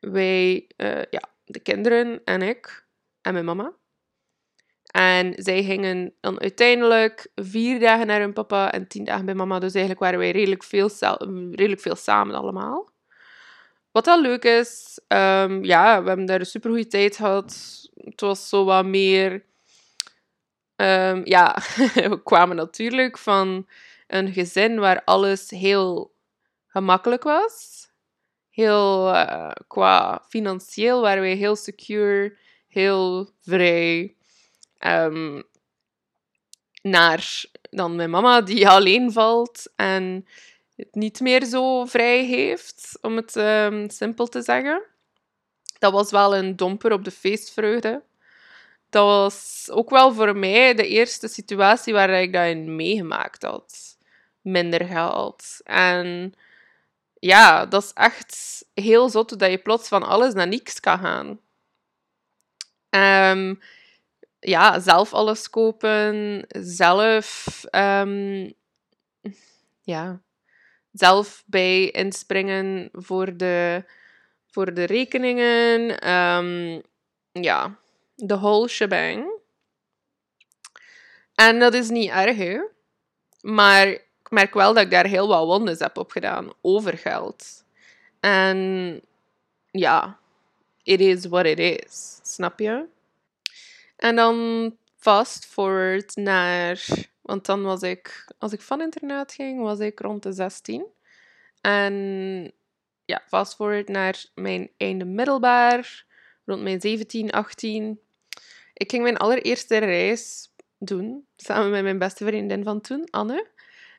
Wij, 0.00 0.70
uh, 0.76 1.02
ja, 1.10 1.22
de 1.44 1.60
kinderen 1.60 2.24
en 2.24 2.42
ik 2.42 2.86
en 3.22 3.32
mijn 3.32 3.44
mama. 3.44 3.74
En 4.86 5.34
zij 5.36 5.64
gingen 5.64 6.14
dan 6.20 6.40
uiteindelijk 6.40 7.28
vier 7.34 7.80
dagen 7.80 8.06
naar 8.06 8.20
hun 8.20 8.32
papa 8.32 8.72
en 8.72 8.88
tien 8.88 9.04
dagen 9.04 9.24
bij 9.24 9.34
mama. 9.34 9.58
Dus 9.58 9.72
eigenlijk 9.72 10.02
waren 10.02 10.18
wij 10.18 10.30
redelijk 10.30 10.64
veel, 10.64 10.90
redelijk 11.50 11.80
veel 11.80 11.96
samen 11.96 12.34
allemaal. 12.34 12.90
Wat 13.92 14.06
al 14.06 14.20
leuk 14.20 14.44
is, 14.44 15.00
um, 15.08 15.64
ja, 15.64 16.02
we 16.02 16.08
hebben 16.08 16.26
daar 16.26 16.40
een 16.40 16.46
supergoeie 16.46 16.86
tijd 16.86 17.16
gehad. 17.16 17.80
Het 17.94 18.20
was 18.20 18.48
zo 18.48 18.64
wat 18.64 18.84
meer... 18.84 19.44
Um, 20.76 21.20
ja, 21.24 21.58
we 22.10 22.20
kwamen 22.24 22.56
natuurlijk 22.56 23.18
van 23.18 23.66
een 24.06 24.32
gezin 24.32 24.78
waar 24.78 25.02
alles 25.04 25.50
heel 25.50 26.14
gemakkelijk 26.66 27.22
was. 27.22 27.88
Heel 28.50 29.08
uh, 29.08 29.50
qua 29.66 30.22
financieel 30.28 31.00
waren 31.00 31.22
wij 31.22 31.34
heel 31.34 31.56
secure, 31.56 32.36
heel 32.68 33.30
vrij. 33.40 34.14
Um, 34.86 35.44
naar 36.82 37.44
dan 37.70 37.96
mijn 37.96 38.10
mama 38.10 38.40
die 38.40 38.68
alleen 38.76 39.12
valt 39.12 39.72
en 39.76 40.26
het 40.76 40.94
niet 40.94 41.20
meer 41.20 41.44
zo 41.44 41.84
vrij 41.84 42.24
heeft, 42.24 42.98
om 43.00 43.16
het 43.16 43.36
ehm, 43.36 43.88
simpel 43.88 44.26
te 44.26 44.42
zeggen. 44.42 44.82
Dat 45.78 45.92
was 45.92 46.10
wel 46.10 46.36
een 46.36 46.56
domper 46.56 46.92
op 46.92 47.04
de 47.04 47.10
feestvreugde. 47.10 48.02
Dat 48.96 49.04
was 49.04 49.68
ook 49.70 49.90
wel 49.90 50.12
voor 50.12 50.36
mij 50.36 50.74
de 50.74 50.88
eerste 50.88 51.28
situatie 51.28 51.92
waar 51.92 52.10
ik 52.10 52.32
dat 52.32 52.46
in 52.46 52.76
meegemaakt 52.76 53.42
had. 53.42 53.96
Minder 54.40 54.84
geld. 54.84 55.60
En 55.64 56.34
ja, 57.18 57.66
dat 57.66 57.82
is 57.82 57.92
echt 57.92 58.64
heel 58.74 59.08
zot 59.08 59.38
dat 59.38 59.50
je 59.50 59.58
plots 59.58 59.88
van 59.88 60.02
alles 60.02 60.34
naar 60.34 60.48
niks 60.48 60.80
kan 60.80 60.98
gaan. 60.98 61.40
Um, 63.30 63.60
ja, 64.40 64.80
zelf 64.80 65.12
alles 65.14 65.50
kopen, 65.50 66.44
zelf, 66.48 67.46
um, 67.70 68.52
ja, 69.82 70.20
zelf 70.92 71.42
bij 71.46 71.90
inspringen 71.90 72.88
voor 72.92 73.36
de, 73.36 73.84
voor 74.50 74.74
de 74.74 74.84
rekeningen. 74.84 76.10
Um, 76.12 76.82
ja, 77.32 77.78
de 78.16 78.38
whole 78.38 78.68
shebang. 78.68 79.30
En 81.34 81.58
dat 81.58 81.74
is 81.74 81.88
niet 81.88 82.10
erg, 82.10 82.36
hè? 82.36 82.60
Maar 83.40 83.86
ik 83.86 84.30
merk 84.30 84.54
wel 84.54 84.74
dat 84.74 84.84
ik 84.84 84.90
daar 84.90 85.06
heel 85.06 85.28
wat 85.28 85.44
wondes 85.44 85.78
heb 85.78 85.98
op 85.98 86.10
gedaan 86.10 86.52
over 86.60 86.98
geld. 86.98 87.64
En 88.20 89.00
ja, 89.70 90.18
it 90.82 91.00
is 91.00 91.26
what 91.26 91.46
it 91.46 91.58
is. 91.58 92.18
Snap 92.22 92.58
je? 92.58 92.86
En 93.96 94.16
dan 94.16 94.76
fast 94.96 95.46
forward 95.46 96.16
naar... 96.16 96.86
Want 97.22 97.46
dan 97.46 97.62
was 97.62 97.82
ik... 97.82 98.26
Als 98.38 98.52
ik 98.52 98.60
van 98.60 98.80
internaat 98.80 99.32
ging, 99.32 99.62
was 99.62 99.78
ik 99.78 100.00
rond 100.00 100.22
de 100.22 100.32
16. 100.32 100.86
En 101.60 102.52
ja, 103.04 103.22
fast 103.26 103.54
forward 103.54 103.88
naar 103.88 104.24
mijn 104.34 104.70
einde 104.76 105.04
middelbaar. 105.04 106.04
Rond 106.44 106.62
mijn 106.62 106.80
17, 106.80 107.30
18. 107.30 108.00
Ik 108.76 108.90
ging 108.90 109.02
mijn 109.02 109.16
allereerste 109.16 109.78
reis 109.78 110.50
doen. 110.78 111.26
Samen 111.36 111.70
met 111.70 111.82
mijn 111.82 111.98
beste 111.98 112.24
vriendin 112.24 112.64
van 112.64 112.80
toen, 112.80 113.10
Anne. 113.10 113.46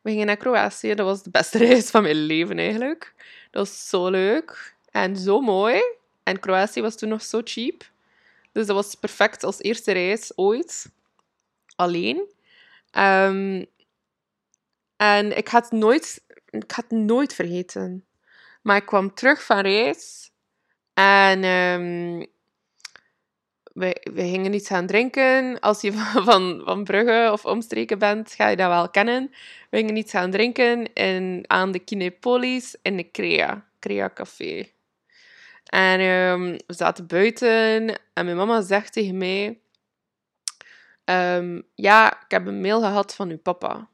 We 0.03 0.09
gingen 0.09 0.25
naar 0.25 0.37
Kroatië. 0.37 0.93
Dat 0.93 1.05
was 1.05 1.23
de 1.23 1.29
beste 1.29 1.57
reis 1.67 1.89
van 1.89 2.01
mijn 2.01 2.15
leven 2.15 2.59
eigenlijk. 2.59 3.13
Dat 3.51 3.67
was 3.67 3.89
zo 3.89 4.09
leuk. 4.09 4.75
En 4.91 5.17
zo 5.17 5.41
mooi. 5.41 5.81
En 6.23 6.39
Kroatië 6.39 6.81
was 6.81 6.97
toen 6.97 7.09
nog 7.09 7.21
zo 7.21 7.41
cheap. 7.43 7.83
Dus 8.51 8.65
dat 8.65 8.75
was 8.75 8.95
perfect 8.95 9.43
als 9.43 9.61
eerste 9.61 9.91
reis 9.91 10.31
ooit. 10.35 10.91
Alleen. 11.75 12.17
Um, 12.91 13.65
en 14.95 15.37
ik 15.37 15.47
had, 15.47 15.71
nooit, 15.71 16.23
ik 16.49 16.71
had 16.71 16.89
nooit 16.89 17.33
vergeten. 17.33 18.05
Maar 18.61 18.77
ik 18.77 18.85
kwam 18.85 19.13
terug 19.13 19.43
van 19.43 19.59
reis. 19.59 20.31
En 20.93 21.43
um, 21.43 22.25
we, 23.77 24.07
we 24.13 24.21
gingen 24.21 24.53
iets 24.53 24.67
gaan 24.67 24.87
drinken. 24.87 25.59
Als 25.59 25.81
je 25.81 25.93
van, 26.29 26.61
van 26.65 26.83
Brugge 26.83 27.29
of 27.31 27.45
omstreken 27.45 27.99
bent, 27.99 28.31
ga 28.31 28.47
je 28.47 28.55
dat 28.55 28.69
wel 28.69 28.89
kennen. 28.89 29.31
We 29.69 29.77
gingen 29.77 29.95
iets 29.95 30.11
gaan 30.11 30.31
drinken 30.31 30.93
in, 30.93 31.43
aan 31.47 31.71
de 31.71 31.79
Kinepolis 31.79 32.75
in 32.81 32.97
de 32.97 33.11
Crea. 33.11 33.65
Crea 33.79 34.09
Café. 34.13 34.69
En 35.63 35.99
um, 35.99 36.51
we 36.51 36.73
zaten 36.73 37.07
buiten 37.07 37.99
en 38.13 38.25
mijn 38.25 38.37
mama 38.37 38.61
zegt 38.61 38.93
tegen 38.93 39.17
mij: 39.17 39.59
um, 41.05 41.63
Ja, 41.75 42.21
ik 42.23 42.31
heb 42.31 42.47
een 42.47 42.61
mail 42.61 42.79
gehad 42.79 43.15
van 43.15 43.29
uw 43.29 43.39
papa. 43.39 43.89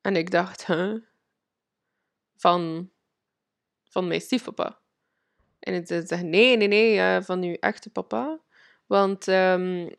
En 0.00 0.16
ik 0.16 0.30
dacht: 0.30 0.66
Huh? 0.66 0.94
Van, 2.36 2.90
van 3.84 4.06
mijn 4.06 4.20
stiefpapa. 4.20 4.78
En 5.58 5.74
ik 5.74 5.86
zei: 5.86 6.22
Nee, 6.22 6.56
nee, 6.56 6.68
nee, 6.68 6.96
uh, 6.96 7.22
van 7.22 7.42
uw 7.42 7.56
echte 7.60 7.90
papa. 7.90 8.40
Want 8.92 9.26
um, 9.26 9.94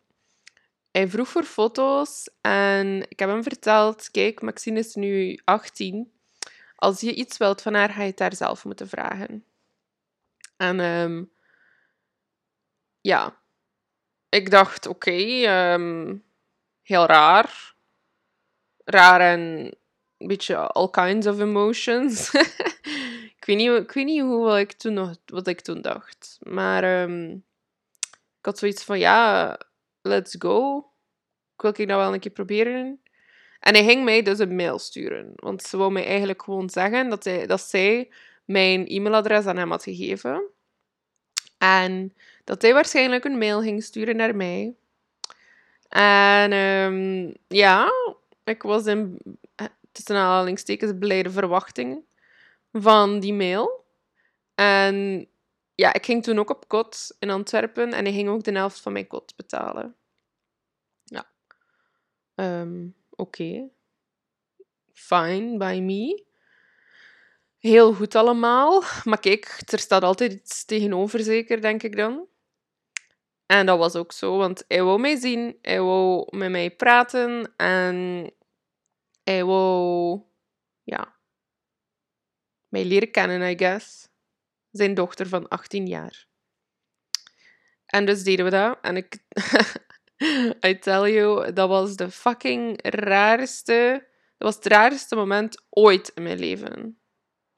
hij 0.91 1.07
vroeg 1.07 1.27
voor 1.27 1.43
foto's 1.43 2.29
en 2.41 3.05
ik 3.09 3.19
heb 3.19 3.29
hem 3.29 3.43
verteld: 3.43 4.11
Kijk, 4.11 4.41
Maxine 4.41 4.79
is 4.79 4.95
nu 4.95 5.39
18. 5.43 6.13
Als 6.75 7.01
je 7.01 7.13
iets 7.13 7.37
wilt 7.37 7.61
van 7.61 7.73
haar, 7.73 7.89
ga 7.89 8.01
je 8.01 8.07
het 8.07 8.17
daar 8.17 8.35
zelf 8.35 8.65
moeten 8.65 8.89
vragen. 8.89 9.45
En 10.57 10.79
um, 10.79 11.31
ja, 13.01 13.41
ik 14.29 14.51
dacht, 14.51 14.85
oké, 14.85 15.11
um, 15.73 16.23
heel 16.81 17.05
raar. 17.05 17.75
Raar 18.83 19.21
en 19.21 19.39
een 20.17 20.27
beetje 20.27 20.57
all 20.57 20.89
kinds 20.89 21.27
of 21.27 21.39
emotions. 21.39 22.33
ik, 23.37 23.43
weet 23.45 23.57
niet, 23.57 23.71
ik 23.71 23.91
weet 23.91 24.05
niet 24.05 24.21
hoe 24.21 24.59
ik 24.59 24.71
toen 24.71 24.93
nog, 24.93 25.15
wat 25.25 25.47
ik 25.47 25.61
toen 25.61 25.81
dacht. 25.81 26.37
Maar 26.41 27.01
um, 27.01 27.45
ik 28.43 28.49
had 28.49 28.57
zoiets 28.57 28.83
van, 28.83 28.99
ja, 28.99 29.57
let's 30.01 30.35
go. 30.39 30.77
Ik 31.55 31.61
wil 31.61 31.69
ik 31.69 31.87
dat 31.87 31.97
wel 31.97 32.13
een 32.13 32.19
keer 32.19 32.31
proberen. 32.31 33.01
En 33.59 33.73
hij 33.73 33.83
ging 33.83 34.03
mij 34.03 34.21
dus 34.21 34.39
een 34.39 34.55
mail 34.55 34.79
sturen. 34.79 35.31
Want 35.35 35.63
ze 35.63 35.77
wou 35.77 35.91
mij 35.91 36.05
eigenlijk 36.05 36.43
gewoon 36.43 36.69
zeggen 36.69 37.09
dat, 37.09 37.23
hij, 37.23 37.47
dat 37.47 37.61
zij 37.61 38.11
mijn 38.45 38.87
e-mailadres 38.87 39.45
aan 39.45 39.57
hem 39.57 39.69
had 39.69 39.83
gegeven. 39.83 40.43
En 41.57 42.13
dat 42.43 42.61
hij 42.61 42.73
waarschijnlijk 42.73 43.23
een 43.23 43.37
mail 43.37 43.61
ging 43.61 43.83
sturen 43.83 44.15
naar 44.15 44.35
mij. 44.35 44.75
En 45.89 46.53
um, 46.53 47.33
ja, 47.47 47.91
ik 48.43 48.63
was 48.63 48.85
in 48.85 49.17
tussen 49.91 50.15
aanhalingstekens 50.15 50.91
blijde 50.99 51.31
verwachting 51.31 52.03
van 52.71 53.19
die 53.19 53.33
mail. 53.33 53.85
En 54.55 55.27
ja, 55.75 55.93
ik 55.93 56.05
ging 56.05 56.23
toen 56.23 56.39
ook 56.39 56.49
op 56.49 56.67
kot 56.67 57.15
in 57.19 57.29
Antwerpen 57.29 57.93
en 57.93 58.03
hij 58.03 58.13
ging 58.13 58.29
ook 58.29 58.43
de 58.43 58.51
helft 58.51 58.79
van 58.79 58.91
mijn 58.91 59.07
kot 59.07 59.35
betalen. 59.35 59.95
Ja. 61.03 61.31
Um, 62.35 62.95
Oké. 63.15 63.69
Fine 64.93 65.57
by 65.57 65.79
me 65.81 66.25
heel 67.57 67.93
goed 67.93 68.15
allemaal. 68.15 68.83
Maar 69.03 69.19
kijk, 69.19 69.61
er 69.65 69.79
staat 69.79 70.03
altijd 70.03 70.33
iets 70.33 70.65
tegenover, 70.65 71.19
zeker, 71.19 71.61
denk 71.61 71.83
ik 71.83 71.95
dan. 71.95 72.27
En 73.45 73.65
dat 73.65 73.77
was 73.77 73.95
ook 73.95 74.11
zo, 74.11 74.37
want 74.37 74.63
hij 74.67 74.83
wou 74.83 74.99
mij 74.99 75.15
zien, 75.15 75.57
hij 75.61 75.81
wou 75.81 76.37
met 76.37 76.49
mij 76.51 76.71
praten 76.71 77.53
en 77.55 78.29
hij 79.23 79.45
wou, 79.45 80.21
ja, 80.83 81.15
mij 82.67 82.85
leren 82.85 83.11
kennen, 83.11 83.49
I 83.49 83.57
guess. 83.57 84.07
Zijn 84.73 84.93
dochter 84.93 85.27
van 85.27 85.47
18 85.47 85.87
jaar. 85.87 86.27
En 87.85 88.05
dus 88.05 88.23
deden 88.23 88.45
we 88.45 88.51
dat. 88.51 88.77
En 88.81 88.97
ik, 88.97 89.17
I 90.67 90.79
tell 90.79 91.13
you, 91.13 91.53
dat 91.53 91.69
was 91.69 91.95
de 91.95 92.11
fucking 92.11 92.79
raarste, 92.81 94.07
dat 94.37 94.47
was 94.47 94.55
het 94.55 94.65
raarste 94.65 95.15
moment 95.15 95.63
ooit 95.69 96.11
in 96.15 96.23
mijn 96.23 96.39
leven 96.39 96.99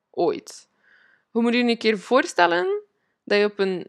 ooit. 0.10 0.70
Hoe 1.30 1.42
moet 1.42 1.54
je 1.54 1.64
je 1.64 1.70
een 1.70 1.78
keer 1.78 2.00
voorstellen 2.00 2.84
dat 3.24 3.38
je 3.38 3.46
op 3.46 3.60
een 3.60 3.88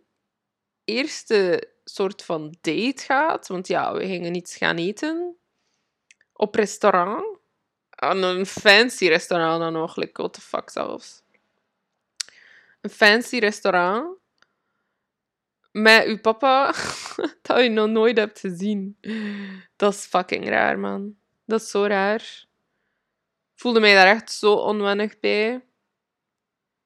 eerste 0.85 1.71
soort 1.85 2.23
van 2.23 2.57
date 2.61 3.03
gaat? 3.03 3.47
Want 3.47 3.67
ja, 3.67 3.93
we 3.93 4.07
gingen 4.07 4.35
iets 4.35 4.57
gaan 4.57 4.77
eten. 4.77 5.37
Op 6.33 6.55
restaurant. 6.55 7.39
Aan 7.91 8.23
een 8.23 8.47
fancy 8.47 9.07
restaurant 9.07 9.61
dan 9.61 9.73
nog. 9.73 9.97
Like, 9.97 10.23
what 10.23 10.33
the 10.33 10.41
fuck 10.41 10.71
zelfs. 10.71 11.23
Een 12.87 12.93
fancy 12.93 13.39
restaurant. 13.39 14.19
Met 15.73 16.07
uw 16.07 16.21
papa. 16.21 16.75
dat 17.43 17.63
je 17.63 17.69
nog 17.69 17.89
nooit 17.89 18.19
hebt 18.19 18.41
gezien. 18.41 18.99
Dat 19.77 19.95
is 19.95 20.05
fucking 20.05 20.49
raar, 20.49 20.79
man. 20.79 21.17
Dat 21.45 21.61
is 21.61 21.71
zo 21.71 21.85
raar. 21.85 22.21
Ik 23.55 23.61
voelde 23.63 23.81
mij 23.81 23.95
daar 23.95 24.07
echt 24.07 24.33
zo 24.33 24.53
onwennig 24.53 25.21
bij. 25.21 25.65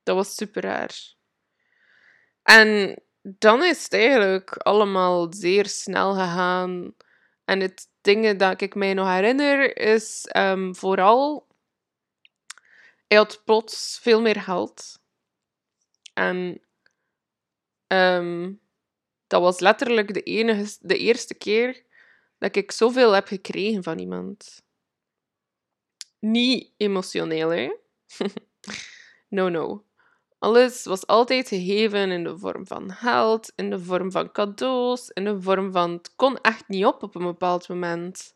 Dat 0.02 0.16
was 0.16 0.34
super 0.34 0.62
raar. 0.62 1.14
En 2.42 2.98
dan 3.22 3.64
is 3.64 3.82
het 3.82 3.92
eigenlijk 3.92 4.56
allemaal 4.56 5.32
zeer 5.32 5.66
snel 5.66 6.14
gegaan. 6.14 6.94
En 7.44 7.60
het 7.60 7.88
dingen 8.00 8.38
dat 8.38 8.60
ik 8.60 8.74
mij 8.74 8.94
nog 8.94 9.08
herinner 9.08 9.76
is 9.76 10.28
um, 10.36 10.76
vooral... 10.76 11.48
Hij 13.06 13.18
had 13.18 13.42
plots 13.44 13.98
veel 14.02 14.20
meer 14.20 14.40
geld. 14.40 14.99
En 16.12 16.60
um, 17.86 18.60
dat 19.26 19.40
was 19.42 19.60
letterlijk 19.60 20.14
de, 20.14 20.22
enige, 20.22 20.76
de 20.80 20.96
eerste 20.96 21.34
keer 21.34 21.82
dat 22.38 22.56
ik 22.56 22.70
zoveel 22.72 23.12
heb 23.12 23.26
gekregen 23.26 23.82
van 23.82 23.98
iemand. 23.98 24.62
Niet 26.18 26.72
emotioneel, 26.76 27.48
hè? 27.48 27.76
no, 29.28 29.48
no. 29.48 29.84
Alles 30.38 30.84
was 30.84 31.06
altijd 31.06 31.48
gegeven 31.48 32.10
in 32.10 32.24
de 32.24 32.38
vorm 32.38 32.66
van 32.66 32.92
geld, 32.92 33.52
in 33.56 33.70
de 33.70 33.80
vorm 33.80 34.10
van 34.10 34.32
cadeaus, 34.32 35.08
in 35.08 35.24
de 35.24 35.42
vorm 35.42 35.72
van 35.72 35.90
het 35.90 36.16
kon 36.16 36.40
echt 36.40 36.68
niet 36.68 36.84
op 36.84 37.02
op 37.02 37.14
een 37.14 37.24
bepaald 37.24 37.68
moment. 37.68 38.34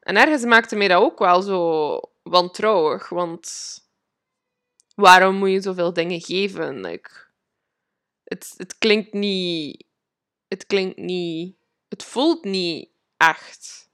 En 0.00 0.16
ergens 0.16 0.44
maakte 0.44 0.76
mij 0.76 0.88
dat 0.88 1.02
ook 1.02 1.18
wel 1.18 1.42
zo 1.42 2.00
wantrouwig, 2.22 3.08
want 3.08 3.78
waarom 4.94 5.34
moet 5.34 5.50
je 5.50 5.60
zoveel 5.60 5.92
dingen 5.92 6.20
geven? 6.20 6.80
Like, 6.80 7.10
het, 8.24 8.54
het 8.56 8.78
klinkt 8.78 9.12
niet... 9.12 9.84
Het 10.48 10.66
klinkt 10.66 10.96
niet... 10.96 11.56
Het 11.88 12.04
voelt 12.04 12.44
niet 12.44 12.88
echt. 13.16 13.90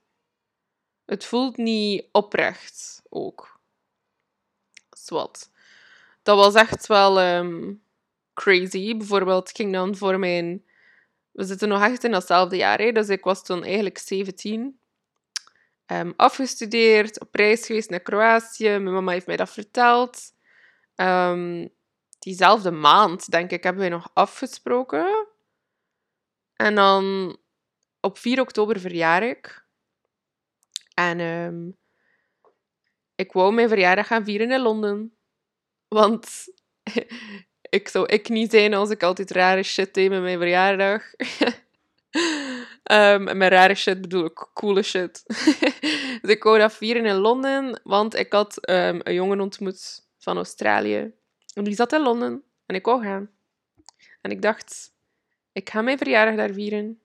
Het 1.04 1.24
voelt 1.24 1.56
niet 1.56 2.04
oprecht 2.12 3.02
ook. 3.08 3.60
Zwat. 4.90 5.50
Dat 6.22 6.36
was 6.36 6.54
echt 6.54 6.86
wel 6.86 7.20
ehm, 7.20 7.72
crazy. 8.34 8.96
Bijvoorbeeld, 8.96 9.48
ik 9.48 9.56
ging 9.56 9.72
dan 9.72 9.96
voor 9.96 10.18
mijn... 10.18 10.64
We 11.30 11.44
zitten 11.44 11.68
nog 11.68 11.82
echt 11.82 12.04
in 12.04 12.10
datzelfde 12.10 12.56
jaar, 12.56 12.78
hè? 12.78 12.92
dus 12.92 13.08
ik 13.08 13.24
was 13.24 13.44
toen 13.44 13.64
eigenlijk 13.64 13.98
17. 13.98 14.80
Ehm, 15.86 16.12
afgestudeerd, 16.16 17.20
op 17.20 17.34
reis 17.34 17.66
geweest 17.66 17.90
naar 17.90 18.00
Kroatië. 18.00 18.68
Mijn 18.68 18.92
mama 18.92 19.12
heeft 19.12 19.26
mij 19.26 19.36
dat 19.36 19.50
verteld. 19.50 20.32
Ehm, 21.00 21.66
diezelfde 22.18 22.70
maand, 22.70 23.30
denk 23.30 23.50
ik, 23.50 23.62
hebben 23.62 23.82
wij 23.82 23.90
nog 23.90 24.10
afgesproken. 24.12 25.26
En 26.54 26.74
dan 26.74 27.36
op 28.00 28.18
4 28.18 28.40
oktober 28.40 28.80
verjaar 28.80 29.22
ik. 29.22 29.64
En 30.94 31.20
ehm, 31.20 31.70
ik 33.14 33.32
wou 33.32 33.52
mijn 33.52 33.68
verjaardag 33.68 34.06
gaan 34.06 34.24
vieren 34.24 34.50
in 34.50 34.60
Londen. 34.60 35.16
Want 35.88 36.44
ik 37.78 37.88
zou 37.88 38.06
ik 38.06 38.28
niet 38.28 38.50
zijn 38.50 38.74
als 38.74 38.90
ik 38.90 39.02
altijd 39.02 39.30
rare 39.30 39.62
shit 39.62 39.94
deed 39.94 40.10
met 40.10 40.22
mijn 40.22 40.38
verjaardag. 40.38 41.02
um, 42.92 43.36
met 43.36 43.52
rare 43.52 43.74
shit 43.74 44.00
bedoel 44.00 44.24
ik 44.24 44.48
coole 44.54 44.82
shit. 44.82 45.22
dus 46.22 46.30
ik 46.30 46.42
wou 46.42 46.58
dat 46.58 46.74
vieren 46.74 47.04
in 47.04 47.16
Londen, 47.16 47.80
want 47.84 48.14
ik 48.14 48.32
had 48.32 48.56
een 48.60 49.14
jongen 49.14 49.40
ontmoet 49.40 50.08
van 50.20 50.37
Australië. 50.37 51.12
En 51.54 51.64
die 51.64 51.74
zat 51.74 51.92
in 51.92 52.00
Londen 52.00 52.42
en 52.66 52.74
ik 52.74 52.85
wou 52.85 53.02
gaan. 53.02 53.30
En 54.20 54.30
ik 54.30 54.42
dacht, 54.42 54.92
ik 55.52 55.70
ga 55.70 55.83
mijn 55.83 55.98
verjaardag 55.98 56.37
daar 56.37 56.52
vieren. 56.52 57.00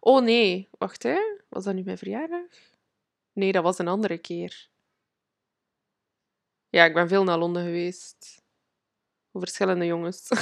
Oh 0.00 0.22
nee, 0.22 0.68
wacht 0.78 1.02
hè. 1.02 1.18
Was 1.48 1.64
dat 1.64 1.74
nu 1.74 1.82
mijn 1.82 1.98
verjaardag? 1.98 2.46
Nee, 3.32 3.52
dat 3.52 3.62
was 3.62 3.78
een 3.78 3.88
andere 3.88 4.18
keer. 4.18 4.68
Ja, 6.68 6.84
ik 6.84 6.94
ben 6.94 7.08
veel 7.08 7.24
naar 7.24 7.38
Londen 7.38 7.64
geweest. 7.64 8.42
Voor 9.32 9.40
verschillende 9.40 9.86
jongens. 9.86 10.28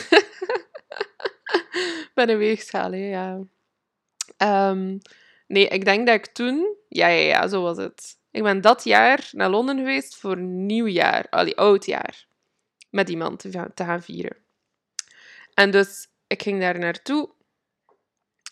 ben 2.15 2.29
een 2.29 2.39
weegschaal, 2.39 2.93
hè, 2.93 3.09
ja. 3.09 3.41
Um, 4.71 4.99
nee, 5.47 5.69
ik 5.69 5.85
denk 5.85 6.07
dat 6.07 6.15
ik 6.15 6.27
toen... 6.27 6.77
Ja, 6.89 7.09
ja, 7.09 7.21
ja, 7.21 7.49
zo 7.49 7.63
was 7.63 7.77
het. 7.77 8.18
Ik 8.31 8.43
ben 8.43 8.61
dat 8.61 8.85
jaar 8.85 9.29
naar 9.33 9.51
Londen 9.51 9.77
geweest 9.77 10.17
voor 10.17 10.39
nieuwjaar. 10.39 11.27
Allee, 11.31 11.57
oudjaar. 11.57 12.27
Met 12.91 13.09
iemand 13.09 13.41
te 13.41 13.85
gaan 13.85 14.03
vieren. 14.03 14.37
En 15.55 15.71
dus, 15.71 16.09
ik 16.27 16.43
ging 16.43 16.61
daar 16.61 16.79
naartoe. 16.79 17.31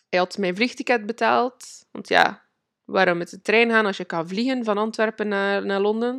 Hij 0.09 0.19
had 0.19 0.39
mijn 0.39 0.57
vliegticket 0.57 1.07
betaald. 1.07 1.87
Want 1.91 2.09
ja, 2.09 2.49
waarom 2.85 3.19
met 3.19 3.31
de 3.31 3.43
trein 3.43 3.71
gaan 3.71 3.87
als 3.87 3.97
je 3.97 4.05
kan 4.05 4.29
vliegen 4.29 4.65
van 4.65 4.79
Antwerpen 4.79 5.29
naar, 5.29 5.67
naar 5.67 5.81
Londen? 5.81 6.15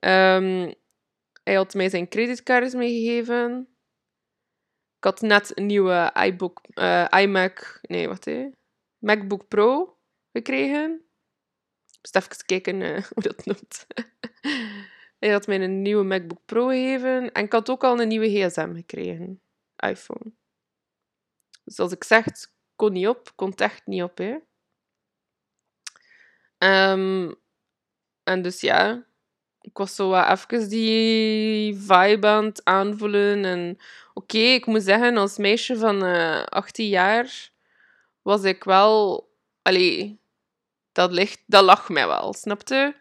Um, 0.00 0.74
hij 1.42 1.54
had 1.54 1.74
mij 1.74 1.88
zijn 1.88 2.08
creditcards 2.08 2.74
meegegeven. 2.74 3.68
Ik 4.96 5.04
had 5.04 5.20
net 5.20 5.58
een 5.58 5.66
nieuwe 5.66 6.12
uh, 6.74 7.06
iMac, 7.10 7.78
nee, 7.82 8.08
wat 8.08 8.24
hè? 8.24 8.48
MacBook 8.98 9.48
Pro 9.48 9.98
gekregen. 10.32 11.09
Dus 12.00 12.12
even 12.12 12.46
kijken 12.46 12.80
uh, 12.80 13.02
hoe 13.14 13.22
dat 13.22 13.44
noemt. 13.44 13.86
hij 15.18 15.30
had 15.30 15.46
mij 15.46 15.60
een 15.60 15.82
nieuwe 15.82 16.04
MacBook 16.04 16.44
Pro 16.44 16.66
gegeven. 16.66 17.32
En 17.32 17.44
ik 17.44 17.52
had 17.52 17.70
ook 17.70 17.84
al 17.84 18.00
een 18.00 18.08
nieuwe 18.08 18.30
gsm 18.30 18.74
gekregen. 18.74 19.42
iPhone. 19.76 20.32
Dus 21.64 21.78
als 21.78 21.92
ik 21.92 22.04
zeg, 22.04 22.24
kon 22.76 22.92
niet 22.92 23.08
op, 23.08 23.32
kon 23.34 23.54
echt 23.54 23.86
niet 23.86 24.02
op, 24.02 24.18
hè. 24.18 24.36
Um, 26.92 27.34
en 28.22 28.42
dus 28.42 28.60
ja, 28.60 29.06
ik 29.60 29.78
was 29.78 29.94
zo 29.94 30.08
wat 30.08 30.28
even 30.28 30.68
die 30.68 31.74
vibe 31.74 32.26
aan 32.26 32.44
het 32.44 32.64
aanvoelen. 32.64 33.44
En 33.44 33.78
oké, 34.14 34.38
ik 34.38 34.66
moet 34.66 34.82
zeggen, 34.82 35.16
als 35.16 35.38
meisje 35.38 35.76
van 35.76 36.04
uh, 36.04 36.38
eh, 36.38 36.44
18 36.44 36.88
jaar 36.88 37.50
was 38.22 38.42
ik 38.42 38.64
wel... 38.64 39.28
Allee, 39.62 40.19
dat, 40.92 41.12
ligt, 41.12 41.42
dat 41.46 41.64
lag 41.64 41.88
mij 41.88 42.06
wel, 42.06 42.32
snapte? 42.32 42.94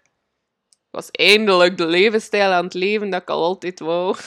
Ik 0.70 0.96
was 0.96 1.12
eindelijk 1.12 1.78
de 1.78 1.86
levensstijl 1.86 2.52
aan 2.52 2.64
het 2.64 2.74
leven 2.74 3.10
dat 3.10 3.22
ik 3.22 3.30
al 3.30 3.44
altijd 3.44 3.80
wou. 3.80 4.18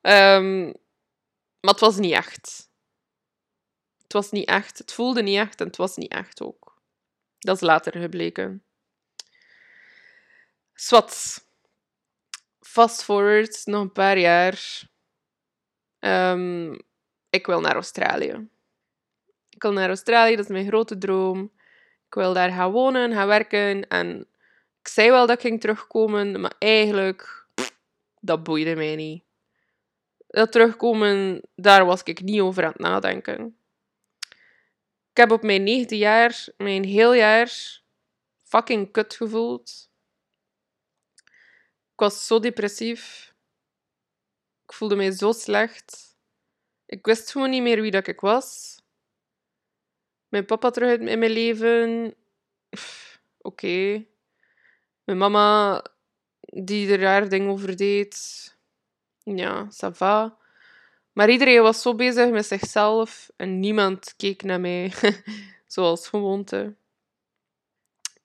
um, 0.00 0.64
maar 1.60 1.72
het 1.72 1.80
was 1.80 1.96
niet 1.96 2.12
echt. 2.12 2.68
Het 4.02 4.12
was 4.12 4.30
niet 4.30 4.48
echt. 4.48 4.78
Het 4.78 4.92
voelde 4.92 5.22
niet 5.22 5.36
echt 5.36 5.60
en 5.60 5.66
het 5.66 5.76
was 5.76 5.96
niet 5.96 6.12
echt 6.12 6.42
ook. 6.42 6.82
Dat 7.38 7.56
is 7.56 7.62
later 7.62 8.00
gebleken. 8.00 8.64
Swat. 10.74 11.44
Fast 12.60 13.04
forward, 13.04 13.62
nog 13.64 13.80
een 13.80 13.92
paar 13.92 14.18
jaar. 14.18 14.88
Um, 15.98 16.82
ik 17.30 17.46
wil 17.46 17.60
naar 17.60 17.74
Australië. 17.74 18.48
Ik 19.60 19.66
wil 19.66 19.74
naar 19.74 19.88
Australië, 19.88 20.36
dat 20.36 20.44
is 20.44 20.50
mijn 20.50 20.66
grote 20.66 20.98
droom. 20.98 21.50
Ik 22.06 22.14
wil 22.14 22.32
daar 22.32 22.50
gaan 22.50 22.70
wonen, 22.70 23.12
gaan 23.12 23.26
werken. 23.26 23.88
En 23.88 24.26
ik 24.80 24.88
zei 24.88 25.10
wel 25.10 25.26
dat 25.26 25.36
ik 25.36 25.40
ging 25.40 25.60
terugkomen, 25.60 26.40
maar 26.40 26.54
eigenlijk, 26.58 27.46
dat 28.20 28.42
boeide 28.42 28.74
mij 28.74 28.96
niet. 28.96 29.22
Dat 30.26 30.52
terugkomen, 30.52 31.42
daar 31.54 31.84
was 31.84 32.02
ik 32.02 32.22
niet 32.22 32.40
over 32.40 32.64
aan 32.64 32.70
het 32.70 32.80
nadenken. 32.80 33.56
Ik 35.10 35.16
heb 35.16 35.30
op 35.30 35.42
mijn 35.42 35.62
negende 35.62 35.98
jaar, 35.98 36.46
mijn 36.56 36.84
heel 36.84 37.14
jaar, 37.14 37.80
fucking 38.42 38.92
kut 38.92 39.14
gevoeld. 39.14 39.90
Ik 41.92 41.96
was 41.96 42.26
zo 42.26 42.38
depressief. 42.38 43.34
Ik 44.66 44.72
voelde 44.72 44.96
mij 44.96 45.10
zo 45.10 45.32
slecht. 45.32 46.16
Ik 46.86 47.06
wist 47.06 47.30
gewoon 47.30 47.50
niet 47.50 47.62
meer 47.62 47.80
wie 47.80 47.90
dat 47.90 48.06
ik 48.06 48.20
was. 48.20 48.69
Mijn 50.30 50.44
papa 50.44 50.70
terug 50.70 50.98
in 50.98 51.18
mijn 51.18 51.30
leven. 51.30 52.14
Oké. 53.40 54.04
Mijn 55.04 55.18
mama, 55.18 55.84
die 56.40 56.92
er 56.92 57.00
raar 57.00 57.28
ding 57.28 57.48
over 57.48 57.76
deed. 57.76 58.18
Ja, 59.22 59.68
ça 59.70 59.90
va. 59.92 60.38
Maar 61.12 61.30
iedereen 61.30 61.62
was 61.62 61.82
zo 61.82 61.94
bezig 61.94 62.30
met 62.30 62.46
zichzelf 62.46 63.30
en 63.36 63.60
niemand 63.60 64.14
keek 64.16 64.42
naar 64.42 64.60
mij 64.60 64.92
zoals 65.66 66.08
gewoonte. 66.08 66.74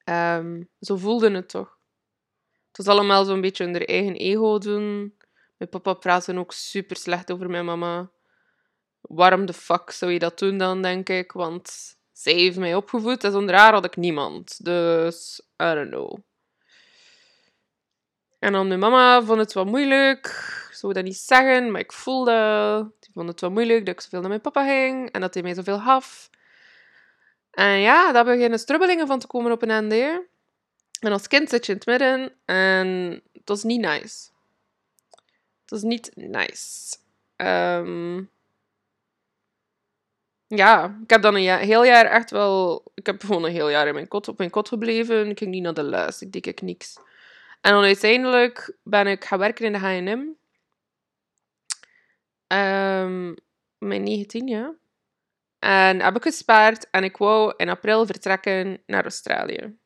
Um, 0.10 0.70
zo 0.80 0.96
voelde 0.96 1.32
het 1.32 1.50
toch. 1.50 1.78
Het 2.68 2.86
was 2.86 2.88
allemaal 2.88 3.26
zo'n 3.26 3.42
beetje 3.42 3.64
hun 3.64 3.86
eigen 3.86 4.16
ego 4.16 4.58
doen. 4.58 5.18
Mijn 5.58 5.70
papa 5.70 5.94
praatte 5.94 6.38
ook 6.38 6.52
super 6.52 6.96
slecht 6.96 7.32
over 7.32 7.50
mijn 7.50 7.66
mama. 7.66 8.10
Waarom 9.02 9.46
de 9.46 9.54
fuck 9.54 9.92
zou 9.92 10.12
je 10.12 10.20
dat 10.20 10.40
doen 10.40 10.58
dan, 10.58 10.82
denk 10.82 11.10
ik? 11.10 11.32
Want 11.32 11.95
zij 12.18 12.34
heeft 12.34 12.58
mij 12.58 12.76
opgevoed 12.76 13.24
en 13.24 13.32
zonder 13.32 13.56
haar 13.56 13.74
had 13.74 13.86
ik 13.86 13.96
niemand. 13.96 14.66
Dus, 14.66 15.42
I 15.64 15.74
don't 15.74 15.90
know. 15.90 16.18
En 18.40 18.52
dan 18.52 18.68
mijn 18.68 18.80
mama 18.80 19.24
vond 19.24 19.40
het 19.40 19.54
wel 19.54 19.66
moeilijk. 19.66 20.26
Ik 20.70 20.76
zou 20.76 20.94
dat 20.94 21.04
niet 21.04 21.18
zeggen, 21.18 21.72
maar 21.72 21.82
ik 21.82 21.92
voelde... 21.92 22.92
Die 23.00 23.10
vond 23.14 23.28
het 23.28 23.42
wel 23.42 23.52
moeilijk 23.52 23.86
dat 23.86 23.94
ik 23.96 24.02
zoveel 24.02 24.20
naar 24.20 24.30
mijn 24.30 24.42
papa 24.42 24.66
ging. 24.66 25.12
En 25.12 25.22
dat 25.22 25.34
hij 25.34 25.44
mij 25.44 25.54
zoveel 25.54 25.80
gaf. 25.80 26.30
En 27.52 27.80
ja, 27.80 28.12
daar 28.12 28.26
beginnen 28.26 28.60
strubbelingen 28.60 29.08
van 29.08 29.20
te 29.20 29.28
komen 29.28 29.52
op 29.52 29.62
een 29.62 29.70
einde. 29.70 30.28
En 31.00 31.12
als 31.12 31.28
kind 31.28 31.50
zit 31.50 31.66
je 31.66 31.72
in 31.72 31.78
het 31.78 31.88
midden 31.88 32.34
en 32.46 33.22
het 33.34 33.50
was 33.50 33.64
niet 33.64 33.82
nice. 33.82 34.30
Het 35.62 35.70
was 35.70 35.82
niet 35.82 36.12
nice. 36.16 36.98
Um, 37.38 38.30
ja, 40.58 41.00
ik 41.04 41.10
heb 41.10 41.22
dan 41.22 41.36
een 41.36 41.60
heel 41.60 41.84
jaar 41.84 42.06
echt 42.06 42.32
wel... 42.32 42.84
Ik 42.94 43.06
heb 43.06 43.24
gewoon 43.24 43.44
een 43.44 43.52
heel 43.52 43.70
jaar 43.70 43.88
in 43.88 43.94
mijn 43.94 44.08
kot, 44.08 44.28
op 44.28 44.38
mijn 44.38 44.50
kot 44.50 44.68
gebleven. 44.68 45.30
Ik 45.30 45.38
ging 45.38 45.52
niet 45.52 45.64
naar 45.64 45.74
de 45.74 45.84
les, 45.84 46.22
ik 46.22 46.32
deed 46.32 46.46
ik 46.46 46.62
niks. 46.62 46.98
En 47.62 47.72
dan 47.72 47.84
uiteindelijk 47.84 48.78
ben 48.84 49.08
ik 49.08 49.26
gaan 49.26 49.40
werken 49.40 49.66
in 49.66 49.72
de 49.72 49.78
H&M. 49.78 50.34
Mijn 53.78 54.04
19, 54.04 54.48
ja. 54.48 54.74
En 55.60 56.02
heb 56.02 56.16
ik 56.16 56.22
gespaard 56.22 56.90
en 56.90 57.04
ik 57.04 57.18
wou 57.18 57.54
in 57.58 57.70
april 57.70 58.06
vertrekken 58.06 58.82
naar 58.86 59.04
Australië. 59.04 59.78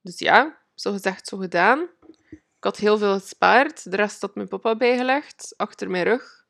Dus 0.00 0.18
ja, 0.18 0.58
zo 0.74 0.92
gezegd, 0.92 1.28
zo 1.28 1.36
gedaan. 1.36 1.88
Ik 2.30 2.64
had 2.68 2.76
heel 2.76 2.98
veel 2.98 3.18
gespaard. 3.18 3.90
De 3.90 3.96
rest 3.96 4.20
had 4.20 4.34
mijn 4.34 4.48
papa 4.48 4.76
bijgelegd, 4.76 5.54
achter 5.56 5.90
mijn 5.90 6.04
rug. 6.04 6.41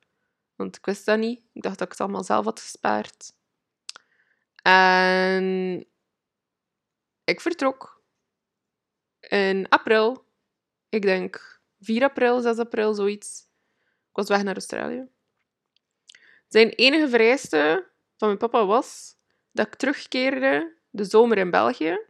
Want 0.62 0.77
ik 0.77 0.87
wist 0.87 1.07
dat 1.07 1.18
niet. 1.18 1.40
Ik 1.53 1.62
dacht 1.62 1.79
dat 1.79 1.87
ik 1.87 1.92
het 1.92 2.01
allemaal 2.01 2.25
zelf 2.25 2.44
had 2.44 2.61
gespaard. 2.61 3.33
En 4.62 5.87
ik 7.25 7.40
vertrok 7.40 8.03
in 9.20 9.68
april. 9.68 10.25
Ik 10.88 11.03
denk 11.03 11.61
4 11.81 12.03
april, 12.03 12.40
6 12.40 12.59
april, 12.59 12.94
zoiets. 12.94 13.40
Ik 14.09 14.16
was 14.16 14.29
weg 14.29 14.42
naar 14.42 14.55
Australië. 14.55 15.09
Zijn 16.48 16.68
enige 16.68 17.09
vereiste 17.09 17.88
van 18.16 18.29
mijn 18.29 18.40
papa 18.40 18.66
was 18.66 19.14
dat 19.51 19.66
ik 19.66 19.75
terugkeerde 19.75 20.77
de 20.90 21.05
zomer 21.05 21.38
in 21.38 21.51
België. 21.51 22.01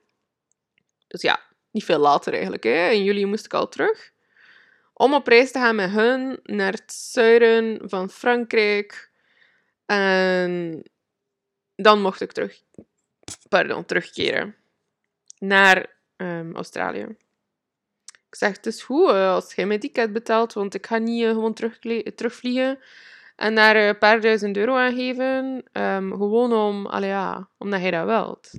Dus 1.07 1.23
ja, 1.23 1.41
niet 1.71 1.85
veel 1.85 1.99
later 1.99 2.33
eigenlijk. 2.33 2.63
Hè. 2.63 2.91
In 2.91 3.05
juli 3.05 3.27
moest 3.27 3.45
ik 3.45 3.55
al 3.55 3.69
terug. 3.69 4.13
Om 5.03 5.15
op 5.15 5.27
reis 5.27 5.53
te 5.53 5.59
gaan 5.59 5.75
met 5.75 5.91
hun 5.91 6.41
naar 6.43 6.73
het 6.73 6.93
zuiden 6.93 7.89
van 7.89 8.11
Frankrijk. 8.11 9.11
En 9.87 10.83
dan 11.77 12.01
mocht 12.01 12.21
ik 12.21 12.33
terug, 12.33 12.63
pardon, 13.49 13.85
terugkeren 13.85 14.57
naar 15.39 15.87
um, 16.17 16.55
Australië. 16.55 17.07
Ik 18.29 18.35
zeg, 18.35 18.57
het 18.57 18.67
is 18.67 18.83
goed 18.83 19.09
uh, 19.09 19.33
als 19.33 19.55
jij 19.55 19.67
mijn 19.67 19.81
ticket 19.81 20.13
betaalt, 20.13 20.53
want 20.53 20.75
ik 20.75 20.87
ga 20.87 20.99
niet 20.99 21.23
uh, 21.23 21.31
gewoon 21.31 21.55
terug, 21.55 21.79
terugvliegen 22.15 22.79
en 23.37 23.55
daar 23.55 23.77
een 23.77 23.99
paar 23.99 24.21
duizend 24.21 24.57
euro 24.57 24.77
aan 24.77 24.95
geven. 24.95 25.65
Um, 25.73 26.11
gewoon 26.11 26.53
om, 26.53 27.03
ja, 27.05 27.49
omdat 27.59 27.81
hij 27.81 27.91
dat 27.91 28.07
wilt. 28.07 28.51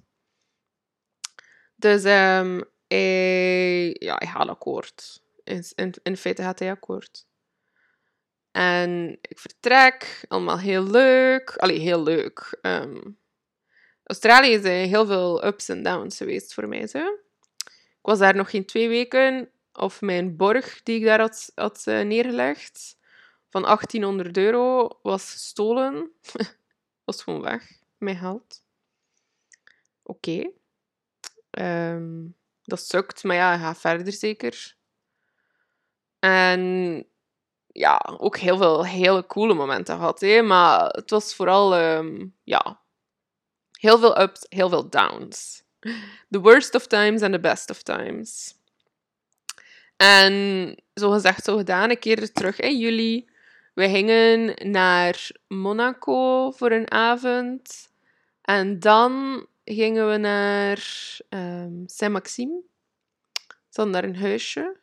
Dus 1.75 2.03
um, 2.03 2.63
hij, 2.88 3.95
ja, 3.99 4.15
hij 4.15 4.27
gaat 4.27 4.47
akkoord. 4.47 5.21
In, 5.43 5.63
in, 5.75 5.93
in 6.03 6.17
feite 6.17 6.41
gaat 6.41 6.60
hij 6.60 6.71
akkoord. 6.71 7.25
En 8.51 9.17
ik 9.21 9.39
vertrek, 9.39 10.25
allemaal 10.27 10.60
heel 10.60 10.84
leuk. 10.84 11.56
Allee, 11.58 11.79
heel 11.79 12.03
leuk. 12.03 12.58
Um, 12.62 13.17
Australië 14.03 14.53
is 14.53 14.63
heel 14.63 15.06
veel 15.06 15.45
ups 15.45 15.69
en 15.69 15.84
downs 15.84 16.17
geweest 16.17 16.53
voor 16.53 16.67
mij. 16.67 16.88
Zo. 16.88 16.99
Ik 18.03 18.10
was 18.10 18.19
daar 18.19 18.36
nog 18.36 18.49
geen 18.49 18.65
twee 18.65 18.88
weken. 18.88 19.49
Of 19.73 20.01
mijn 20.01 20.36
borg 20.36 20.84
die 20.84 20.99
ik 20.99 21.06
daar 21.06 21.19
had, 21.19 21.51
had 21.56 21.84
uh, 21.88 22.01
neergelegd 22.01 22.97
van 23.49 23.62
1800 23.62 24.38
euro 24.38 24.99
was 25.01 25.32
gestolen. 25.32 26.12
was 27.06 27.23
gewoon 27.23 27.41
weg. 27.41 27.71
Mijn 27.97 28.17
geld. 28.17 28.63
Oké. 30.03 30.51
Um, 31.60 32.36
dat 32.63 32.79
sukt, 32.79 33.23
maar 33.23 33.36
ja, 33.36 33.58
ga 33.58 33.75
verder 33.75 34.13
zeker. 34.13 34.75
En 36.24 37.06
ja, 37.68 38.02
ook 38.18 38.38
heel 38.38 38.58
veel 38.58 38.86
hele 38.86 39.26
coole 39.26 39.54
momenten 39.54 39.96
gehad. 39.96 40.20
Hè? 40.20 40.42
Maar 40.42 40.86
het 40.86 41.10
was 41.10 41.36
vooral, 41.36 41.80
um, 41.80 42.36
ja, 42.44 42.82
heel 43.72 44.00
veel 44.00 44.22
ups, 44.22 44.46
heel 44.50 44.70
veel 44.70 44.90
downs. 44.90 45.64
The 46.30 46.40
worst 46.40 46.76
of 46.76 46.88
times 46.88 47.22
and 47.22 47.34
the 47.34 47.40
best 47.40 47.70
of 47.70 47.82
times. 47.82 48.56
En 49.96 50.76
zo 50.94 51.12
gezegd, 51.12 51.44
zo 51.44 51.58
gedaan, 51.58 51.90
een 51.90 52.00
keer 52.00 52.32
terug 52.32 52.60
in 52.60 52.78
juli. 52.78 53.30
We 53.74 53.90
gingen 53.90 54.72
naar 54.72 55.30
Monaco 55.48 56.52
voor 56.52 56.72
een 56.72 56.92
avond. 56.92 57.90
En 58.42 58.80
dan 58.80 59.46
gingen 59.66 60.10
we 60.10 60.18
naar 60.18 60.88
um, 61.30 61.84
Saint-Maxime. 61.86 62.62
Ze 63.70 63.90
daar 63.90 64.04
een 64.04 64.18
huisje. 64.18 64.82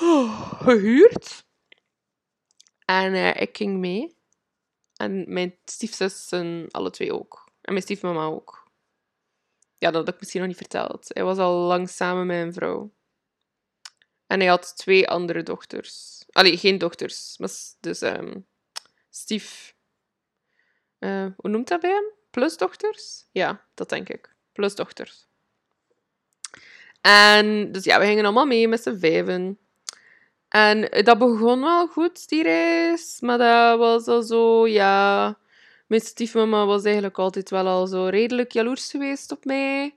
Oh, 0.00 0.52
gehuurd. 0.62 1.44
En 2.84 3.14
uh, 3.14 3.40
ik 3.40 3.56
ging 3.56 3.78
mee. 3.78 4.16
En 4.96 5.32
mijn 5.32 5.58
stiefzussen 5.64 6.66
alle 6.70 6.90
twee 6.90 7.14
ook. 7.14 7.50
En 7.60 7.72
mijn 7.72 7.84
stiefmama 7.84 8.24
ook. 8.24 8.70
Ja, 9.78 9.90
dat 9.90 10.04
had 10.04 10.14
ik 10.14 10.20
misschien 10.20 10.40
nog 10.40 10.48
niet 10.48 10.58
verteld. 10.58 11.08
Hij 11.08 11.24
was 11.24 11.38
al 11.38 11.54
lang 11.54 11.88
samen 11.88 12.26
met 12.26 12.46
een 12.46 12.52
vrouw. 12.52 12.94
En 14.26 14.40
hij 14.40 14.48
had 14.48 14.76
twee 14.76 15.08
andere 15.08 15.42
dochters. 15.42 16.24
Allee, 16.30 16.56
geen 16.56 16.78
dochters. 16.78 17.38
Maar 17.38 17.50
dus 17.80 18.00
um, 18.00 18.46
stief... 19.10 19.74
Uh, 20.98 21.26
hoe 21.36 21.50
noemt 21.50 21.68
dat 21.68 21.80
bij 21.80 21.90
hem? 21.90 22.04
Plusdochters? 22.30 23.26
Ja, 23.32 23.66
dat 23.74 23.88
denk 23.88 24.08
ik. 24.08 24.36
Plusdochters. 24.52 25.26
En 27.00 27.72
dus 27.72 27.84
ja, 27.84 27.98
we 27.98 28.04
gingen 28.04 28.24
allemaal 28.24 28.46
mee 28.46 28.68
met 28.68 28.82
z'n 28.82 28.98
vijven. 28.98 29.58
En 30.54 31.04
dat 31.04 31.18
begon 31.18 31.60
wel 31.60 31.86
goed, 31.86 32.28
die 32.28 32.42
reis. 32.42 33.16
Maar 33.20 33.38
dat 33.38 33.78
was 33.78 34.06
al 34.06 34.22
zo, 34.22 34.66
ja... 34.66 35.38
Mijn 35.86 36.00
stiefmama 36.00 36.66
was 36.66 36.84
eigenlijk 36.84 37.18
altijd 37.18 37.50
wel 37.50 37.66
al 37.66 37.86
zo 37.86 38.06
redelijk 38.06 38.52
jaloers 38.52 38.90
geweest 38.90 39.32
op 39.32 39.44
mij. 39.44 39.96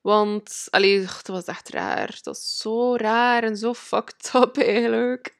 Want, 0.00 0.66
allee, 0.70 1.00
dat 1.00 1.26
was 1.26 1.44
echt 1.44 1.68
raar. 1.68 2.06
Dat 2.06 2.24
was 2.24 2.56
zo 2.58 2.96
raar 2.96 3.42
en 3.42 3.56
zo 3.56 3.74
fucked 3.74 4.32
up 4.34 4.58
eigenlijk. 4.58 5.34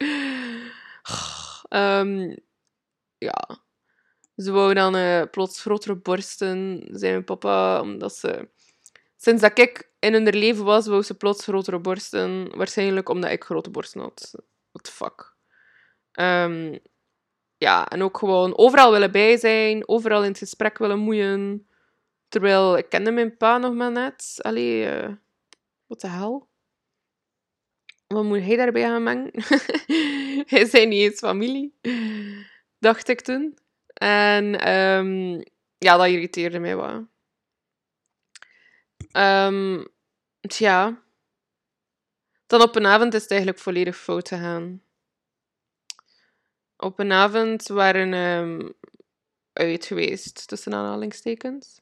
Um, 1.69 2.37
ja. 3.17 3.59
Ze 4.35 4.51
wou 4.51 4.73
dan 4.73 4.95
uh, 4.95 5.21
plots 5.31 5.61
grotere 5.61 5.95
borsten, 5.95 6.87
zei 6.91 7.11
mijn 7.11 7.23
papa, 7.23 7.81
omdat 7.81 8.15
ze... 8.15 8.49
Sinds 9.17 9.41
dat 9.41 9.59
ik 9.59 9.89
in 9.99 10.13
hun 10.13 10.37
leven 10.37 10.63
was, 10.63 10.87
wou 10.87 11.01
ze 11.01 11.13
plots 11.13 11.43
grotere 11.43 11.79
borsten. 11.79 12.57
Waarschijnlijk 12.57 13.09
omdat 13.09 13.31
ik 13.31 13.43
grote 13.43 13.69
borsten 13.69 14.01
had. 14.01 14.33
What 14.73 14.83
the 14.83 14.91
fuck. 14.91 15.35
Um, 16.19 16.79
ja, 17.57 17.87
en 17.87 18.01
ook 18.03 18.17
gewoon 18.17 18.57
overal 18.57 18.91
willen 18.91 19.11
bij 19.11 19.37
zijn, 19.37 19.87
overal 19.87 20.23
in 20.23 20.29
het 20.29 20.37
gesprek 20.37 20.77
willen 20.77 20.99
moeien. 20.99 21.67
Terwijl 22.27 22.77
ik 22.77 22.89
kende 22.89 23.11
mijn 23.11 23.37
pa 23.37 23.57
nog 23.57 23.73
maar 23.73 23.91
net. 23.91 24.35
Allee, 24.41 25.03
uh, 25.03 25.11
wat 25.85 26.01
de 26.01 26.07
hel? 26.07 26.49
Wat 28.07 28.23
moet 28.23 28.39
hij 28.39 28.55
daarbij 28.55 28.81
gaan 28.83 29.03
mengen? 29.03 29.31
hij 30.53 30.65
zijn 30.65 30.89
niet 30.89 31.01
eens 31.01 31.19
familie, 31.19 31.79
dacht 32.79 33.07
ik 33.07 33.21
toen. 33.21 33.57
En 33.93 34.73
um, 34.73 35.43
ja, 35.77 35.97
dat 35.97 36.07
irriteerde 36.07 36.59
mij 36.59 36.75
wel. 36.75 37.07
Um, 39.47 39.87
tja. 40.41 41.02
Dan 42.47 42.61
op 42.61 42.75
een 42.75 42.85
avond 42.85 43.13
is 43.13 43.21
het 43.21 43.31
eigenlijk 43.31 43.61
volledig 43.61 43.97
fout 43.97 44.27
gegaan. 44.27 44.81
Op 46.77 46.99
een 46.99 47.11
avond 47.11 47.67
waren 47.67 48.13
um, 48.13 48.73
uit 49.53 49.85
geweest, 49.85 50.47
tussen 50.47 50.73
aanhalingstekens. 50.73 51.81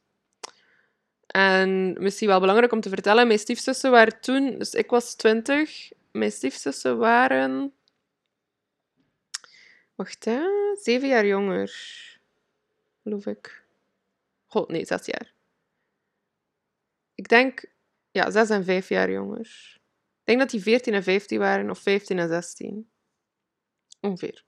En 1.26 2.02
misschien 2.02 2.28
wel 2.28 2.40
belangrijk 2.40 2.72
om 2.72 2.80
te 2.80 2.88
vertellen, 2.88 3.26
mijn 3.26 3.38
stiefzussen 3.38 3.90
waren 3.90 4.20
toen, 4.20 4.58
dus 4.58 4.74
ik 4.74 4.90
was 4.90 5.14
twintig, 5.14 5.92
mijn 6.10 6.32
stiefzussen 6.32 6.98
waren, 6.98 7.72
wacht 9.94 10.24
hè, 10.24 10.44
zeven 10.82 11.08
jaar 11.08 11.26
jonger, 11.26 11.72
geloof 13.02 13.26
ik. 13.26 13.64
God, 14.46 14.68
nee, 14.68 14.84
zes 14.84 15.06
jaar. 15.06 15.32
Ik 17.14 17.28
denk, 17.28 17.64
ja, 18.10 18.30
zes 18.30 18.50
en 18.50 18.64
vijf 18.64 18.88
jaar 18.88 19.10
jonger. 19.10 19.80
Ik 20.22 20.28
denk 20.28 20.38
dat 20.38 20.50
die 20.50 20.62
14 20.62 20.94
en 20.94 21.02
15 21.02 21.38
waren, 21.38 21.70
of 21.70 21.78
15 21.78 22.18
en 22.18 22.28
16. 22.28 22.90
Ongeveer. 24.00 24.44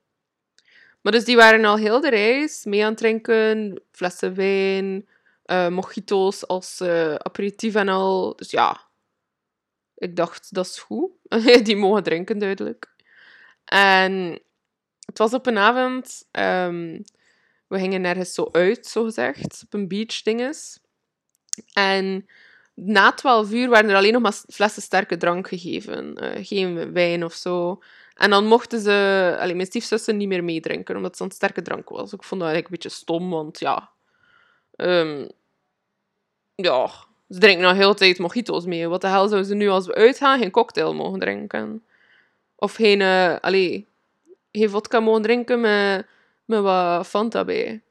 Maar 1.01 1.11
dus 1.11 1.25
die 1.25 1.35
waren 1.35 1.65
al 1.65 1.77
heel 1.77 2.01
de 2.01 2.09
reis 2.09 2.63
mee 2.63 2.83
aan 2.83 2.89
het 2.89 2.97
drinken, 2.97 3.81
flessen 3.91 4.35
wijn, 4.35 5.07
uh, 5.45 5.67
mojito's 5.67 6.47
als 6.47 6.81
uh, 6.81 7.15
aperitief 7.15 7.75
en 7.75 7.89
al. 7.89 8.35
Dus 8.35 8.51
ja, 8.51 8.81
ik 9.95 10.15
dacht, 10.15 10.53
dat 10.53 10.65
is 10.65 10.79
goed. 10.79 11.11
die 11.65 11.75
mogen 11.75 12.03
drinken, 12.03 12.39
duidelijk. 12.39 12.93
En 13.65 14.39
het 15.05 15.17
was 15.17 15.33
op 15.33 15.45
een 15.45 15.57
avond, 15.57 16.27
um, 16.31 17.03
we 17.67 17.79
gingen 17.79 18.01
nergens 18.01 18.33
zo 18.33 18.49
uit, 18.51 18.87
zo 18.87 19.03
gezegd, 19.03 19.61
op 19.65 19.73
een 19.73 19.87
beach 19.87 20.21
dinges. 20.21 20.79
En 21.73 22.25
na 22.75 23.11
12 23.13 23.51
uur 23.51 23.69
waren 23.69 23.89
er 23.89 23.95
alleen 23.95 24.13
nog 24.13 24.21
maar 24.21 24.41
flessen 24.49 24.81
sterke 24.81 25.17
drank 25.17 25.47
gegeven. 25.47 26.23
Uh, 26.23 26.45
geen 26.45 26.93
wijn 26.93 27.23
of 27.23 27.33
zo. 27.33 27.81
En 28.13 28.29
dan 28.29 28.45
mochten 28.45 28.79
ze, 28.79 29.35
allee, 29.39 29.55
mijn 29.55 29.67
stiefzussen 29.67 30.17
niet 30.17 30.27
meer 30.27 30.43
meedrinken, 30.43 30.95
omdat 30.95 31.09
het 31.09 31.19
zo'n 31.19 31.31
sterke 31.31 31.61
drank 31.61 31.89
was. 31.89 32.13
Ik 32.13 32.23
vond 32.23 32.41
dat 32.41 32.49
eigenlijk 32.49 32.65
een 32.65 32.71
beetje 32.71 32.97
stom, 32.97 33.29
want 33.29 33.59
ja... 33.59 33.89
Um, 34.75 35.29
ja, 36.55 36.89
ze 37.29 37.39
drinken 37.39 37.63
nog 37.63 37.73
heel 37.75 37.93
tijd 37.93 38.19
mojito's 38.19 38.65
mee. 38.65 38.87
Wat 38.87 39.01
de 39.01 39.07
hel 39.07 39.27
zouden 39.27 39.45
ze 39.49 39.55
nu 39.55 39.69
als 39.69 39.85
we 39.85 39.93
uitgaan 39.93 40.39
geen 40.39 40.51
cocktail 40.51 40.93
mogen 40.93 41.19
drinken? 41.19 41.83
Of 42.55 42.73
geen, 42.73 42.99
uh, 42.99 43.35
allee, 43.39 43.87
geen 44.51 44.69
vodka 44.69 44.99
mogen 44.99 45.21
drinken 45.21 45.61
met, 45.61 46.05
met 46.45 46.61
wat 46.61 47.07
Fanta 47.07 47.45
bij. 47.45 47.81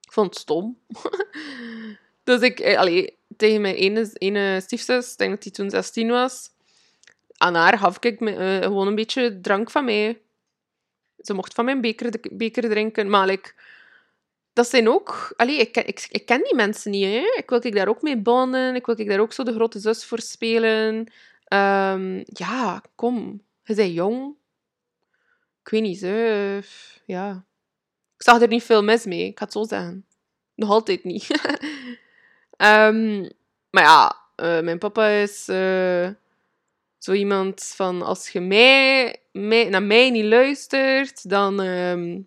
Ik 0.00 0.12
vond 0.12 0.26
het 0.26 0.38
stom. 0.38 0.78
dus 2.24 2.40
ik, 2.40 2.60
eh, 2.60 2.78
allee, 2.78 3.18
tegen 3.40 3.60
mijn 3.60 3.74
ene, 3.74 4.10
ene 4.12 4.60
stiefzus, 4.60 5.12
ik 5.12 5.18
denk 5.18 5.30
dat 5.30 5.42
die 5.42 5.52
toen 5.52 5.70
16 5.70 6.08
was, 6.08 6.50
aan 7.36 7.54
haar 7.54 7.78
gaf 7.78 7.96
ik 8.00 8.20
me, 8.20 8.30
uh, 8.30 8.62
gewoon 8.62 8.86
een 8.86 8.94
beetje 8.94 9.40
drank 9.40 9.70
van 9.70 9.84
mij. 9.84 10.20
Ze 11.18 11.34
mocht 11.34 11.54
van 11.54 11.64
mijn 11.64 11.80
beker, 11.80 12.12
beker 12.32 12.68
drinken, 12.68 13.10
maar 13.10 13.26
like, 13.26 13.52
dat 14.52 14.68
zijn 14.68 14.88
ook... 14.88 15.32
Allee, 15.36 15.56
ik, 15.56 15.76
ik, 15.76 16.06
ik 16.10 16.26
ken 16.26 16.42
die 16.42 16.54
mensen 16.54 16.90
niet, 16.90 17.04
hè. 17.04 17.34
Ik 17.36 17.48
wil 17.48 17.66
ik 17.66 17.74
daar 17.74 17.88
ook 17.88 18.02
mee 18.02 18.18
bonden. 18.18 18.74
Ik 18.74 18.86
wil 18.86 19.00
ik 19.00 19.08
daar 19.08 19.20
ook 19.20 19.32
zo 19.32 19.42
de 19.42 19.52
grote 19.52 19.78
zus 19.78 20.04
voor 20.04 20.20
spelen. 20.20 21.12
Ehm, 21.44 22.22
ja, 22.24 22.82
kom. 22.94 23.42
Je 23.62 23.74
bent 23.74 23.94
jong. 23.94 24.34
Ik 25.62 25.70
weet 25.70 25.82
niet, 25.82 26.00
hè. 26.00 26.58
Ja. 27.06 27.44
Ik 28.16 28.22
zag 28.22 28.40
er 28.40 28.48
niet 28.48 28.62
veel 28.62 28.82
mis 28.82 29.04
mee, 29.04 29.26
ik 29.26 29.38
ga 29.38 29.44
het 29.44 29.52
zo 29.52 29.64
zeggen. 29.64 30.06
Nog 30.54 30.70
altijd 30.70 31.04
niet. 31.04 31.26
Ehm, 32.60 33.20
maar 33.70 33.82
ja, 33.82 34.16
eh, 34.34 34.60
mijn 34.60 34.78
papa 34.78 35.06
is 35.08 35.48
eh, 35.48 36.08
zo 36.98 37.12
iemand 37.12 37.64
van... 37.64 38.02
Als 38.02 38.28
je 38.28 38.40
mij, 38.40 39.16
mij, 39.32 39.68
naar 39.68 39.82
mij 39.82 40.10
niet 40.10 40.24
luistert, 40.24 41.28
dan... 41.28 41.60
ehm 41.60 42.20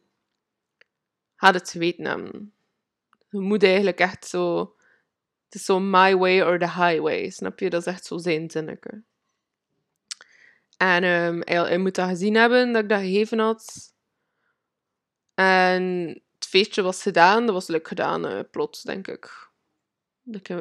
gaat 1.35 1.53
het 1.53 1.73
weten. 1.73 2.53
Je 3.29 3.39
moet 3.39 3.63
eigenlijk 3.63 3.99
echt 3.99 4.25
zo... 4.27 4.59
Het 5.45 5.55
is 5.55 5.65
zo 5.65 5.79
my 5.79 6.15
way 6.15 6.41
or 6.41 6.59
the 6.59 6.65
highway, 6.65 7.29
snap 7.29 7.59
je? 7.59 7.69
Dat 7.69 7.81
is 7.81 7.93
echt 7.93 8.05
zo 8.05 8.17
zijn 8.17 8.49
zinnetje. 8.49 9.03
En 10.77 11.03
ehm, 11.03 11.41
hij, 11.43 11.57
hij 11.57 11.77
moet 11.77 11.95
dat 11.95 12.09
gezien 12.09 12.35
hebben, 12.35 12.73
dat 12.73 12.83
ik 12.83 12.89
dat 12.89 12.99
gegeven 12.99 13.39
had. 13.39 13.93
En 15.33 16.07
het 16.33 16.47
feestje 16.47 16.81
was 16.81 17.01
gedaan. 17.01 17.45
Dat 17.45 17.55
was 17.55 17.67
leuk 17.67 17.87
gedaan, 17.87 18.27
eh, 18.27 18.39
plots, 18.51 18.81
denk 18.81 19.07
ik. 19.07 19.51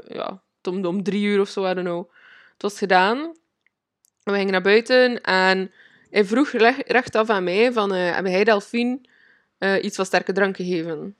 Ja, 0.08 0.42
om, 0.62 0.84
om 0.84 1.02
drie 1.02 1.24
uur 1.24 1.40
of 1.40 1.48
zo, 1.48 1.70
I 1.70 1.74
don't. 1.74 2.08
Het 2.52 2.62
was 2.62 2.78
gedaan. 2.78 3.36
We 4.22 4.32
gingen 4.32 4.52
naar 4.52 4.62
buiten 4.62 5.20
en 5.20 5.72
hij 6.10 6.24
vroeg 6.24 6.50
recht, 6.50 6.82
rechtaf 6.86 7.30
aan 7.30 7.44
mij 7.44 7.72
van, 7.72 7.94
eh 7.94 8.14
heb 8.14 8.26
jij 8.26 8.44
Delphine 8.44 9.00
eh, 9.58 9.84
iets 9.84 9.96
van 9.96 10.06
sterke 10.06 10.32
drank 10.32 10.56
gegeven? 10.56 11.16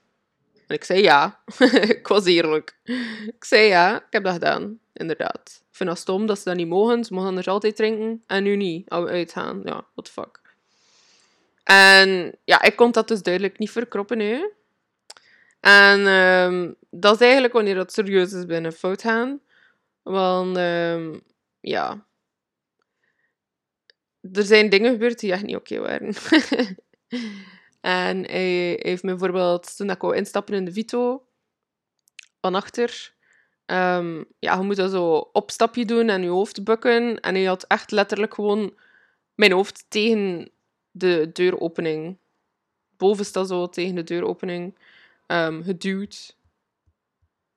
En 0.67 0.75
ik 0.75 0.83
zei 0.83 1.01
ja. 1.01 1.39
ik 1.97 2.07
was 2.07 2.25
eerlijk. 2.25 2.77
Ik 3.25 3.43
zei 3.43 3.67
ja, 3.67 3.97
ik 3.97 4.07
heb 4.09 4.23
dat 4.23 4.33
gedaan, 4.33 4.79
inderdaad. 4.93 5.63
Ik 5.69 5.77
vind 5.79 5.89
dat 5.89 5.97
stom 5.97 6.25
dat 6.25 6.37
ze 6.37 6.43
dat 6.43 6.55
niet 6.55 6.67
mogen. 6.67 7.03
Ze 7.03 7.13
mogen 7.13 7.29
anders 7.29 7.47
altijd 7.47 7.75
drinken. 7.75 8.23
En 8.27 8.43
nu 8.43 8.55
niet, 8.55 8.89
als 8.89 9.03
we 9.03 9.09
uitgaan. 9.09 9.61
Ja, 9.63 9.85
what 9.93 10.05
the 10.05 10.11
fuck. 10.11 10.41
En 11.63 12.35
ja, 12.43 12.61
ik 12.61 12.75
kon 12.75 12.91
dat 12.91 13.07
dus 13.07 13.21
duidelijk 13.21 13.57
niet 13.57 13.71
verkroppen, 13.71 14.19
hè. 14.19 14.49
En 15.63 16.07
ehm, 16.07 16.71
dat 16.89 17.13
is 17.13 17.21
eigenlijk 17.21 17.53
wanneer 17.53 17.75
dat 17.75 17.93
serieus 17.93 18.33
is 18.33 18.45
binnen 18.45 18.73
fout 18.73 19.01
gaan. 19.01 19.41
Want, 20.01 20.57
ehm, 20.57 21.19
ja... 21.59 22.05
Er 24.33 24.43
zijn 24.43 24.69
dingen 24.69 24.91
gebeurd 24.91 25.19
die 25.19 25.31
echt 25.31 25.43
niet 25.43 25.55
oké 25.55 25.79
waren. 25.79 26.13
en 27.81 28.25
hij 28.25 28.79
heeft 28.81 29.03
me 29.03 29.09
bijvoorbeeld, 29.09 29.77
toen 29.77 29.89
ik 29.89 30.01
wou 30.01 30.15
instappen 30.15 30.53
in 30.53 30.65
de 30.65 30.71
Vito, 30.71 31.25
van 32.41 32.55
achter... 32.55 33.13
ehm, 33.65 34.23
ja, 34.39 34.55
je 34.55 34.61
moet 34.61 34.75
dat 34.75 34.91
zo 34.91 35.15
opstapje 35.15 35.85
doen 35.85 36.09
en 36.09 36.21
je 36.21 36.29
hoofd 36.29 36.63
bukken. 36.63 37.19
En 37.19 37.35
hij 37.35 37.43
had 37.43 37.63
echt 37.63 37.91
letterlijk 37.91 38.33
gewoon 38.33 38.73
mijn 39.35 39.51
hoofd 39.51 39.85
tegen 39.87 40.51
de 40.91 41.29
deuropening. 41.33 42.17
Boven 42.97 43.25
staat 43.25 43.47
zo 43.47 43.69
tegen 43.69 43.95
de 43.95 44.03
deuropening 44.03 44.75
ehm, 45.25 45.63
geduwd. 45.63 46.37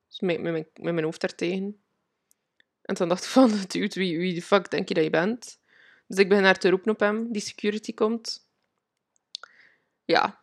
Dus 0.07 0.19
met, 0.19 0.41
met, 0.41 0.53
met 0.53 0.93
mijn 0.93 1.03
hoofd 1.03 1.21
daartegen. 1.21 1.81
En 2.81 2.95
toen 2.95 3.07
dacht 3.07 3.23
ik 3.23 3.29
van, 3.29 3.51
dude, 3.67 3.99
wie, 3.99 4.17
wie 4.17 4.33
de 4.33 4.41
fuck 4.41 4.71
denk 4.71 4.87
je 4.87 4.93
dat 4.93 5.03
je 5.03 5.09
bent? 5.09 5.59
Dus 6.07 6.17
ik 6.17 6.29
begin 6.29 6.43
haar 6.43 6.59
te 6.59 6.69
roepen 6.69 6.91
op 6.91 6.99
hem, 6.99 7.31
die 7.31 7.41
security 7.41 7.93
komt. 7.93 8.49
Ja, 10.05 10.41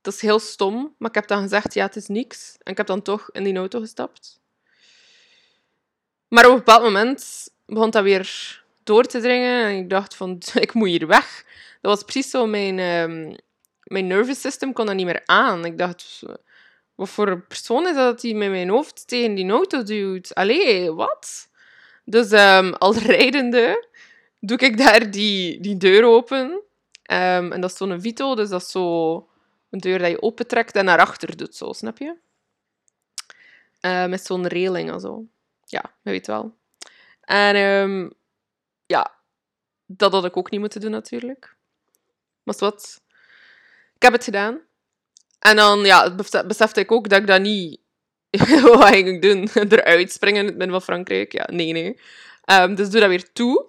dat 0.00 0.14
is 0.14 0.20
heel 0.20 0.38
stom, 0.38 0.94
maar 0.98 1.08
ik 1.08 1.14
heb 1.14 1.26
dan 1.26 1.42
gezegd, 1.42 1.74
ja, 1.74 1.86
het 1.86 1.96
is 1.96 2.06
niks. 2.06 2.56
En 2.58 2.70
ik 2.70 2.76
heb 2.76 2.86
dan 2.86 3.02
toch 3.02 3.30
in 3.30 3.44
die 3.44 3.56
auto 3.56 3.80
gestapt. 3.80 4.40
Maar 6.28 6.44
op 6.44 6.50
een 6.50 6.58
bepaald 6.58 6.82
moment 6.82 7.48
begon 7.66 7.90
dat 7.90 8.02
weer 8.02 8.64
door 8.82 9.04
te 9.04 9.20
dringen. 9.20 9.64
En 9.64 9.76
ik 9.76 9.90
dacht 9.90 10.14
van, 10.14 10.42
ik 10.54 10.74
moet 10.74 10.88
hier 10.88 11.06
weg. 11.06 11.44
Dat 11.80 11.94
was 11.94 12.02
precies 12.02 12.30
zo, 12.30 12.46
mijn, 12.46 12.78
ehm, 12.78 13.36
mijn 13.88 14.06
nervous 14.06 14.40
system 14.40 14.72
kon 14.72 14.86
dat 14.86 14.94
niet 14.94 15.06
meer 15.06 15.22
aan. 15.24 15.64
Ik 15.64 15.78
dacht, 15.78 16.22
wat 16.94 17.08
voor 17.08 17.40
persoon 17.40 17.86
is 17.86 17.94
dat 17.94 18.20
die 18.20 18.34
met 18.34 18.50
mijn 18.50 18.68
hoofd 18.68 19.08
tegen 19.08 19.34
die 19.34 19.50
auto 19.50 19.82
duwt? 19.82 20.34
Allee, 20.34 20.92
wat? 20.92 21.48
Dus 22.04 22.30
ehm, 22.30 22.72
al 22.84 22.94
rijdende 22.94 23.86
doe 24.40 24.58
ik 24.58 24.78
daar 24.78 25.10
die, 25.10 25.60
die 25.60 25.76
deur 25.76 26.04
open. 26.04 26.62
Ehm, 27.02 27.52
en 27.52 27.60
dat 27.60 27.70
is 27.70 27.76
zo'n 27.76 28.00
Vito, 28.00 28.34
dus 28.34 28.48
dat 28.48 28.62
is 28.62 28.70
zo 28.70 29.16
een 29.70 29.78
deur 29.78 29.98
dat 29.98 30.10
je 30.10 30.22
opentrekt 30.22 30.76
en 30.76 30.84
naar 30.84 30.98
achter 30.98 31.36
doet, 31.36 31.54
zo, 31.54 31.72
snap 31.72 31.98
je? 31.98 32.16
Eh, 33.80 34.06
met 34.06 34.26
zo'n 34.26 34.46
reling 34.46 34.90
en 34.90 35.00
zo. 35.00 35.24
Ja, 35.64 35.92
je 36.02 36.10
weet 36.10 36.26
wel. 36.26 36.56
En 37.20 37.54
ehm, 37.54 38.10
ja, 38.86 39.14
dat 39.86 40.12
had 40.12 40.24
ik 40.24 40.36
ook 40.36 40.50
niet 40.50 40.60
moeten 40.60 40.80
doen, 40.80 40.90
natuurlijk. 40.90 41.56
Maar 42.42 42.54
wat. 42.58 43.02
Ik 43.98 44.04
heb 44.04 44.12
het 44.12 44.24
gedaan. 44.24 44.60
En 45.38 45.56
dan 45.56 45.78
ja, 45.78 46.14
bes- 46.14 46.46
besefte 46.46 46.80
ik 46.80 46.92
ook 46.92 47.08
dat 47.08 47.20
ik 47.20 47.26
dat 47.26 47.40
niet... 47.40 47.80
Wat 48.62 48.84
ging 48.84 49.08
ik 49.08 49.22
doen? 49.22 49.48
Eruit 49.72 50.12
springen 50.12 50.40
in 50.40 50.46
het 50.46 50.56
midden 50.56 50.74
van 50.76 50.82
Frankrijk? 50.82 51.32
Ja, 51.32 51.48
nee, 51.50 51.72
nee. 51.72 52.00
Ehm, 52.44 52.74
dus 52.74 52.90
doe 52.90 53.00
dat 53.00 53.08
weer 53.08 53.32
toe. 53.32 53.66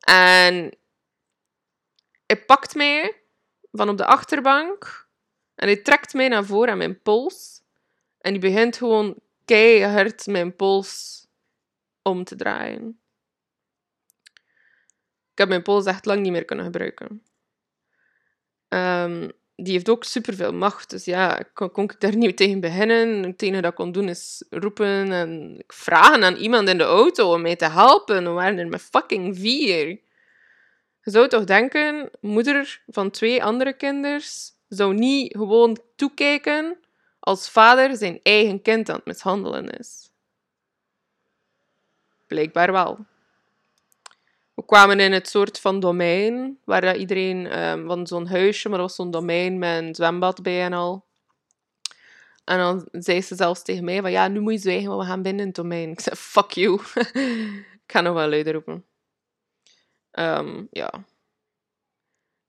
En 0.00 0.74
hij 2.26 2.44
pakt 2.44 2.74
mij 2.74 3.20
van 3.72 3.88
op 3.88 3.96
de 3.96 4.06
achterbank. 4.06 5.08
En 5.54 5.66
hij 5.66 5.76
trekt 5.76 6.14
mij 6.14 6.28
naar 6.28 6.44
voren 6.44 6.70
aan 6.70 6.78
mijn 6.78 7.02
pols. 7.02 7.62
En 8.18 8.32
die 8.32 8.40
begint 8.40 8.76
gewoon 8.76 9.16
keihard 9.44 10.26
mijn 10.26 10.56
pols 10.56 11.26
om 12.02 12.24
te 12.24 12.36
draaien. 12.36 13.00
Ik 15.32 15.38
heb 15.38 15.48
mijn 15.48 15.62
pols 15.62 15.84
echt 15.84 16.06
lang 16.06 16.20
niet 16.20 16.32
meer 16.32 16.44
kunnen 16.44 16.64
gebruiken. 16.64 17.22
Ehm, 18.68 19.28
die 19.62 19.72
heeft 19.72 19.88
ook 19.88 20.04
superveel 20.04 20.52
macht. 20.52 20.90
Dus 20.90 21.04
ja, 21.04 21.44
kon, 21.54 21.70
kon 21.70 21.84
ik 21.84 22.00
daar 22.00 22.16
niet 22.16 22.36
tegen 22.36 22.60
beginnen. 22.60 23.22
Het 23.22 23.42
enige 23.42 23.60
dat 23.62 23.70
ik 23.70 23.76
kon 23.76 23.92
doen 23.92 24.08
is 24.08 24.44
roepen 24.50 25.12
en 25.12 25.62
vragen 25.66 26.24
aan 26.24 26.36
iemand 26.36 26.68
in 26.68 26.78
de 26.78 26.84
auto 26.84 27.32
om 27.32 27.42
mij 27.42 27.56
te 27.56 27.68
helpen. 27.68 28.24
We 28.24 28.30
waren 28.30 28.58
er 28.58 28.68
met 28.68 28.82
fucking 28.82 29.38
vier. 29.38 29.86
Je 31.02 31.10
zou 31.10 31.28
toch 31.28 31.44
denken, 31.44 32.10
moeder 32.20 32.82
van 32.86 33.10
twee 33.10 33.44
andere 33.44 33.72
kinders 33.72 34.52
zou 34.68 34.94
niet 34.94 35.36
gewoon 35.36 35.78
toekijken 35.96 36.78
als 37.20 37.50
vader 37.50 37.96
zijn 37.96 38.20
eigen 38.22 38.62
kind 38.62 38.88
aan 38.88 38.96
het 38.96 39.04
mishandelen 39.04 39.70
is. 39.70 40.10
Blijkbaar 42.26 42.72
wel. 42.72 42.98
Kwamen 44.70 45.00
in 45.00 45.12
het 45.12 45.28
soort 45.28 45.60
van 45.60 45.80
domein, 45.80 46.58
waar 46.64 46.96
iedereen 46.96 47.46
ehm, 47.46 47.86
van 47.86 48.06
zo'n 48.06 48.26
huisje, 48.26 48.68
maar 48.68 48.78
dat 48.78 48.86
was 48.86 48.96
zo'n 48.96 49.10
domein 49.10 49.58
met 49.58 49.82
een 49.82 49.94
zwembad 49.94 50.42
bij 50.42 50.62
en 50.62 50.72
al. 50.72 51.04
En 52.44 52.58
dan 52.58 52.88
zei 52.92 53.22
ze 53.22 53.34
zelfs 53.34 53.62
tegen 53.62 53.84
mij 53.84 54.10
ja, 54.10 54.28
nu 54.28 54.40
moet 54.40 54.52
je 54.52 54.58
zwijgen, 54.58 54.88
want 54.88 55.00
we 55.00 55.08
gaan 55.08 55.22
binnen 55.22 55.40
in 55.40 55.46
het 55.46 55.56
domein. 55.56 55.90
Ik 55.90 56.00
zei, 56.00 56.16
fuck 56.16 56.50
you. 56.50 56.80
ik 57.84 57.86
ga 57.86 58.00
nog 58.00 58.14
wel 58.14 58.28
luider 58.28 58.52
roepen. 58.52 58.84
Ehm, 60.10 60.64
ja. 60.70 61.04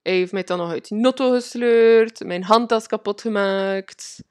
Hij 0.02 0.14
heeft 0.14 0.32
mij 0.32 0.44
dan 0.44 0.58
nog 0.58 0.72
uit 0.72 0.88
die 0.88 0.98
notto 0.98 1.32
gesleurd, 1.32 2.26
mijn 2.26 2.44
handtas 2.44 2.88
kapot 2.88 3.22
gemaakt, 3.22 4.24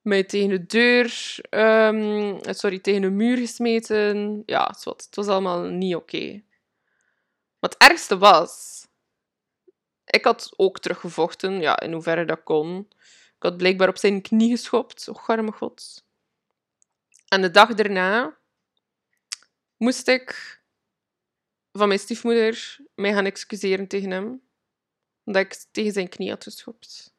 mij 0.00 0.24
tegen 0.24 0.48
de 0.48 0.66
deur, 0.66 1.36
ehm, 1.50 2.36
sorry, 2.42 2.78
tegen 2.78 3.00
de 3.00 3.10
muur 3.10 3.36
gesmeten. 3.36 4.42
Ja, 4.46 4.66
het 4.66 4.84
was, 4.84 5.04
het 5.06 5.16
was 5.16 5.26
allemaal 5.26 5.64
niet 5.64 5.94
oké. 5.94 6.44
Wat 7.58 7.72
het 7.72 7.90
ergste 7.90 8.18
was, 8.18 8.84
ik 10.04 10.24
had 10.24 10.52
ook 10.56 10.78
teruggevochten, 10.78 11.60
ja, 11.60 11.80
in 11.80 11.92
hoeverre 11.92 12.24
dat 12.24 12.42
kon. 12.42 12.88
Ik 13.36 13.42
had 13.42 13.56
blijkbaar 13.56 13.88
op 13.88 13.98
zijn 13.98 14.22
knie 14.22 14.50
geschopt, 14.50 15.08
oh 15.08 15.28
arme 15.28 15.52
god. 15.52 16.04
En 17.28 17.42
de 17.42 17.50
dag 17.50 17.74
daarna 17.74 18.36
moest 19.76 20.08
ik 20.08 20.60
van 21.72 21.88
mijn 21.88 22.00
stiefmoeder 22.00 22.78
mij 22.94 23.12
gaan 23.12 23.24
excuseren 23.24 23.86
tegen 23.86 24.10
hem, 24.10 24.42
omdat 25.24 25.42
ik 25.42 25.64
tegen 25.70 25.92
zijn 25.92 26.08
knie 26.08 26.30
had 26.30 26.42
geschopt. 26.42 27.14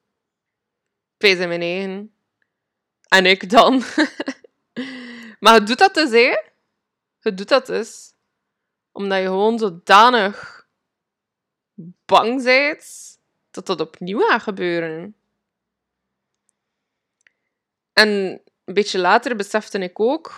Pees 1.17 1.37
in 1.37 1.47
mijn 1.47 1.61
eigen. 1.61 2.13
En 3.07 3.25
ik 3.25 3.49
dan. 3.49 3.83
maar 5.39 5.53
je 5.53 5.63
doet 5.63 5.77
dat 5.77 5.93
dus, 5.93 6.09
hè? 6.09 6.37
Je 7.19 7.33
doet 7.33 7.47
dat 7.47 7.65
dus 7.65 8.13
omdat 8.97 9.17
je 9.17 9.25
gewoon 9.25 9.59
zodanig 9.59 10.67
bang 12.05 12.43
bent 12.43 13.17
dat 13.51 13.65
dat 13.65 13.81
opnieuw 13.81 14.19
gaat 14.19 14.41
gebeuren. 14.41 15.15
En 17.93 18.09
een 18.65 18.73
beetje 18.73 18.99
later 18.99 19.35
besefte 19.35 19.79
ik 19.79 19.99
ook 19.99 20.31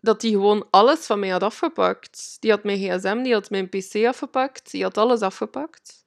dat 0.00 0.22
hij 0.22 0.30
gewoon 0.30 0.66
alles 0.70 1.06
van 1.06 1.18
mij 1.18 1.28
had 1.28 1.42
afgepakt. 1.42 2.36
Die 2.40 2.50
had 2.50 2.64
mijn 2.64 2.78
gsm, 2.78 3.22
die 3.22 3.32
had 3.32 3.50
mijn 3.50 3.68
pc 3.68 4.06
afgepakt, 4.06 4.70
die 4.70 4.82
had 4.82 4.98
alles 4.98 5.20
afgepakt. 5.20 6.06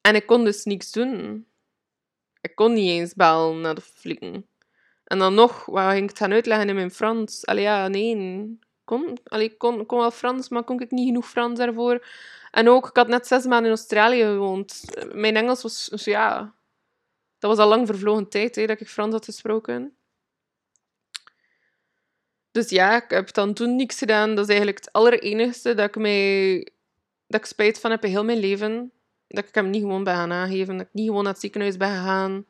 En 0.00 0.14
ik 0.14 0.26
kon 0.26 0.44
dus 0.44 0.64
niks 0.64 0.92
doen. 0.92 1.46
Ik 2.40 2.54
kon 2.54 2.72
niet 2.72 2.90
eens 2.90 3.14
bellen 3.14 3.60
naar 3.60 3.74
de 3.74 3.80
flikken. 3.80 4.46
En 5.04 5.18
dan 5.18 5.34
nog, 5.34 5.64
waar 5.64 5.90
ging 5.90 6.02
ik 6.02 6.08
het 6.08 6.18
gaan 6.18 6.32
uitleggen 6.32 6.68
in 6.68 6.74
mijn 6.74 6.90
Frans? 6.90 7.46
Allee, 7.46 7.62
ja, 7.62 7.88
nee. 7.88 8.58
Allee, 9.24 9.56
kon, 9.56 9.86
kon 9.86 9.98
wel 9.98 10.10
Frans, 10.10 10.48
maar 10.48 10.64
kon 10.64 10.80
ik 10.80 10.90
niet 10.90 11.06
genoeg 11.06 11.28
Frans 11.28 11.58
daarvoor. 11.58 12.06
En 12.50 12.68
ook, 12.68 12.88
ik 12.88 12.96
had 12.96 13.08
net 13.08 13.26
zes 13.26 13.44
maanden 13.44 13.70
in 13.70 13.76
Australië 13.76 14.22
gewoond. 14.22 14.84
Mijn 15.12 15.36
Engels 15.36 15.62
was, 15.62 15.86
dus 15.86 16.04
ja... 16.04 16.54
Dat 17.38 17.50
was 17.50 17.58
al 17.58 17.68
lang 17.68 17.86
vervlogen 17.86 18.28
tijd, 18.28 18.56
hè, 18.56 18.66
dat 18.66 18.80
ik 18.80 18.88
Frans 18.88 19.12
had 19.12 19.24
gesproken. 19.24 19.96
Dus 22.50 22.68
ja, 22.68 23.02
ik 23.02 23.10
heb 23.10 23.32
dan 23.32 23.54
toen 23.54 23.76
niks 23.76 23.98
gedaan. 23.98 24.34
Dat 24.34 24.44
is 24.44 24.48
eigenlijk 24.48 24.78
het 24.78 24.92
allerenigste 24.92 25.74
dat 25.74 25.88
ik 25.88 25.96
mij... 25.96 26.68
Dat 27.26 27.40
ik 27.40 27.46
spijt 27.46 27.80
van 27.80 27.90
heb 27.90 28.04
in 28.04 28.10
heel 28.10 28.24
mijn 28.24 28.38
leven. 28.38 28.92
Dat 29.28 29.48
ik 29.48 29.54
hem 29.54 29.70
niet 29.70 29.80
gewoon 29.80 30.04
ben 30.04 30.14
gaan 30.14 30.32
aangeven. 30.32 30.76
Dat 30.76 30.86
ik 30.86 30.92
niet 30.92 31.06
gewoon 31.06 31.22
naar 31.22 31.32
het 31.32 31.40
ziekenhuis 31.40 31.76
ben 31.76 31.88
gegaan. 31.88 32.46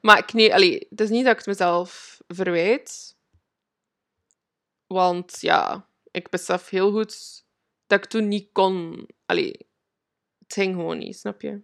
Maar 0.00 0.18
ik, 0.18 0.32
nee, 0.32 0.54
allee, 0.54 0.86
het 0.90 1.00
is 1.00 1.08
niet 1.08 1.22
dat 1.22 1.32
ik 1.32 1.38
het 1.38 1.46
mezelf 1.46 2.20
verwijt. 2.28 3.16
Want 4.92 5.40
ja, 5.40 5.86
ik 6.10 6.30
besef 6.30 6.68
heel 6.68 6.92
goed 6.92 7.44
dat 7.86 8.04
ik 8.04 8.10
toen 8.10 8.28
niet 8.28 8.48
kon. 8.52 9.06
Allee, 9.26 9.66
het 10.38 10.52
ging 10.52 10.74
gewoon 10.74 10.98
niet, 10.98 11.16
snap 11.16 11.40
je? 11.40 11.60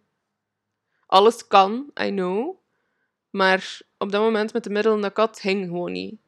Alles 1.06 1.46
kan, 1.46 1.90
I 2.00 2.08
know. 2.08 2.56
Maar 3.30 3.80
op 3.98 4.12
dat 4.12 4.22
moment 4.22 4.52
met 4.52 4.64
de 4.64 4.70
middelen 4.70 5.00
dat 5.00 5.16
had, 5.16 5.40
ging 5.40 5.64
gewoon 5.64 5.92
niet. 5.92 6.20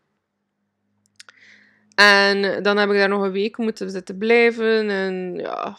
En 1.95 2.63
dan 2.63 2.77
heb 2.77 2.91
ik 2.91 2.97
daar 2.97 3.09
nog 3.09 3.23
een 3.23 3.33
week 3.33 3.57
moeten 3.57 3.91
zitten 3.91 4.19
blijven. 4.19 4.91
En 4.91 5.35
ja... 5.35 5.79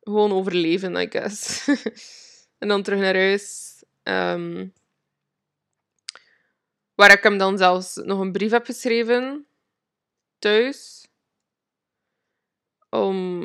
Gewoon 0.00 0.32
overleven, 0.32 0.96
I 0.96 1.06
guess. 1.10 1.68
en 2.58 2.68
dan 2.68 2.82
terug 2.82 3.00
naar 3.00 3.14
huis. 3.14 3.74
Um, 4.02 4.72
waar 6.94 7.12
ik 7.12 7.22
hem 7.22 7.38
dan 7.38 7.58
zelfs 7.58 7.94
nog 7.94 8.20
een 8.20 8.32
brief 8.32 8.50
heb 8.50 8.64
geschreven. 8.64 9.46
Thuis. 10.38 11.08
Om... 12.90 13.40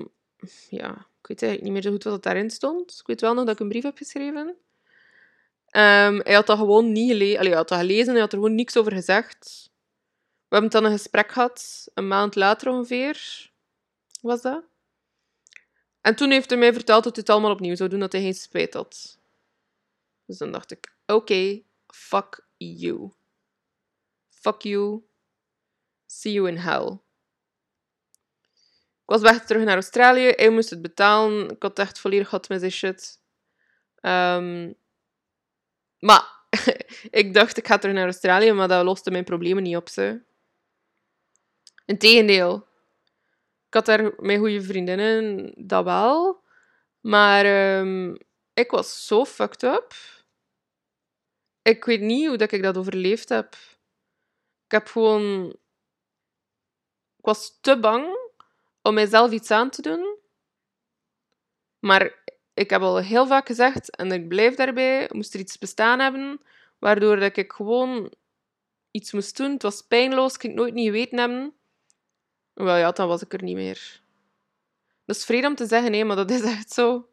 Ja, 0.70 0.92
ik 1.22 1.28
weet 1.28 1.42
eigenlijk 1.42 1.62
niet 1.62 1.72
meer 1.72 1.82
zo 1.82 1.92
goed 1.92 2.04
wat 2.04 2.24
daarin 2.24 2.50
stond. 2.50 2.98
Ik 3.00 3.08
weet 3.08 3.22
wel 3.22 3.34
nog 3.34 3.46
dat 3.46 3.54
ik 3.54 3.60
een 3.60 3.70
brief 3.70 3.84
heb 3.84 3.98
geschreven. 3.98 4.48
Um, 5.72 6.20
hij 6.20 6.34
had 6.34 6.48
dat 6.48 6.58
gewoon 6.58 6.92
niet 6.92 7.12
gelezen. 7.12 7.46
hij 7.46 7.56
had 7.56 7.68
dat 7.68 7.80
gelezen, 7.80 8.12
hij 8.12 8.22
had 8.22 8.32
er 8.32 8.38
gewoon 8.38 8.56
niks 8.56 8.78
over 8.78 8.92
gezegd. 8.92 9.70
We 10.48 10.56
hebben 10.56 10.72
dan 10.72 10.86
een 10.86 10.98
gesprek 10.98 11.32
gehad, 11.32 11.88
een 11.94 12.08
maand 12.08 12.36
later 12.36 12.70
ongeveer. 12.70 13.50
Was 14.22 14.42
dat? 14.42 14.64
En 16.02 16.16
toen 16.16 16.32
heeft 16.32 16.50
hij 16.50 16.60
mij 16.60 16.74
verteld 16.74 17.04
dat 17.04 17.16
hij 17.16 17.24
het 17.26 17.32
allemaal 17.32 17.52
opnieuw 17.52 17.76
zou 17.76 17.90
doen, 17.90 18.00
dat 18.00 18.12
hij 18.12 18.22
geen 18.22 18.34
spijt 18.34 18.74
had. 18.74 19.20
Dus 20.26 20.38
dan 20.38 20.52
dacht 20.52 20.72
ik, 20.72 20.96
oké, 21.06 21.62
fuck 21.88 22.46
you. 22.58 23.12
Fuck 24.40 24.62
you. 24.62 25.04
See 26.06 26.34
you 26.34 26.48
in 26.48 26.58
hell. 26.58 27.00
Ik 29.02 29.16
was 29.16 29.22
weg 29.22 29.46
terug 29.46 29.64
naar 29.64 29.74
Australië. 29.74 30.30
Hij 30.36 30.50
moest 30.50 30.70
het 30.70 30.82
betalen. 30.82 31.50
Ik 31.50 31.62
had 31.62 31.80
echt 31.80 32.00
volledig 32.00 32.30
gehad 32.30 32.50
met 32.50 32.60
zijn 32.60 32.72
shit. 32.72 33.20
Um, 34.02 34.76
maar 36.00 36.38
ik 37.22 37.34
dacht, 37.34 37.58
ik 37.58 37.68
ga 37.68 37.78
terug 37.78 37.96
naar 37.96 38.06
Australië, 38.06 38.52
maar 38.52 38.68
dat 38.68 38.84
loste 38.84 39.12
mijn 39.12 39.24
problemen 39.24 39.64
niet 39.64 39.76
op. 39.76 39.90
Ze. 39.90 40.22
Integendeel. 41.86 42.68
Ik 43.68 43.74
had 43.74 43.86
daar 43.86 44.14
mijn 44.18 44.40
goede 44.40 44.62
vriendinnen, 44.62 45.54
dat 45.58 45.84
wel. 45.84 46.44
Maar 47.00 47.80
um, 47.80 48.18
ik 48.54 48.72
was 48.72 49.08
zo 49.08 49.26
fucked 49.26 49.64
up. 49.64 49.94
Ik 51.62 51.86
weet 51.86 52.02
niet 52.02 52.28
hoe 52.28 52.38
dat 52.38 52.52
ik 52.52 52.64
dat 52.64 52.78
overleefd 52.78 53.30
heb. 53.30 53.56
Ik 54.70 54.76
heb 54.76 54.88
gewoon... 54.88 55.50
Ik 57.18 57.26
was 57.26 57.58
te 57.62 57.80
bang 57.80 58.18
om 58.82 58.94
mijzelf 58.94 59.32
iets 59.32 59.52
aan 59.52 59.70
te 59.70 59.82
doen. 59.82 60.18
Maar 61.80 62.24
ik 62.54 62.70
heb 62.70 62.82
al 62.82 62.98
heel 62.98 63.28
vaak 63.28 63.48
gezegd, 63.48 63.96
en 63.96 64.12
ik 64.12 64.28
blijf 64.28 64.56
daarbij, 64.56 65.10
moest 65.12 65.34
er 65.34 65.40
iets 65.40 65.58
bestaan 65.58 66.00
hebben, 66.00 66.42
waardoor 66.80 67.20
dat 67.20 67.38
ik 67.38 67.52
gewoon 67.52 68.14
iets 68.92 69.12
moest 69.12 69.38
doen. 69.38 69.52
Het 69.52 69.62
was 69.62 69.82
pijnloos, 69.82 70.34
ik 70.34 70.42
ging 70.42 70.54
het 70.54 70.62
nooit 70.62 70.74
niet 70.74 70.86
geweten 70.86 71.18
hebben. 71.18 71.54
Wel 72.54 72.76
ja, 72.76 72.92
dan 72.92 73.08
was 73.08 73.22
ik 73.22 73.34
er 73.34 73.44
niet 73.44 73.56
meer. 73.56 74.02
Dat 75.06 75.16
is 75.16 75.26
vreemd 75.26 75.46
om 75.46 75.56
te 75.56 75.66
zeggen, 75.66 75.92
nee, 75.92 76.06
maar 76.06 76.16
dat 76.16 76.32
is 76.32 76.42
echt 76.42 76.72
zo. 76.72 77.10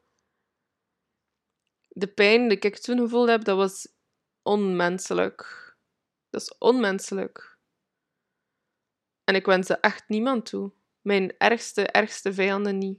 De 1.89 2.07
pijn 2.07 2.49
die 2.49 2.59
ik 2.59 2.77
toen 2.79 2.99
gevoeld 2.99 3.29
heb, 3.29 3.45
dat 3.45 3.57
was 3.57 3.89
onmenselijk. 4.43 5.66
Dat 6.31 6.41
is 6.41 6.59
onmenselijk. 6.59 7.59
En 9.25 9.35
ik 9.35 9.47
wens 9.47 9.67
ze 9.67 9.77
echt 9.81 10.09
niemand 10.09 10.47
toe. 10.47 10.73
Mijn 11.01 11.35
ergste, 11.39 11.87
ergste 11.87 12.33
vijanden 12.33 12.79
niet. 12.79 12.99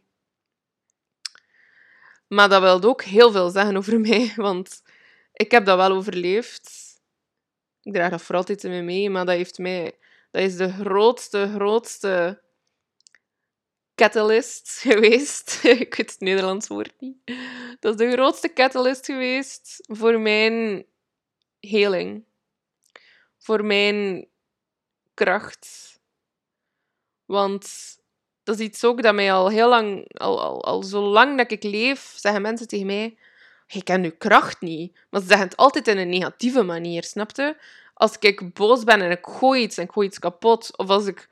Maar 2.27 2.49
dat 2.49 2.61
wil 2.61 2.89
ook 2.89 3.03
heel 3.03 3.31
veel 3.31 3.49
zeggen 3.49 3.77
over 3.77 3.99
mij, 4.09 4.33
want 4.35 4.83
ik 5.33 5.51
heb 5.51 5.65
dat 5.65 5.77
wel 5.77 5.91
overleefd. 5.91 6.95
Ik 7.81 7.93
draag 7.93 8.09
dat 8.09 8.21
voor 8.21 8.35
altijd 8.35 8.63
in 8.63 8.71
me 8.71 8.81
mee, 8.81 9.09
maar 9.09 9.25
dat 9.25 9.35
heeft 9.35 9.57
mij... 9.57 9.97
Dat 10.31 10.41
is 10.41 10.55
de 10.55 10.71
grootste, 10.71 11.51
grootste 11.55 12.41
catalyst 13.95 14.69
geweest. 14.87 15.63
ik 15.85 15.95
weet 15.95 16.11
het 16.11 16.19
Nederlands 16.19 16.67
woord 16.67 16.93
niet. 16.99 17.17
Dat 17.79 17.93
is 17.93 18.07
de 18.07 18.11
grootste 18.11 18.53
catalyst 18.53 19.05
geweest 19.05 19.83
voor 19.87 20.19
mijn 20.19 20.85
heling. 21.59 22.26
Voor 23.47 23.65
mijn 23.65 24.27
kracht. 25.13 25.99
Want 27.25 27.67
dat 28.43 28.59
is 28.59 28.65
iets 28.65 28.83
ook 28.83 29.01
dat 29.01 29.13
mij 29.13 29.33
al 29.33 29.49
heel 29.49 29.69
lang, 29.69 30.17
al, 30.17 30.41
al, 30.41 30.63
al 30.63 30.83
zo 30.83 31.01
lang 31.01 31.37
dat 31.37 31.51
ik 31.51 31.63
leef, 31.63 32.13
zeggen 32.15 32.41
mensen 32.41 32.67
tegen 32.67 32.85
mij: 32.85 33.17
Je 33.67 33.83
kent 33.83 34.05
je 34.05 34.11
kracht 34.11 34.61
niet. 34.61 34.99
Maar 35.09 35.21
ze 35.21 35.27
zeggen 35.27 35.47
het 35.47 35.57
altijd 35.57 35.87
in 35.87 35.97
een 35.97 36.09
negatieve 36.09 36.63
manier, 36.63 37.03
snapte? 37.03 37.57
Als 37.93 38.17
ik 38.19 38.53
boos 38.53 38.83
ben 38.83 39.01
en 39.01 39.11
ik 39.11 39.25
gooi 39.25 39.61
iets 39.61 39.77
en 39.77 39.83
ik 39.83 39.91
gooi 39.91 40.07
iets 40.07 40.19
kapot, 40.19 40.77
of 40.77 40.89
als 40.89 41.05
ik 41.05 41.29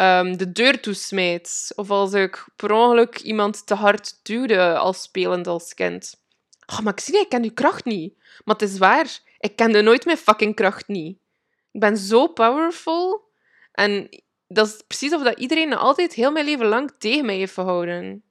um, 0.00 0.36
de 0.36 0.52
deur 0.52 0.80
toesmijt, 0.80 1.72
of 1.76 1.90
als 1.90 2.12
ik 2.12 2.46
per 2.56 2.72
ongeluk 2.72 3.18
iemand 3.18 3.66
te 3.66 3.74
hard 3.74 4.18
duwde 4.22 4.76
als 4.76 5.02
spelend 5.02 5.46
als 5.46 5.74
kind. 5.74 6.14
Oh, 6.66 6.80
maar 6.80 6.92
ik 6.92 7.00
zie, 7.00 7.20
ik 7.20 7.28
ken 7.28 7.42
je 7.42 7.50
kracht 7.50 7.84
niet. 7.84 8.14
Maar 8.44 8.56
het 8.56 8.70
is 8.70 8.78
waar, 8.78 9.18
ik 9.38 9.56
kende 9.56 9.82
nooit 9.82 10.04
mijn 10.04 10.16
fucking 10.16 10.54
kracht 10.54 10.88
niet. 10.88 11.22
Ik 11.74 11.80
ben 11.80 11.96
zo 11.96 12.26
powerful. 12.26 13.32
En 13.72 14.08
dat 14.48 14.66
is 14.66 14.82
precies 14.86 15.12
of 15.12 15.22
dat 15.22 15.38
iedereen 15.38 15.72
altijd 15.72 16.12
heel 16.12 16.32
mijn 16.32 16.44
leven 16.44 16.66
lang 16.66 16.92
tegen 16.98 17.26
mij 17.26 17.36
heeft 17.36 17.54
gehouden. 17.54 18.24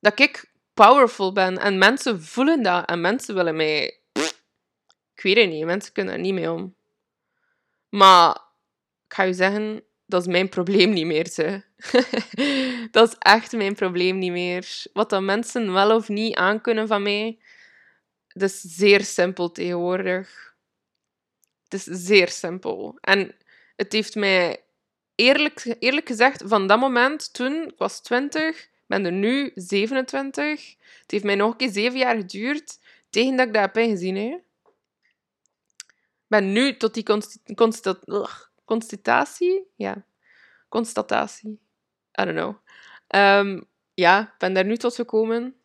Dat 0.00 0.20
ik 0.20 0.52
powerful 0.74 1.32
ben 1.32 1.58
en 1.58 1.78
mensen 1.78 2.22
voelen 2.22 2.62
dat 2.62 2.88
en 2.88 3.00
mensen 3.00 3.34
willen 3.34 3.56
mij. 3.56 4.00
ik 5.14 5.22
weet 5.22 5.36
het 5.36 5.48
niet, 5.48 5.64
mensen 5.64 5.92
kunnen 5.92 6.14
er 6.14 6.20
niet 6.20 6.34
mee 6.34 6.50
om. 6.50 6.74
Maar 7.88 8.30
ik 9.06 9.14
ga 9.14 9.22
je 9.22 9.32
zeggen, 9.32 9.84
dat 10.06 10.20
is 10.20 10.26
mijn 10.26 10.48
probleem 10.48 10.92
niet 10.92 11.06
meer. 11.06 11.28
Ze. 11.28 11.62
dat 12.90 13.08
is 13.08 13.16
echt 13.18 13.52
mijn 13.52 13.74
probleem 13.74 14.18
niet 14.18 14.32
meer. 14.32 14.86
Wat 14.92 15.10
dat 15.10 15.22
mensen 15.22 15.72
wel 15.72 15.96
of 15.96 16.08
niet 16.08 16.34
aankunnen 16.34 16.86
van 16.86 17.02
mij, 17.02 17.38
dat 18.28 18.50
is 18.50 18.60
zeer 18.60 19.04
simpel 19.04 19.50
tegenwoordig. 19.50 20.51
Het 21.72 21.86
is 21.86 22.04
zeer 22.04 22.28
simpel. 22.28 22.98
En 23.00 23.34
het 23.76 23.92
heeft 23.92 24.14
mij 24.14 24.64
eerlijk, 25.14 25.76
eerlijk 25.78 26.06
gezegd, 26.06 26.42
van 26.46 26.66
dat 26.66 26.78
moment 26.78 27.32
toen, 27.32 27.68
ik 27.68 27.78
was 27.78 28.00
20, 28.02 28.68
ben 28.86 29.04
er 29.04 29.12
nu 29.12 29.50
27. 29.54 30.76
Het 31.00 31.10
heeft 31.10 31.24
mij 31.24 31.34
nog 31.34 31.50
een 31.50 31.56
keer 31.56 31.70
zeven 31.70 31.98
jaar 31.98 32.16
geduurd 32.16 32.78
tegen 33.10 33.36
dat 33.36 33.46
ik 33.46 33.52
dat 33.52 33.62
heb 33.62 33.76
ingezien. 33.76 34.16
Ik 34.16 34.40
ben 36.26 36.52
nu 36.52 36.76
tot 36.76 36.94
die 36.94 37.04
constatatie, 38.64 39.66
ja, 39.76 40.04
constatatie, 40.68 41.60
I 42.20 42.24
don't 42.24 42.36
know. 42.36 42.56
Um, 43.08 43.68
ja, 43.94 44.34
ben 44.38 44.52
daar 44.52 44.64
nu 44.64 44.76
tot 44.76 44.94
gekomen. 44.94 45.56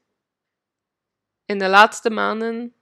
In 1.46 1.60
de 1.60 1.68
laatste 1.68 2.10
maanden, 2.10 2.74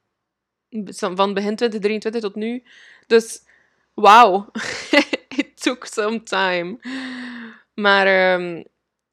van 0.93 1.34
begin 1.34 1.55
2023 1.55 2.21
tot 2.21 2.36
nu. 2.36 2.63
Dus, 3.08 3.43
wauw. 3.93 4.51
took 5.66 5.86
some 5.86 6.24
time. 6.24 6.80
Maar 7.74 8.34
um, 8.34 8.58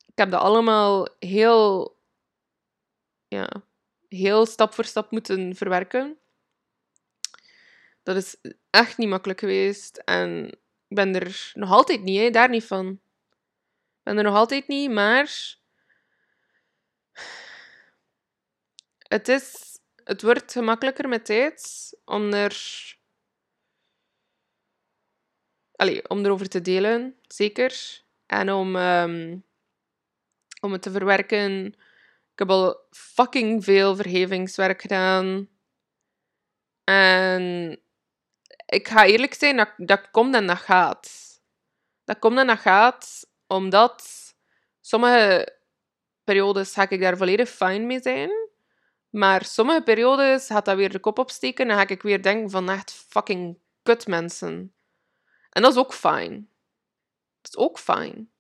ik 0.07 0.19
heb 0.19 0.31
dat 0.31 0.41
allemaal 0.41 1.09
heel, 1.19 1.97
ja, 3.29 3.49
heel 4.09 4.47
stap 4.47 4.75
voor 4.75 4.85
stap 4.85 5.11
moeten 5.11 5.57
verwerken. 5.57 6.19
Dat 8.03 8.17
is 8.17 8.37
echt 8.71 8.97
niet 8.97 9.09
makkelijk 9.09 9.39
geweest. 9.39 9.97
En 9.97 10.49
ik 10.89 10.97
ben 10.97 11.15
er 11.15 11.51
nog 11.55 11.71
altijd 11.71 12.03
niet, 12.03 12.21
hè, 12.21 12.31
daar 12.31 12.49
niet 12.49 12.65
van. 12.65 12.89
Ik 12.89 14.03
ben 14.03 14.17
er 14.17 14.25
nog 14.25 14.35
altijd 14.35 14.69
niet, 14.69 14.91
maar 14.91 15.57
het, 18.99 19.29
is, 19.29 19.79
het 20.05 20.23
wordt 20.23 20.53
gemakkelijker 20.53 21.09
met 21.09 21.25
tijd 21.25 21.93
om 22.05 22.33
er... 22.33 23.01
Om 26.09 26.25
erover 26.25 26.49
te 26.49 26.61
delen, 26.61 27.17
zeker. 27.27 28.03
En 28.27 28.53
om, 28.53 28.77
ehm, 28.77 29.37
om 30.61 30.73
het 30.73 30.83
te 30.83 30.91
verwerken. 30.91 31.67
Ik 32.33 32.39
heb 32.39 32.51
al 32.51 32.87
fucking 32.91 33.65
veel 33.65 33.97
vergevingswerk 33.97 34.81
gedaan. 34.81 35.49
En 36.85 37.43
ik 38.67 38.89
ga 38.89 39.05
eerlijk 39.07 39.35
zijn, 39.35 39.57
dat, 39.57 39.73
dat 39.77 40.11
komt 40.11 40.35
en 40.35 40.47
dat 40.47 40.59
gaat. 40.59 41.11
Dat 42.05 42.19
komt 42.19 42.39
en 42.39 42.47
dat 42.47 42.59
gaat, 42.59 43.27
omdat 43.47 44.05
sommige 44.81 45.57
periodes 46.25 46.73
ga 46.73 46.89
ik 46.89 47.01
daar 47.01 47.17
volledig 47.17 47.49
fijn 47.49 47.87
mee 47.87 48.01
zijn. 48.01 48.31
Maar 49.11 49.45
sommige 49.45 49.83
periodes 49.83 50.47
gaat 50.47 50.65
dat 50.65 50.77
weer 50.77 50.93
de 50.93 50.99
kop 50.99 51.19
opsteken 51.19 51.71
en 51.71 51.77
ga 51.77 51.89
ik 51.89 52.03
weer 52.03 52.23
denken 52.23 52.51
van 52.51 52.71
echt 52.71 52.93
fucking 52.93 53.59
kut 53.83 54.07
mensen. 54.07 54.75
En 55.53 55.63
dat 55.63 55.73
is 55.73 55.79
ook 55.79 55.95
fijn. 55.95 56.49
Dat 57.41 57.53
is 57.53 57.57
ook 57.57 57.79
fijn. 57.79 58.31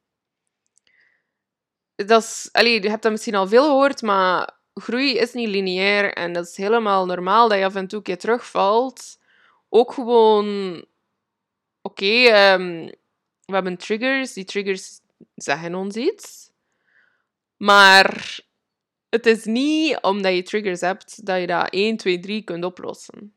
Dat 1.94 2.22
is, 2.22 2.48
je 2.52 2.88
hebt 2.88 3.02
dat 3.02 3.12
misschien 3.12 3.34
al 3.34 3.48
veel 3.48 3.64
gehoord, 3.64 4.02
maar 4.02 4.60
groei 4.74 5.18
is 5.18 5.32
niet 5.32 5.48
lineair 5.48 6.12
en 6.12 6.32
dat 6.32 6.46
is 6.46 6.56
helemaal 6.56 7.06
normaal 7.06 7.48
dat 7.48 7.58
je 7.58 7.64
af 7.64 7.74
en 7.74 7.86
toe 7.86 7.98
een 7.98 8.04
keer 8.04 8.18
terugvalt. 8.18 9.18
Ook 9.68 9.92
gewoon, 9.92 10.84
oké, 11.82 12.24
ehm, 12.26 12.86
we 13.44 13.54
hebben 13.54 13.76
triggers, 13.76 14.32
die 14.32 14.44
triggers 14.44 15.00
zeggen 15.34 15.74
ons 15.74 15.96
iets. 15.96 16.50
Maar 17.56 18.40
het 19.08 19.26
is 19.26 19.44
niet 19.44 19.98
omdat 20.00 20.34
je 20.34 20.42
triggers 20.42 20.80
hebt 20.80 21.26
dat 21.26 21.40
je 21.40 21.46
dat 21.46 21.66
1, 21.70 21.96
2, 21.96 22.20
3 22.20 22.42
kunt 22.42 22.64
oplossen. 22.64 23.34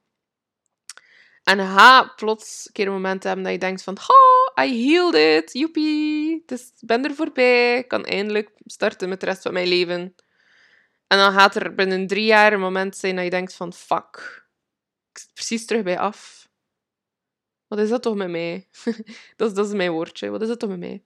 En 1.45 1.57
ga 1.57 2.03
plots 2.15 2.65
een 2.65 2.73
keer 2.73 2.85
een 2.87 2.93
moment 2.93 3.23
hebben 3.23 3.43
dat 3.43 3.53
je 3.53 3.59
denkt 3.59 3.83
van 3.83 3.97
ha, 3.99 4.63
I 4.63 4.87
healed 4.87 5.43
it, 5.43 5.53
joepie, 5.53 6.43
dus 6.45 6.71
ben 6.79 7.03
er 7.03 7.15
voorbij, 7.15 7.77
ik 7.77 7.87
kan 7.87 8.05
eindelijk 8.05 8.51
starten 8.65 9.09
met 9.09 9.19
de 9.19 9.25
rest 9.25 9.41
van 9.41 9.53
mijn 9.53 9.67
leven. 9.67 10.15
En 11.07 11.17
dan 11.17 11.31
gaat 11.31 11.55
er 11.55 11.75
binnen 11.75 12.07
drie 12.07 12.25
jaar 12.25 12.53
een 12.53 12.59
moment 12.59 12.97
zijn 12.97 13.15
dat 13.15 13.23
je 13.23 13.29
denkt 13.29 13.53
van 13.53 13.73
fuck, 13.73 14.45
ik 15.11 15.17
zit 15.17 15.33
precies 15.33 15.65
terug 15.65 15.83
bij 15.83 15.99
af. 15.99 16.49
Wat 17.67 17.79
is 17.79 17.89
dat 17.89 18.01
toch 18.01 18.15
met 18.15 18.29
mij? 18.29 18.67
dat, 19.35 19.49
is, 19.49 19.55
dat 19.55 19.67
is 19.67 19.73
mijn 19.73 19.91
woordje. 19.91 20.29
Wat 20.29 20.41
is 20.41 20.47
dat 20.47 20.59
toch 20.59 20.69
met 20.69 20.79
mij? 20.79 21.03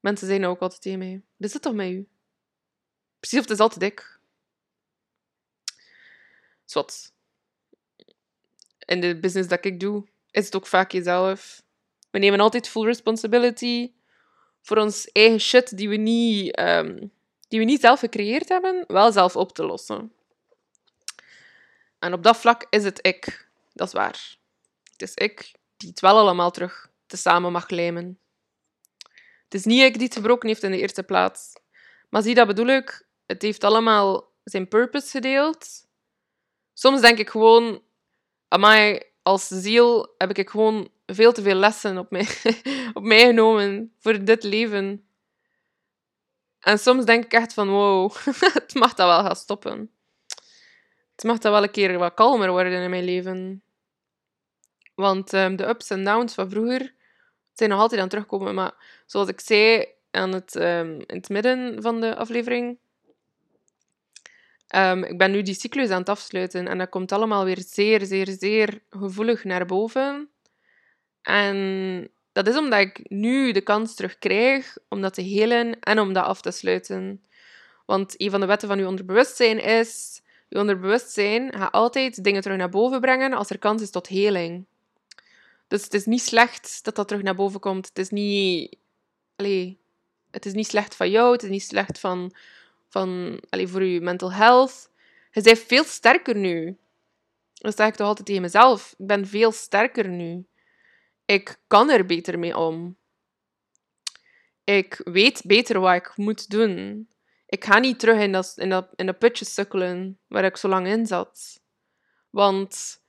Mensen 0.00 0.26
zeggen 0.26 0.46
ook 0.46 0.60
altijd 0.60 0.82
tegen 0.82 0.98
mij. 0.98 1.22
Wat 1.36 1.46
is 1.46 1.52
dat 1.52 1.62
toch 1.62 1.74
met 1.74 1.90
u? 1.90 2.08
Precies 3.18 3.38
of 3.38 3.44
het 3.44 3.54
is 3.54 3.60
altijd 3.60 3.82
ik. 3.82 4.18
Zwat. 6.64 7.15
In 8.86 9.00
de 9.00 9.18
business 9.18 9.48
dat 9.48 9.64
ik 9.64 9.80
doe, 9.80 10.04
is 10.30 10.44
het 10.44 10.56
ook 10.56 10.66
vaak 10.66 10.92
jezelf. 10.92 11.62
We 12.10 12.18
nemen 12.18 12.40
altijd 12.40 12.68
full 12.68 12.84
responsibility 12.84 13.92
voor 14.62 14.76
ons 14.76 15.12
eigen 15.12 15.40
shit 15.40 15.76
die 15.76 15.88
we 15.88 15.96
niet, 15.96 16.58
um, 16.58 17.12
die 17.48 17.58
we 17.58 17.64
niet 17.64 17.80
zelf 17.80 18.00
gecreëerd 18.00 18.48
hebben, 18.48 18.84
wel 18.86 19.12
zelf 19.12 19.36
op 19.36 19.52
te 19.52 19.64
lossen. 19.64 20.12
En 21.98 22.12
op 22.12 22.22
dat 22.22 22.36
vlak 22.36 22.66
is 22.70 22.84
het 22.84 23.06
ik. 23.06 23.48
Dat 23.72 23.86
is 23.86 23.92
waar. 23.92 24.36
Het 24.92 25.02
is 25.02 25.14
ik 25.14 25.52
die 25.76 25.88
het 25.88 26.00
wel 26.00 26.18
allemaal 26.18 26.50
terug 26.50 26.90
te 27.06 27.16
samen 27.16 27.52
mag 27.52 27.68
lijmen. 27.68 28.18
Het 29.44 29.54
is 29.54 29.64
niet 29.64 29.82
ik 29.82 29.94
die 29.94 30.04
het 30.04 30.14
gebroken 30.14 30.48
heeft 30.48 30.62
in 30.62 30.70
de 30.70 30.80
eerste 30.80 31.02
plaats. 31.02 31.52
Maar 32.08 32.22
zie, 32.22 32.34
dat 32.34 32.46
bedoel 32.46 32.66
ik. 32.66 33.06
Het 33.26 33.42
heeft 33.42 33.64
allemaal 33.64 34.32
zijn 34.44 34.68
purpose 34.68 35.10
gedeeld. 35.10 35.86
Soms 36.72 37.00
denk 37.00 37.18
ik 37.18 37.30
gewoon, 37.30 37.82
amai, 38.48 39.00
als 39.22 39.46
ziel 39.46 40.14
heb 40.18 40.38
ik 40.38 40.50
gewoon 40.50 40.88
veel 41.06 41.32
te 41.32 41.42
veel 41.42 41.54
lessen 41.54 41.98
op 41.98 42.10
mij, 42.10 42.28
op 42.94 43.02
mij 43.02 43.26
genomen 43.26 43.92
voor 43.98 44.24
dit 44.24 44.42
leven. 44.42 45.06
En 46.60 46.78
soms 46.78 47.04
denk 47.04 47.24
ik 47.24 47.32
echt 47.32 47.54
van, 47.54 47.68
wow, 47.68 48.12
het 48.54 48.74
mag 48.74 48.94
dat 48.94 49.06
wel 49.06 49.24
gaan 49.24 49.36
stoppen. 49.36 49.90
Het 51.12 51.24
mag 51.24 51.38
dat 51.38 51.52
wel 51.52 51.62
een 51.62 51.70
keer 51.70 51.98
wat 51.98 52.14
kalmer 52.14 52.50
worden 52.50 52.82
in 52.82 52.90
mijn 52.90 53.04
leven. 53.04 53.62
Want 54.94 55.32
um, 55.32 55.56
de 55.56 55.68
ups 55.68 55.90
en 55.90 56.04
downs 56.04 56.34
van 56.34 56.50
vroeger 56.50 56.94
zijn 57.52 57.70
nog 57.70 57.80
altijd 57.80 58.00
aan 58.00 58.08
terugkomen. 58.08 58.54
Maar 58.54 59.02
zoals 59.06 59.28
ik 59.28 59.40
zei 59.40 59.86
aan 60.10 60.32
het, 60.32 60.54
um, 60.54 60.90
in 60.92 61.16
het 61.16 61.28
midden 61.28 61.82
van 61.82 62.00
de 62.00 62.16
aflevering, 62.16 62.78
um, 64.76 65.04
ik 65.04 65.18
ben 65.18 65.30
nu 65.30 65.42
die 65.42 65.54
cyclus 65.54 65.90
aan 65.90 65.98
het 65.98 66.08
afsluiten. 66.08 66.68
En 66.68 66.78
dat 66.78 66.88
komt 66.88 67.12
allemaal 67.12 67.44
weer 67.44 67.62
zeer, 67.66 68.06
zeer, 68.06 68.36
zeer 68.38 68.82
gevoelig 68.90 69.44
naar 69.44 69.66
boven. 69.66 70.28
En 71.22 72.08
dat 72.32 72.48
is 72.48 72.56
omdat 72.56 72.80
ik 72.80 73.00
nu 73.10 73.52
de 73.52 73.60
kans 73.60 73.94
terug 73.94 74.18
krijg 74.18 74.76
om 74.88 75.00
dat 75.00 75.14
te 75.14 75.22
helen 75.22 75.80
en 75.80 76.00
om 76.00 76.12
dat 76.12 76.24
af 76.24 76.40
te 76.40 76.50
sluiten. 76.50 77.24
Want 77.86 78.20
een 78.20 78.30
van 78.30 78.40
de 78.40 78.46
wetten 78.46 78.68
van 78.68 78.78
je 78.78 78.86
onderbewustzijn 78.86 79.62
is... 79.62 80.20
Je 80.48 80.58
onderbewustzijn 80.58 81.52
gaat 81.52 81.72
altijd 81.72 82.24
dingen 82.24 82.42
terug 82.42 82.56
naar 82.56 82.68
boven 82.68 83.00
brengen 83.00 83.32
als 83.32 83.50
er 83.50 83.58
kans 83.58 83.82
is 83.82 83.90
tot 83.90 84.08
heling. 84.08 84.64
Dus 85.68 85.84
het 85.84 85.94
is 85.94 86.04
niet 86.04 86.22
slecht 86.22 86.84
dat 86.84 86.96
dat 86.96 87.08
terug 87.08 87.22
naar 87.22 87.34
boven 87.34 87.60
komt. 87.60 87.88
Het 87.88 87.98
is 87.98 88.10
niet... 88.10 88.76
Allee, 89.36 89.78
het 90.30 90.46
is 90.46 90.52
niet 90.52 90.66
slecht 90.66 90.94
van 90.94 91.10
jou, 91.10 91.32
het 91.32 91.42
is 91.42 91.48
niet 91.48 91.62
slecht 91.62 91.98
van, 91.98 92.34
van, 92.96 93.40
voor 93.50 93.84
je 93.84 94.00
mental 94.00 94.32
health. 94.32 94.90
Je 95.30 95.42
bent 95.42 95.58
veel 95.58 95.84
sterker 95.84 96.36
nu. 96.36 96.78
Dat 97.52 97.76
zeg 97.76 97.86
ik 97.86 97.94
toch 97.94 98.06
altijd 98.06 98.26
tegen 98.26 98.42
mezelf. 98.42 98.94
Ik 98.98 99.06
ben 99.06 99.26
veel 99.26 99.52
sterker 99.52 100.08
nu. 100.08 100.46
Ik 101.24 101.58
kan 101.66 101.90
er 101.90 102.06
beter 102.06 102.38
mee 102.38 102.56
om. 102.56 102.96
Ik 104.64 105.00
weet 105.04 105.42
beter 105.44 105.80
wat 105.80 105.94
ik 105.94 106.16
moet 106.16 106.50
doen. 106.50 107.08
Ik 107.46 107.64
ga 107.64 107.78
niet 107.78 107.98
terug 107.98 108.20
in 108.20 108.32
dat, 108.32 108.52
in 108.56 108.70
dat, 108.70 108.88
in 108.94 109.06
dat 109.06 109.18
putje 109.18 109.44
sukkelen 109.44 110.18
waar 110.26 110.44
ik 110.44 110.56
zo 110.56 110.68
lang 110.68 110.86
in 110.86 111.06
zat. 111.06 111.60
Want 112.30 113.00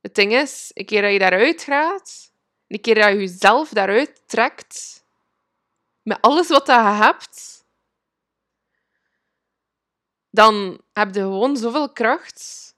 het 0.00 0.14
ding 0.14 0.32
is, 0.32 0.70
een 0.74 0.86
keer 0.86 1.02
dat 1.02 1.12
je 1.12 1.18
daaruit 1.18 1.62
gaat, 1.62 2.32
een 2.68 2.80
keer 2.80 2.94
dat 2.94 3.08
je 3.08 3.16
jezelf 3.16 3.68
daaruit 3.68 4.22
trekt, 4.28 5.04
met 6.02 6.20
alles 6.20 6.48
wat 6.48 6.66
je 6.66 6.72
hebt, 6.72 7.55
dan 10.36 10.80
heb 10.92 11.14
je 11.14 11.20
gewoon 11.20 11.56
zoveel 11.56 11.92
kracht 11.92 12.74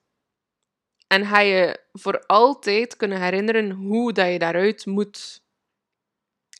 en 1.06 1.26
ga 1.26 1.40
je 1.40 1.80
voor 1.92 2.26
altijd 2.26 2.96
kunnen 2.96 3.22
herinneren 3.22 3.70
hoe 3.70 4.12
dat 4.12 4.32
je 4.32 4.38
daaruit 4.38 4.86
moet. 4.86 5.42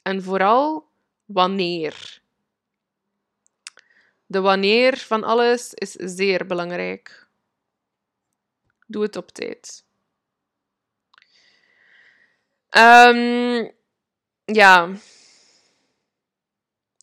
En 0.02 0.22
vooral 0.22 0.88
wanneer. 1.24 2.22
De 4.26 4.40
wanneer 4.40 4.96
van 4.96 5.24
alles 5.24 5.74
is 5.74 5.92
zeer 5.92 6.46
belangrijk. 6.46 7.26
Doe 8.86 9.02
het 9.02 9.16
op 9.16 9.30
tijd. 9.30 9.84
Um, 12.70 13.72
ja. 14.44 14.92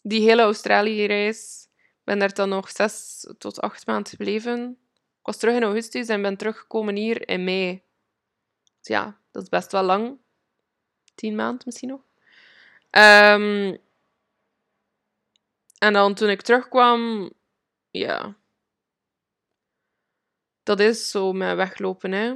Die 0.02 0.22
hele 0.22 0.42
Australië-reis. 0.42 1.65
Ben 2.06 2.20
daar 2.20 2.34
dan 2.34 2.50
nog 2.50 2.70
zes 2.70 3.26
tot 3.38 3.62
acht 3.62 3.86
maanden 3.86 4.10
gebleven. 4.10 4.78
Ik 4.94 5.26
was 5.26 5.38
terug 5.38 5.56
in 5.56 5.64
augustus 5.64 6.08
en 6.08 6.22
ben 6.22 6.38
teruggekomen 6.38 6.96
hier 6.96 7.30
in 7.30 7.44
mei. 7.44 7.84
Dus 8.80 8.88
ja, 8.88 9.20
dat 9.32 9.44
is 9.44 9.50
best 9.50 9.72
wel 9.72 9.84
lang. 9.84 10.18
Tien 11.16 11.36
maanden 11.36 11.62
misschien 11.66 11.90
nog. 11.90 12.02
Um, 12.92 13.78
en 15.78 15.94
dan 15.94 16.14
toen 16.14 16.30
ik 16.30 16.42
terugkwam, 16.42 17.32
ja. 17.92 18.36
Dat 20.64 20.80
is 20.80 21.10
zo 21.10 21.34
met 21.34 21.56
weglopen, 21.56 22.12
hè 22.12 22.36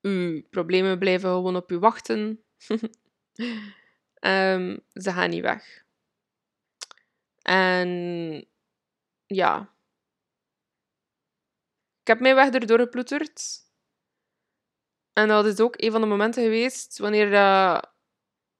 uw 0.00 0.42
problemen 0.50 0.98
blijven 0.98 1.30
gewoon 1.30 1.56
op 1.56 1.70
u 1.70 1.78
wachten. 1.78 2.44
um, 4.20 4.80
ze 5.04 5.12
gaan 5.12 5.30
niet 5.30 5.42
weg. 5.42 5.84
En 7.50 7.88
ja. 9.26 9.74
Ik 12.00 12.06
heb 12.06 12.20
mijn 12.20 12.34
weg 12.34 12.50
erdoor 12.50 12.78
geploeterd. 12.78 13.64
En 15.12 15.28
dat 15.28 15.46
is 15.46 15.60
ook 15.60 15.74
een 15.82 15.90
van 15.90 16.00
de 16.00 16.06
momenten 16.06 16.42
geweest 16.42 16.98
wanneer 16.98 17.30
dat... 17.30 17.90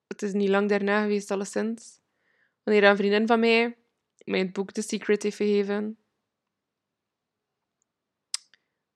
Het 0.07 0.23
is 0.23 0.33
niet 0.33 0.49
lang 0.49 0.69
daarna 0.69 1.03
geweest, 1.03 1.31
alleszins. 1.31 2.01
Wanneer 2.63 2.85
een 2.85 2.97
vriendin 2.97 3.27
van 3.27 3.41
mij 3.41 3.79
mij 4.25 4.39
het 4.39 4.53
boek 4.53 4.73
The 4.73 4.83
Secret 4.83 5.23
heeft 5.23 5.37
gegeven. 5.37 5.99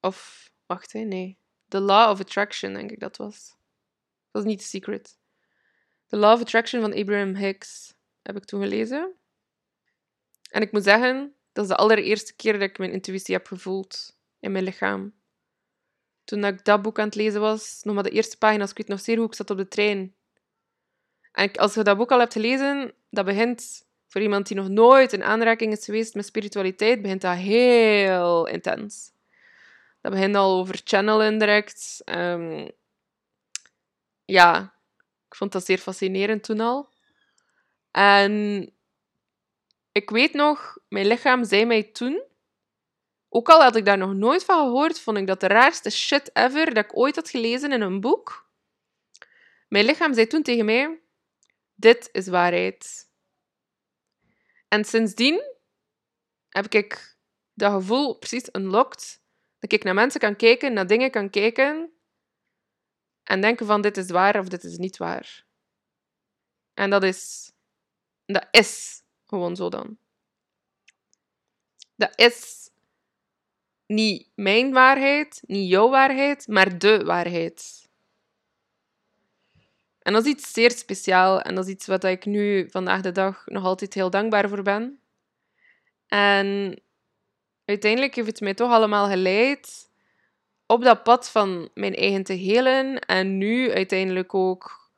Of, 0.01 0.51
wacht, 0.67 0.93
hè, 0.93 1.01
nee. 1.01 1.39
The 1.69 1.81
Law 1.81 2.11
of 2.11 2.21
Attraction, 2.21 2.73
denk 2.73 2.91
ik 2.91 3.01
dat 3.01 3.17
was. 3.17 3.49
Dat 4.31 4.43
was 4.43 4.45
niet 4.45 4.59
The 4.59 4.65
Secret. 4.65 5.19
The 6.07 6.17
Law 6.17 6.33
of 6.33 6.41
Attraction 6.41 6.81
van 6.81 6.95
Abraham 6.95 7.35
Hicks 7.35 7.95
heb 8.23 8.37
ik 8.37 8.45
toen 8.45 8.63
gelezen. 8.63 9.19
En 10.55 10.63
ik 10.63 10.73
moet 10.73 10.85
zeggen, 10.85 11.35
Dat 11.53 11.65
is 11.65 11.71
de 11.71 11.77
allereerste 11.77 12.35
keer 12.37 12.53
dat 12.53 12.63
ik 12.63 12.79
mijn 12.79 12.93
intuïtie 12.93 13.35
heb 13.35 13.47
gevoeld 13.47 14.17
in 14.41 14.53
mijn 14.53 14.65
lichaam. 14.65 15.13
Toen 16.25 16.45
ik 16.45 16.65
dat 16.65 16.83
boek 16.83 16.99
aan 16.99 17.05
het 17.05 17.15
lezen 17.15 17.41
was, 17.41 17.81
nog 17.83 17.95
maar 17.95 18.03
de 18.03 18.11
eerste 18.11 18.39
pagina's, 18.39 18.71
ik 18.71 18.77
weet 18.77 18.89
nog 18.89 19.01
zeer 19.01 19.17
hoe 19.17 19.27
ik 19.27 19.35
zat 19.35 19.51
op 19.51 19.57
de 19.57 19.69
trein. 19.69 20.15
En 21.33 21.53
als 21.53 21.75
je 21.75 21.83
dat 21.83 21.97
boek 21.97 22.13
al 22.13 22.19
hebt 22.19 22.33
gelezen, 22.33 22.93
dat 23.11 23.25
begint 23.25 23.87
voor 24.07 24.21
iemand 24.21 24.47
die 24.47 24.57
nog 24.57 24.69
nooit 24.69 25.13
in 25.13 25.25
aanraking 25.25 25.73
is 25.73 25.85
geweest 25.85 26.15
met 26.15 26.27
spiritualiteit, 26.27 27.03
begint 27.03 27.21
dat 27.21 27.37
heel 27.37 28.47
intens. 28.47 29.13
Dat 30.01 30.13
begint 30.13 30.37
al 30.37 30.59
over 30.59 30.81
channelen 30.85 31.39
direct. 31.39 32.03
Um, 32.05 32.71
ja, 34.25 34.75
ik 35.29 35.35
vond 35.35 35.53
dat 35.53 35.65
zeer 35.65 35.79
fascinerend 35.79 36.43
toen 36.45 36.61
al. 36.61 36.89
En 37.91 38.73
ik 39.95 40.11
weet 40.11 40.33
nog, 40.33 40.79
mijn 40.89 41.07
lichaam 41.07 41.45
zei 41.45 41.65
mij 41.65 41.83
toen, 41.83 42.23
ook 43.29 43.49
al 43.49 43.63
had 43.63 43.77
ik 43.77 43.85
daar 43.85 43.99
nog 43.99 44.15
nooit 44.15 44.45
van 44.45 44.65
gehoord, 44.65 45.01
vond 45.01 45.19
ik 45.19 45.27
dat 45.27 45.41
de 45.41 45.47
raarste 45.47 45.91
shit 45.91 46.31
ever 46.37 46.75
dat 46.75 46.85
ik 46.85 46.97
ooit 46.97 47.17
had 47.17 47.31
gelezen 47.31 47.73
in 47.73 47.81
een 47.81 48.01
boek. 48.01 48.51
Mijn 49.69 49.85
lichaam 49.85 50.15
zei 50.15 50.27
toen 50.27 50.43
tegen 50.43 50.65
mij: 50.65 51.01
Dit 51.75 52.09
is 52.13 52.27
waarheid. 52.27 53.11
En 54.69 54.85
sindsdien 54.85 55.43
heb 56.49 56.67
ik 56.69 57.17
dat 57.53 57.73
gevoel 57.73 58.19
precies 58.19 58.49
unlocked. 58.53 59.23
Dat 59.59 59.73
ik 59.73 59.85
naar 59.85 59.95
mensen 59.95 60.21
kan 60.21 60.37
kijken, 60.37 60.73
naar 60.73 60.87
dingen 60.87 61.11
kan 61.11 61.31
kijken 61.31 61.93
en 63.23 63.41
denken 63.41 63.67
van 63.67 63.81
dit 63.81 63.97
is 63.97 64.11
waar 64.11 64.39
of 64.39 64.49
dit 64.49 64.65
is 64.65 64.77
niet 64.77 64.97
waar. 64.97 65.47
En 66.75 66.91
dat 66.91 67.03
is, 67.03 67.53
dat 68.27 68.47
is 68.51 69.04
gewoon 69.35 69.57
zo 69.57 69.69
dan. 69.69 69.97
Dat 71.97 72.13
is 72.17 72.71
niet 73.87 74.29
mijn 74.35 74.73
waarheid, 74.73 75.43
niet 75.47 75.69
jouw 75.69 75.89
waarheid, 75.89 76.49
maar 76.49 76.79
de 76.79 77.05
waarheid. 77.05 77.89
En 79.99 80.13
dat 80.13 80.25
is 80.25 80.33
iets 80.33 80.53
zeer 80.53 80.71
speciaal 80.71 81.41
en 81.41 81.55
dat 81.55 81.67
is 81.67 81.73
iets 81.73 81.87
wat 81.87 82.05
ik 82.05 82.25
nu 82.25 82.71
vandaag 82.71 83.01
de 83.01 83.13
dag 83.13 83.43
nog 83.47 83.65
altijd 83.65 83.95
heel 83.95 84.11
dankbaar 84.11 84.49
voor 84.49 84.63
ben. 84.63 84.99
En 86.07 86.81
uiteindelijk 87.65 88.15
heeft 88.15 88.29
het 88.29 88.41
mij 88.41 88.55
toch 88.55 88.71
allemaal 88.71 89.09
geleid 89.09 89.91
op 90.67 90.83
dat 90.83 91.03
pad 91.03 91.31
van 91.31 91.69
mijn 91.75 91.95
eigen 91.95 92.25
te 92.25 92.33
helen 92.33 92.99
en 92.99 93.39
nu 93.39 93.73
uiteindelijk 93.73 94.35
ook, 94.35 94.91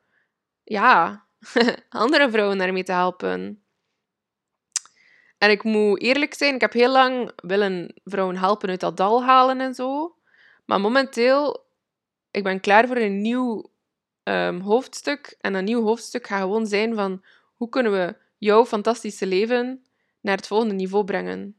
ja, 0.63 1.25
andere 1.89 2.29
vrouwen 2.29 2.57
daarmee 2.57 2.83
te 2.83 2.91
helpen. 2.91 3.61
En 5.37 5.49
ik 5.49 5.63
moet 5.63 6.01
eerlijk 6.01 6.33
zijn, 6.33 6.55
ik 6.55 6.61
heb 6.61 6.73
heel 6.73 6.91
lang 6.91 7.31
willen 7.35 7.93
vrouwen 8.03 8.37
helpen 8.37 8.69
uit 8.69 8.79
dat 8.79 8.97
dal 8.97 9.23
halen 9.23 9.61
en 9.61 9.73
zo. 9.73 10.15
Maar 10.65 10.81
momenteel, 10.81 11.65
ik 12.31 12.43
ben 12.43 12.59
klaar 12.59 12.87
voor 12.87 12.97
een 12.97 13.21
nieuw 13.21 13.71
um, 14.23 14.59
hoofdstuk. 14.59 15.37
En 15.41 15.53
een 15.53 15.63
nieuw 15.63 15.83
hoofdstuk 15.83 16.27
gaat 16.27 16.41
gewoon 16.41 16.67
zijn 16.67 16.95
van 16.95 17.23
hoe 17.55 17.69
kunnen 17.69 17.91
we 17.91 18.15
jouw 18.37 18.65
fantastische 18.65 19.25
leven 19.25 19.85
naar 20.21 20.35
het 20.35 20.47
volgende 20.47 20.73
niveau 20.73 21.03
brengen. 21.03 21.57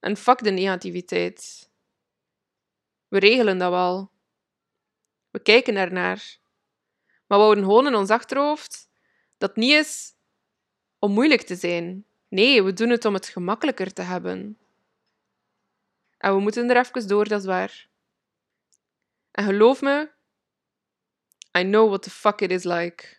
En 0.00 0.16
fuck 0.16 0.42
de 0.42 0.50
negativiteit. 0.50 1.70
We 3.08 3.18
regelen 3.18 3.58
dat 3.58 3.70
wel. 3.70 4.10
We 5.30 5.38
kijken 5.38 5.76
ernaar. 5.76 6.38
Maar 7.26 7.38
we 7.38 7.44
houden 7.44 7.64
gewoon 7.64 7.86
in 7.86 7.94
ons 7.94 8.10
achterhoofd 8.10 8.88
dat 9.38 9.48
het 9.48 9.58
niet 9.58 9.72
is 9.72 10.14
om 10.98 11.12
moeilijk 11.12 11.42
te 11.42 11.54
zijn. 11.54 12.06
Nee, 12.28 12.62
we 12.62 12.72
doen 12.72 12.90
het 12.90 13.04
om 13.04 13.14
het 13.14 13.26
gemakkelijker 13.26 13.92
te 13.92 14.02
hebben. 14.02 14.58
En 16.18 16.34
we 16.34 16.40
moeten 16.40 16.70
er 16.70 16.76
even 16.76 17.08
door, 17.08 17.28
dat 17.28 17.40
is 17.40 17.46
waar. 17.46 17.88
En 19.30 19.44
geloof 19.44 19.80
me, 19.80 20.10
I 21.58 21.62
know 21.62 21.88
what 21.88 22.02
the 22.02 22.10
fuck 22.10 22.40
it 22.40 22.50
is 22.50 22.64
like. 22.64 23.16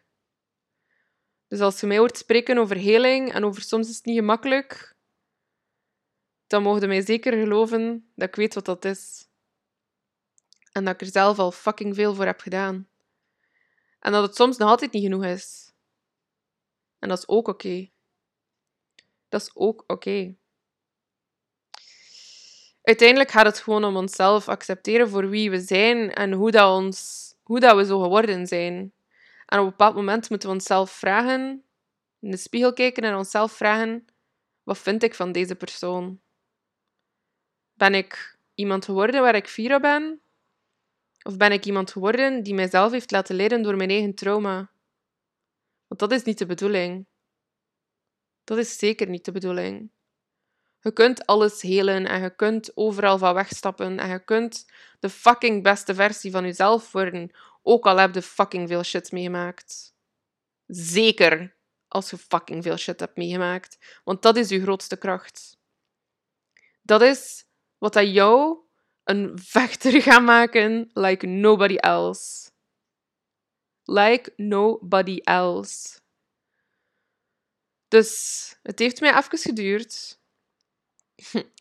Dus 1.48 1.60
als 1.60 1.80
je 1.80 1.88
mij 1.88 1.98
hoort 1.98 2.18
spreken 2.18 2.58
over 2.58 2.78
heling 2.78 3.34
en 3.34 3.44
over 3.44 3.62
soms 3.62 3.90
is 3.90 3.96
het 3.96 4.06
niet 4.06 4.18
gemakkelijk, 4.18 4.96
dan 6.48 6.64
mogen 6.64 6.82
je 6.82 6.88
mij 6.88 7.02
zeker 7.02 7.34
geloven 7.34 8.12
dat 8.16 8.28
ik 8.28 8.36
weet 8.36 8.54
wat 8.54 8.66
dat 8.66 8.86
is. 8.86 9.28
En 10.72 10.86
dat 10.86 10.94
ik 10.94 11.02
er 11.02 11.12
zelf 11.12 11.40
al 11.40 11.52
fucking 11.52 11.96
veel 11.96 12.16
voor 12.16 12.26
heb 12.26 12.40
gedaan. 12.40 12.88
En 14.00 14.12
dat 14.12 14.24
het 14.24 14.36
soms 14.36 14.58
nog 14.58 14.70
altijd 14.70 14.92
niet 14.92 15.04
genoeg 15.04 15.26
is. 15.26 15.74
En 17.00 17.10
dat 17.10 17.18
is 17.18 17.28
ook 17.28 17.48
oké. 17.48 17.90
Dat 19.30 19.42
is 19.42 19.52
ook 19.54 19.84
oké. 19.88 20.36
Uiteindelijk 22.82 23.32
gaat 23.32 23.46
het 23.46 23.60
gewoon 23.60 23.84
om 23.84 23.96
onszelf 23.96 24.48
accepteren 24.48 25.10
voor 25.10 25.30
wie 25.30 25.50
we 25.50 25.60
zijn 25.60 26.14
en 26.14 26.32
hoe, 26.32 26.52
dat 26.52 26.76
ons, 26.76 27.34
hoe 27.44 27.60
dat 27.60 27.76
we 27.76 27.86
zo 27.86 28.00
geworden 28.00 28.48
zijn. 28.48 28.94
En 29.46 29.60
op 29.60 29.64
een 29.64 29.70
bepaald 29.70 29.96
moment 29.96 30.30
moeten 30.30 30.50
we 30.50 30.56
onszelf 30.56 30.92
vragen, 30.92 31.64
in 32.20 32.32
de 32.32 32.38
spiegel 32.38 32.74
kijken 32.74 33.04
en 33.04 33.16
onszelf 33.16 33.52
vragen: 33.52 34.06
wat 34.64 34.78
vind 34.78 35.04
ik 35.04 35.16
van 35.16 35.32
deze 35.32 35.56
persoon? 35.56 36.20
Ben 37.74 37.94
ik 37.94 38.38
iemand 38.56 38.86
geworden 38.86 39.22
waar 39.22 39.36
ik 39.36 39.48
fier 39.48 39.76
op 39.76 39.82
ben? 39.82 40.22
Of 41.24 41.38
ben 41.38 41.52
ik 41.52 41.66
iemand 41.66 41.92
geworden 41.92 42.44
die 42.44 42.54
mijzelf 42.54 42.92
heeft 42.92 43.12
laten 43.12 43.36
leiden 43.36 43.62
door 43.62 43.76
mijn 43.76 43.90
eigen 43.90 44.16
trauma? 44.16 44.72
Want 45.88 46.00
dat 46.00 46.12
is 46.12 46.24
niet 46.24 46.38
de 46.38 46.46
bedoeling. 46.46 47.06
Dat 48.48 48.58
is 48.58 48.78
zeker 48.78 49.10
niet 49.10 49.26
de 49.26 49.32
bedoeling. 49.32 49.92
Je 50.80 50.92
kunt 50.92 51.26
alles 51.26 51.62
helen 51.62 52.06
en 52.06 52.22
je 52.22 52.36
kunt 52.36 52.78
overal 52.78 53.18
van 53.18 53.34
wegstappen 53.34 54.00
en 54.00 54.10
je 54.10 54.24
kunt 54.24 54.72
de 55.00 55.10
fucking 55.10 55.64
beste 55.64 55.96
versie 55.96 56.32
van 56.32 56.44
jezelf 56.44 56.92
worden, 56.92 57.32
ook 57.62 57.86
al 57.86 57.98
heb 57.98 58.14
je 58.14 58.22
fucking 58.22 58.68
veel 58.68 58.84
shit 58.84 59.12
meegemaakt. 59.12 59.96
Zeker 60.68 61.56
als 61.88 62.10
je 62.10 62.18
fucking 62.18 62.64
veel 62.64 62.78
shit 62.78 63.00
hebt 63.00 63.18
meegemaakt, 63.18 64.02
want 64.04 64.22
dat 64.22 64.38
is 64.38 64.50
je 64.50 64.62
grootste 64.62 64.98
kracht. 64.98 65.58
Dat 66.82 67.02
is 67.02 67.46
wat 67.78 67.94
dat 67.94 68.14
jou 68.14 68.58
een 69.04 69.40
vechter 69.40 70.02
gaat 70.08 70.24
maken 70.24 70.90
like 70.94 71.26
nobody 71.26 71.76
else. 71.76 72.52
Like 73.84 74.34
nobody 74.36 75.18
else. 75.24 76.00
Dus 77.88 78.56
het 78.64 78.80
heeft 78.80 79.00
mij 79.00 79.18
even 79.18 79.38
geduurd. 79.38 80.20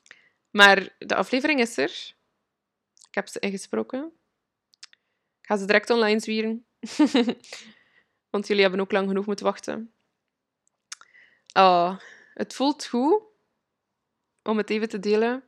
Maar 0.50 0.96
de 0.98 1.14
aflevering 1.14 1.60
is 1.60 1.76
er. 1.76 2.14
Ik 3.08 3.14
heb 3.14 3.28
ze 3.28 3.38
ingesproken. 3.38 4.12
Ik 5.40 5.46
ga 5.46 5.56
ze 5.56 5.64
direct 5.64 5.90
online 5.90 6.20
zwieren. 6.20 6.66
Want 8.30 8.46
jullie 8.46 8.62
hebben 8.62 8.80
ook 8.80 8.92
lang 8.92 9.08
genoeg 9.08 9.26
moeten 9.26 9.44
wachten. 9.44 9.94
Oh, 11.52 11.98
het 12.34 12.54
voelt 12.54 12.86
goed 12.86 13.22
om 14.42 14.56
het 14.56 14.70
even 14.70 14.88
te 14.88 14.98
delen. 14.98 15.44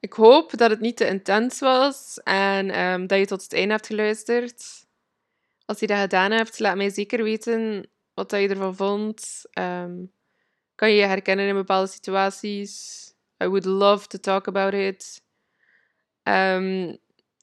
Ik 0.00 0.12
hoop 0.12 0.56
dat 0.56 0.70
het 0.70 0.80
niet 0.80 0.96
te 0.96 1.06
intens 1.06 1.58
was 1.58 2.20
en 2.22 2.80
um, 2.80 3.06
dat 3.06 3.18
je 3.18 3.26
tot 3.26 3.42
het 3.42 3.52
einde 3.52 3.72
hebt 3.72 3.86
geluisterd. 3.86 4.86
Als 5.64 5.80
je 5.80 5.86
dat 5.86 5.98
gedaan 5.98 6.30
hebt, 6.30 6.58
laat 6.58 6.76
mij 6.76 6.90
zeker 6.90 7.22
weten 7.22 7.90
wat 8.14 8.30
je 8.30 8.48
ervan 8.48 8.76
vond. 8.76 9.42
Um, 9.58 10.12
kan 10.74 10.90
je 10.90 10.96
je 10.96 11.06
herkennen 11.06 11.48
in 11.48 11.54
bepaalde 11.54 11.90
situaties? 11.90 13.04
I 13.42 13.46
would 13.46 13.64
love 13.64 14.06
to 14.06 14.18
talk 14.18 14.48
about 14.48 14.72
it. 14.72 15.22
Um, 16.22 16.98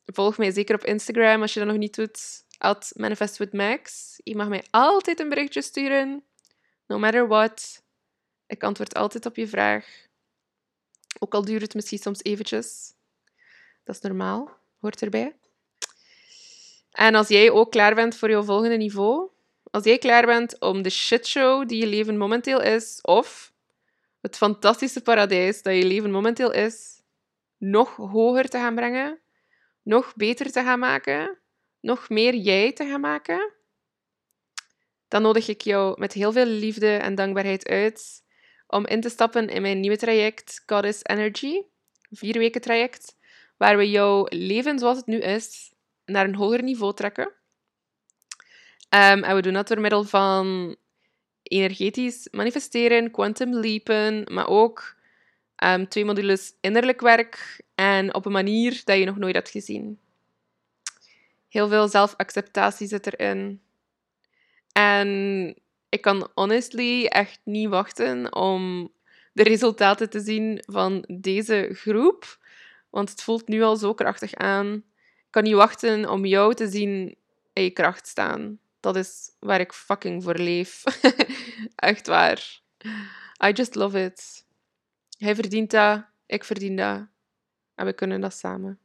volg 0.05 0.37
mij 0.37 0.51
zeker 0.51 0.75
op 0.75 0.83
Instagram 0.83 1.41
als 1.41 1.53
je 1.53 1.59
dat 1.59 1.69
nog 1.69 1.77
niet 1.77 1.95
doet. 1.95 2.45
At 2.57 2.91
Manifest 2.95 3.37
with 3.37 3.53
Max. 3.53 4.13
Je 4.23 4.35
mag 4.35 4.47
mij 4.47 4.65
altijd 4.69 5.19
een 5.19 5.29
berichtje 5.29 5.61
sturen. 5.61 6.23
No 6.87 6.99
matter 6.99 7.27
what. 7.27 7.83
Ik 8.47 8.63
antwoord 8.63 8.95
altijd 8.95 9.25
op 9.25 9.35
je 9.35 9.47
vraag. 9.47 10.05
Ook 11.19 11.33
al 11.33 11.45
duurt 11.45 11.61
het 11.61 11.73
misschien 11.73 11.97
soms 11.97 12.23
eventjes. 12.23 12.93
Dat 13.83 13.95
is 13.95 14.01
normaal. 14.01 14.57
Hoort 14.79 15.01
erbij. 15.01 15.35
En 16.91 17.15
als 17.15 17.27
jij 17.27 17.51
ook 17.51 17.71
klaar 17.71 17.95
bent 17.95 18.15
voor 18.15 18.29
je 18.29 18.43
volgende 18.43 18.77
niveau, 18.77 19.29
als 19.71 19.83
jij 19.83 19.97
klaar 19.97 20.25
bent 20.25 20.59
om 20.59 20.81
de 20.81 20.89
shitshow 20.89 21.67
die 21.67 21.79
je 21.79 21.87
leven 21.87 22.17
momenteel 22.17 22.61
is, 22.61 22.99
of 23.01 23.53
het 24.21 24.37
fantastische 24.37 25.01
paradijs 25.01 25.61
dat 25.61 25.75
je 25.75 25.85
leven 25.85 26.11
momenteel 26.11 26.51
is, 26.51 27.01
nog 27.57 27.95
hoger 27.95 28.49
te 28.49 28.57
gaan 28.57 28.75
brengen, 28.75 29.19
nog 29.83 30.15
beter 30.15 30.51
te 30.51 30.63
gaan 30.63 30.79
maken, 30.79 31.37
nog 31.79 32.09
meer 32.09 32.35
jij 32.35 32.73
te 32.73 32.85
gaan 32.85 33.01
maken, 33.01 33.53
dan 35.07 35.21
nodig 35.21 35.47
ik 35.47 35.61
jou 35.61 35.99
met 35.99 36.13
heel 36.13 36.31
veel 36.31 36.45
liefde 36.45 36.95
en 36.95 37.15
dankbaarheid 37.15 37.67
uit 37.67 38.23
om 38.67 38.85
in 38.85 39.01
te 39.01 39.09
stappen 39.09 39.49
in 39.49 39.61
mijn 39.61 39.79
nieuwe 39.79 39.97
traject 39.97 40.63
Goddess 40.65 40.99
Energy, 41.03 41.61
vier 42.09 42.37
weken 42.37 42.61
traject, 42.61 43.15
waar 43.57 43.77
we 43.77 43.89
jouw 43.89 44.25
leven 44.29 44.79
zoals 44.79 44.97
het 44.97 45.05
nu 45.05 45.19
is 45.19 45.71
naar 46.05 46.25
een 46.25 46.35
hoger 46.35 46.63
niveau 46.63 46.93
trekken. 46.93 47.31
Um, 48.89 49.23
en 49.23 49.35
we 49.35 49.41
doen 49.41 49.53
dat 49.53 49.67
door 49.67 49.79
middel 49.79 50.03
van 50.03 50.75
energetisch 51.43 52.27
manifesteren, 52.31 53.11
quantum 53.11 53.53
leapen, 53.53 54.23
maar 54.33 54.47
ook 54.47 54.95
ehm, 55.55 55.85
twee 55.85 56.05
modules 56.05 56.53
innerlijk 56.61 57.01
werk 57.01 57.61
en 57.75 58.13
op 58.13 58.25
een 58.25 58.31
manier 58.31 58.81
dat 58.83 58.97
je 58.97 59.05
nog 59.05 59.17
nooit 59.17 59.35
hebt 59.35 59.49
gezien. 59.49 59.99
Heel 61.49 61.67
veel 61.67 61.87
zelfacceptatie 61.87 62.87
zit 62.87 63.13
erin. 63.13 63.61
En 64.71 65.55
ik 65.89 66.01
kan 66.01 66.29
honestly 66.33 67.05
echt 67.05 67.39
niet 67.43 67.69
wachten 67.69 68.35
om 68.35 68.91
de 69.33 69.43
resultaten 69.43 70.09
te 70.09 70.19
zien 70.19 70.63
van 70.65 71.03
deze 71.07 71.69
groep. 71.73 72.37
Want 72.89 73.09
het 73.09 73.23
voelt 73.23 73.47
nu 73.47 73.61
al 73.61 73.75
zo 73.75 73.93
krachtig 73.93 74.33
aan. 74.33 74.73
Ik 75.17 75.27
kan 75.29 75.43
niet 75.43 75.53
wachten 75.53 76.09
om 76.09 76.25
jou 76.25 76.53
te 76.53 76.67
zien 76.67 77.15
in 77.53 77.63
je 77.63 77.69
kracht 77.69 78.07
staan. 78.07 78.59
Dat 78.79 78.95
is 78.95 79.35
waar 79.39 79.59
ik 79.59 79.73
fucking 79.73 80.23
voor 80.23 80.35
leef. 80.35 80.83
Echt 81.75 82.07
waar. 82.07 82.61
I 83.45 83.51
just 83.51 83.75
love 83.75 84.03
it. 84.03 84.45
Hij 85.17 85.35
verdient 85.35 85.71
dat, 85.71 86.05
ik 86.25 86.43
verdien 86.43 86.75
dat. 86.75 87.07
En 87.75 87.85
we 87.85 87.93
kunnen 87.93 88.21
dat 88.21 88.33
samen. 88.33 88.79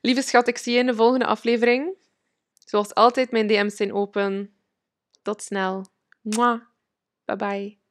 Lieve 0.00 0.22
schat, 0.22 0.48
ik 0.48 0.58
zie 0.58 0.72
je 0.72 0.78
in 0.78 0.86
de 0.86 0.94
volgende 0.94 1.26
aflevering. 1.26 1.96
Zoals 2.64 2.94
altijd, 2.94 3.30
mijn 3.30 3.46
DM's 3.46 3.76
zijn 3.76 3.92
open. 3.92 4.54
Tot 5.22 5.42
snel. 5.42 5.86
Mwah. 6.20 6.60
Bye 7.24 7.36
bye. 7.36 7.81